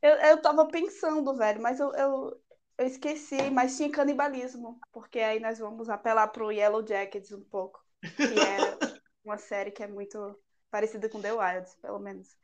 Eu, 0.00 0.16
eu 0.16 0.40
tava 0.40 0.66
pensando, 0.68 1.36
velho, 1.36 1.60
mas 1.60 1.78
eu, 1.78 1.94
eu, 1.94 2.42
eu 2.78 2.86
esqueci, 2.86 3.50
mas 3.50 3.76
tinha 3.76 3.90
canibalismo, 3.90 4.78
porque 4.92 5.18
aí 5.20 5.40
nós 5.40 5.58
vamos 5.58 5.88
apelar 5.88 6.28
pro 6.28 6.50
Yellow 6.52 6.86
Jackets 6.86 7.32
um 7.32 7.42
pouco, 7.44 7.80
que 8.16 8.22
é 8.40 8.56
uma 9.24 9.38
série 9.38 9.70
que 9.70 9.82
é 9.82 9.86
muito 9.86 10.38
parecida 10.70 11.08
com 11.08 11.20
The 11.20 11.32
Wilds, 11.32 11.74
pelo 11.76 11.98
menos. 11.98 12.36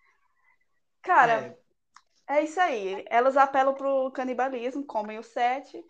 Cara, 1.03 1.57
É 2.29 2.43
isso 2.43 2.61
aí. 2.61 3.05
Elas 3.11 3.37
apelam 3.37 3.75
pro 3.75 4.11
canibalismo, 4.13 4.85
comem 4.87 5.19
o 5.19 5.23
sete 5.23 5.85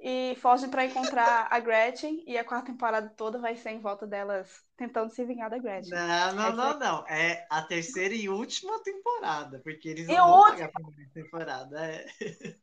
e 0.00 0.36
fogem 0.42 0.68
para 0.68 0.84
encontrar 0.84 1.46
a 1.50 1.60
Gretchen. 1.60 2.24
E 2.26 2.36
a 2.36 2.44
quarta 2.44 2.66
temporada 2.72 3.08
toda 3.16 3.38
vai 3.38 3.56
ser 3.56 3.70
em 3.70 3.80
volta 3.80 4.06
delas 4.06 4.64
tentando 4.76 5.10
se 5.12 5.24
vingar 5.24 5.48
da 5.48 5.58
Gretchen. 5.58 5.96
Não, 5.96 6.34
não, 6.34 6.46
É 6.48 6.52
não, 6.52 6.78
não. 6.78 7.06
É 7.08 7.46
a 7.48 7.62
terceira 7.62 8.14
e 8.14 8.28
última 8.28 8.82
temporada, 8.82 9.60
porque 9.60 9.88
eles 9.88 10.08
E 10.08 10.14
não 10.16 10.26
vão 10.26 10.38
última- 10.38 10.56
pagar 10.56 10.66
a 10.66 10.72
primeira 10.72 11.10
temporada. 11.14 11.86
É. 11.86 12.06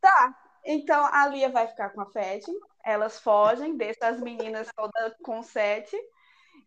Tá. 0.02 0.43
Então 0.66 1.06
a 1.12 1.28
Lia 1.28 1.50
vai 1.50 1.68
ficar 1.68 1.90
com 1.90 2.02
a 2.02 2.06
Fed. 2.12 2.46
Elas 2.86 3.20
fogem, 3.20 3.76
deixam 3.78 4.08
as 4.10 4.20
meninas 4.22 4.68
todas 4.76 5.14
com 5.24 5.42
sete. 5.44 5.96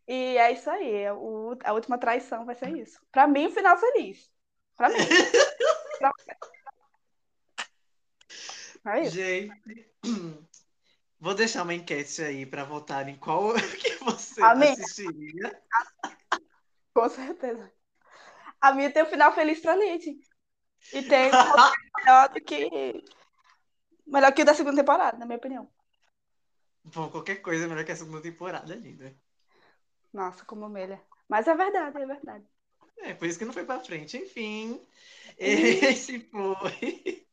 E 0.07 0.37
é 0.39 0.53
isso 0.53 0.69
aí. 0.71 1.11
O- 1.13 1.57
a 1.65 1.73
última 1.73 1.99
traição 1.99 2.45
vai 2.45 2.55
ser 2.55 2.77
isso. 2.77 3.01
Pra 3.11 3.27
mim, 3.27 3.47
o 3.47 3.51
final 3.51 3.77
feliz. 3.79 4.31
Pra 4.77 4.89
mim. 4.89 4.97
Pra- 5.99 6.13
É 8.89 9.01
isso. 9.03 9.17
Gente, 9.17 9.91
vou 11.19 11.35
deixar 11.35 11.65
uma 11.65 11.75
enquete 11.75 12.23
aí 12.23 12.47
para 12.47 12.63
votar 12.63 13.09
em 13.09 13.17
qual 13.17 13.53
que 13.83 13.97
você 13.97 14.41
Amém. 14.43 14.73
assistiria. 14.75 15.61
Com 16.95 17.09
certeza. 17.09 17.73
A 18.61 18.73
minha 18.73 18.91
tem 18.93 19.03
o 19.03 19.07
final 19.07 19.35
feliz 19.35 19.59
pra 19.61 19.75
Lid. 19.75 20.17
E 20.93 21.03
tem 21.03 21.31
um 21.35 21.99
melhor 21.99 22.29
do 22.29 22.41
que. 22.41 23.03
Melhor 24.15 24.33
que 24.35 24.43
o 24.45 24.49
da 24.49 24.55
segunda 24.59 24.81
temporada, 24.83 25.17
na 25.19 25.27
minha 25.27 25.41
opinião. 25.43 25.65
Bom, 26.85 27.11
qualquer 27.11 27.43
coisa 27.43 27.65
é 27.65 27.69
melhor 27.69 27.85
que 27.85 27.93
a 27.93 27.97
segunda 27.97 28.23
temporada 28.23 28.73
ainda. 28.75 29.15
Nossa, 30.13 30.45
como 30.45 30.69
melha. 30.69 31.01
Mas 31.29 31.47
é 31.49 31.55
verdade, 31.55 31.99
é 32.03 32.07
verdade. 32.07 32.47
É, 32.99 33.15
por 33.15 33.27
isso 33.29 33.39
que 33.39 33.45
não 33.45 33.53
foi 33.53 33.65
pra 33.65 33.81
frente. 33.81 34.17
Enfim, 34.17 34.81
esse 35.39 36.21
foi 36.31 37.27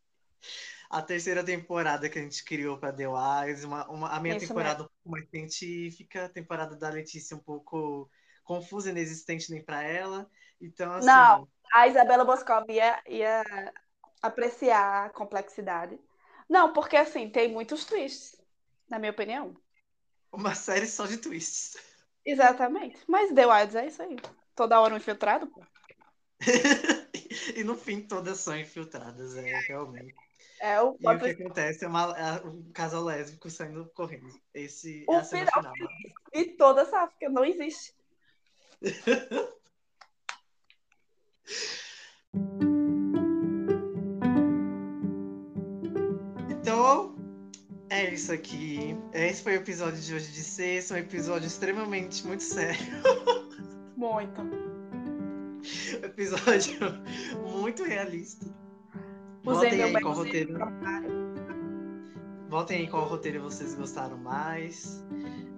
a 0.90 1.02
terceira 1.02 1.44
temporada 1.44 2.10
que 2.10 2.20
a 2.20 2.22
gente 2.22 2.44
criou 2.44 2.78
pra 2.78 2.94
The 2.94 3.08
Wise. 3.08 3.66
Uma, 3.66 3.88
uma- 3.90 4.10
a 4.10 4.20
minha 4.20 4.36
Isso 4.36 4.48
temporada 4.48 4.84
um 4.84 4.88
pouco 4.88 5.10
mais 5.10 5.30
científica, 5.30 6.26
a 6.26 6.30
temporada 6.30 6.76
da 6.76 6.90
Letícia 6.90 7.36
um 7.36 7.40
pouco 7.40 8.10
confusa, 8.44 8.90
inexistente 8.90 9.52
nem 9.52 9.64
pra 9.64 9.84
ela. 9.84 10.30
Então, 10.62 10.94
assim, 10.94 11.10
Não. 11.10 11.48
A 11.74 11.88
Isabela 11.88 12.24
Boscov 12.24 12.70
ia, 12.70 13.02
ia 13.08 13.44
apreciar 14.22 15.08
a 15.08 15.10
complexidade. 15.10 16.00
Não, 16.50 16.74
porque 16.74 16.96
assim, 16.96 17.30
tem 17.30 17.52
muitos 17.52 17.86
twists, 17.86 18.40
na 18.90 19.00
minha 19.00 19.12
opinião. 19.12 19.56
uma 20.32 20.56
série 20.56 20.88
só 20.88 21.06
de 21.06 21.18
twists. 21.18 21.78
Exatamente. 22.26 23.00
Mas 23.08 23.34
The 23.34 23.46
Wilds 23.46 23.76
é 23.76 23.88
isso 23.88 24.02
aí. 24.02 24.16
Toda 24.56 24.80
hora 24.80 24.94
um 24.94 24.98
infiltrado, 24.98 25.48
pô. 25.48 25.62
e 27.56 27.64
no 27.64 27.76
fim, 27.76 28.02
todas 28.02 28.40
são 28.40 28.58
infiltradas, 28.58 29.36
é, 29.36 29.60
realmente. 29.68 30.16
É 30.60 30.80
o, 30.82 30.96
E 31.00 31.08
o 31.08 31.20
que 31.20 31.30
acontece 31.32 31.84
é, 31.84 31.88
uma- 31.88 32.18
é 32.18 32.48
um 32.48 32.72
casal 32.72 33.04
lésbico 33.04 33.50
saindo 33.50 33.90
correndo. 33.94 34.30
Esse 34.54 35.04
O 35.08 35.16
é 35.16 35.18
a 35.18 35.24
cena 35.24 35.52
final 35.52 35.74
final. 35.74 35.90
E 36.34 36.46
toda 36.56 36.86
sáfica, 36.86 37.30
não 37.30 37.44
existe. 37.44 37.94
é 48.04 48.14
isso 48.14 48.32
aqui. 48.32 48.98
Esse 49.14 49.44
foi 49.44 49.54
o 49.54 49.62
episódio 49.62 50.00
de 50.00 50.14
hoje 50.14 50.32
de 50.32 50.44
sexta, 50.44 50.96
um 50.96 50.98
episódio 50.98 51.48
extremamente 51.48 52.26
muito 52.26 52.44
sério. 52.44 52.78
Muito. 53.96 54.42
Episódio 56.04 56.78
muito 57.42 57.84
realista. 57.84 58.46
Usei 59.46 59.78
meu 59.78 59.86
aí 59.86 60.02
qual 60.02 60.14
roteiro. 60.16 60.58
Votem 62.50 62.80
aí 62.80 62.88
qual 62.88 63.06
roteiro 63.06 63.42
vocês 63.42 63.76
gostaram 63.76 64.18
mais. 64.18 65.02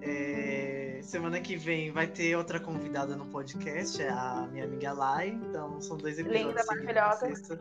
É, 0.02 1.00
Semana 1.02 1.39
que 1.39 1.56
vem 1.56 1.91
vai 1.91 2.08
ter 2.08 2.36
outra 2.36 2.60
convidada 2.60 3.16
no 3.16 3.26
podcast, 3.28 4.02
é 4.02 4.10
a 4.10 4.48
minha 4.52 4.66
amiga 4.66 4.91
Lai. 4.91 5.30
Então 5.30 5.80
são 5.82 5.98
dois 5.98 6.20
episódios. 6.20 6.48
Linda, 6.48 6.64
maravilhosa. 6.68 7.60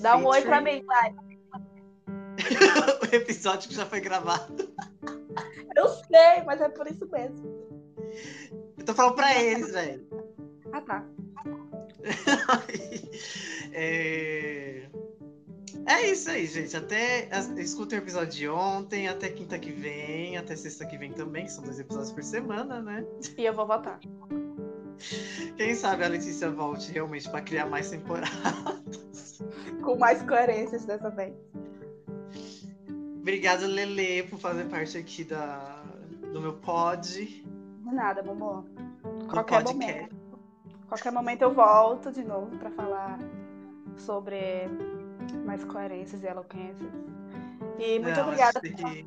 Dá 0.00 0.16
um 0.16 0.26
oi 0.26 0.42
pra 0.42 0.60
mim, 0.60 0.82
vai. 0.84 1.14
o 3.02 3.14
episódio 3.14 3.68
que 3.68 3.74
já 3.74 3.86
foi 3.86 4.00
gravado. 4.00 4.72
Eu 5.76 5.88
sei, 5.88 6.42
mas 6.44 6.60
é 6.60 6.68
por 6.68 6.86
isso 6.86 7.08
mesmo. 7.10 7.62
Eu 8.76 8.84
tô 8.84 8.94
falando 8.94 9.14
pra 9.14 9.40
eles, 9.40 9.70
velho. 9.72 10.06
Ah, 10.72 10.80
tá. 10.80 11.04
é... 13.72 14.88
é 15.86 16.10
isso 16.10 16.30
aí, 16.30 16.46
gente. 16.46 16.76
Até 16.76 17.28
escutem 17.58 17.98
o 17.98 18.02
episódio 18.02 18.32
de 18.32 18.48
ontem, 18.48 19.08
até 19.08 19.28
quinta 19.28 19.58
que 19.58 19.70
vem, 19.70 20.36
até 20.36 20.56
sexta 20.56 20.84
que 20.84 20.98
vem 20.98 21.12
também, 21.12 21.44
que 21.44 21.52
são 21.52 21.64
dois 21.64 21.78
episódios 21.78 22.12
por 22.12 22.22
semana, 22.22 22.80
né? 22.82 23.04
E 23.36 23.44
eu 23.44 23.54
vou 23.54 23.66
votar. 23.66 24.00
Quem 25.56 25.74
sabe 25.74 26.04
a 26.04 26.08
Letícia 26.08 26.50
volte 26.50 26.92
realmente 26.92 27.28
pra 27.28 27.40
criar 27.40 27.66
mais 27.66 27.90
temporadas. 27.90 29.42
Com 29.82 29.96
mais 29.96 30.22
coerências 30.22 30.84
dessa 30.84 31.10
vez. 31.10 31.34
Obrigado, 33.22 33.66
Lele, 33.66 34.24
por 34.24 34.38
fazer 34.40 34.64
parte 34.64 34.98
aqui 34.98 35.22
da, 35.22 35.80
do 36.32 36.40
meu 36.40 36.54
pod. 36.54 37.08
De 37.24 37.44
nada, 37.94 38.20
Momô. 38.22 38.64
Qualquer 39.30 39.62
momento. 39.62 40.16
Qualquer 40.88 41.12
momento 41.12 41.42
eu 41.42 41.54
volto 41.54 42.10
de 42.10 42.22
novo 42.24 42.56
pra 42.58 42.70
falar 42.72 43.18
sobre 43.96 44.66
mais 45.46 45.62
coerências 45.64 46.20
e 46.22 46.26
eloquências. 46.26 46.90
E 47.78 48.00
muito 48.00 48.16
Não, 48.16 48.24
obrigada. 48.24 48.60
que- 48.60 49.06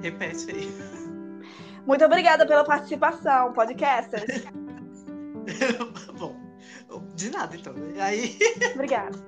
Repete 0.00 0.50
aí. 0.50 0.68
Muito 1.84 2.04
obrigada 2.04 2.46
pela 2.46 2.64
participação, 2.64 3.52
podcasters. 3.54 4.44
Bom, 6.18 6.36
de 7.14 7.30
nada 7.30 7.56
então. 7.56 7.74
Aí, 7.98 8.36
Obrigada. 8.74 9.18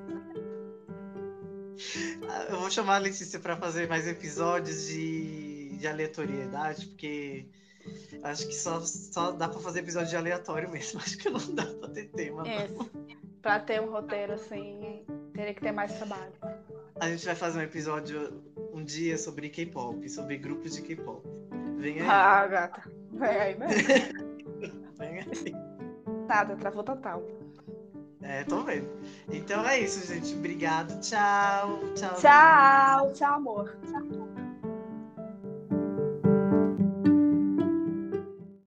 Eu 2.49 2.61
vou 2.61 2.71
chamar 2.71 2.97
a 2.97 2.99
Letícia 2.99 3.39
para 3.39 3.57
fazer 3.57 3.89
mais 3.89 4.07
episódios 4.07 4.87
de, 4.87 5.77
de 5.77 5.87
aleatoriedade, 5.87 6.87
porque 6.87 7.47
acho 8.23 8.47
que 8.47 8.55
só, 8.55 8.81
só 8.81 9.33
dá 9.33 9.49
para 9.49 9.61
fazer 9.61 9.81
episódio 9.81 10.11
de 10.11 10.17
aleatório 10.17 10.71
mesmo. 10.71 11.01
Acho 11.05 11.17
que 11.17 11.31
não 11.31 11.55
dá 11.55 11.67
para 11.67 11.89
ter 11.89 12.09
tema. 12.09 12.45
Isso. 12.47 12.91
Pra 13.41 13.59
ter 13.59 13.81
um 13.81 13.91
roteiro 13.91 14.35
assim, 14.35 15.03
teria 15.33 15.55
que 15.55 15.61
ter 15.61 15.73
mais 15.73 15.93
trabalho. 15.95 16.33
A 17.01 17.09
gente 17.09 17.25
vai 17.25 17.35
fazer 17.35 17.59
um 17.59 17.63
episódio 17.63 18.43
um 18.73 18.85
dia 18.85 19.17
sobre 19.17 19.49
K-pop, 19.49 20.09
sobre 20.09 20.37
grupos 20.37 20.75
de 20.75 20.83
K-pop. 20.83 21.27
Vem 21.79 22.01
aí. 22.01 22.07
Ah, 22.07 22.47
gata. 22.47 22.91
Vem 23.13 23.29
aí 23.29 23.59
mesmo. 23.59 23.89
Vem 24.99 25.21
aí. 25.21 25.71
Nada, 26.29 26.57
travou 26.57 26.85
total. 26.85 27.40
É, 28.23 28.45
tô 28.45 28.63
vendo. 28.63 28.89
Então 29.31 29.67
é 29.67 29.81
isso, 29.81 30.07
gente. 30.07 30.35
Obrigado. 30.35 31.01
Tchau. 31.01 31.81
Tchau. 31.95 32.15
Tchau, 32.17 33.13
tchau, 33.13 33.35
amor. 33.35 33.77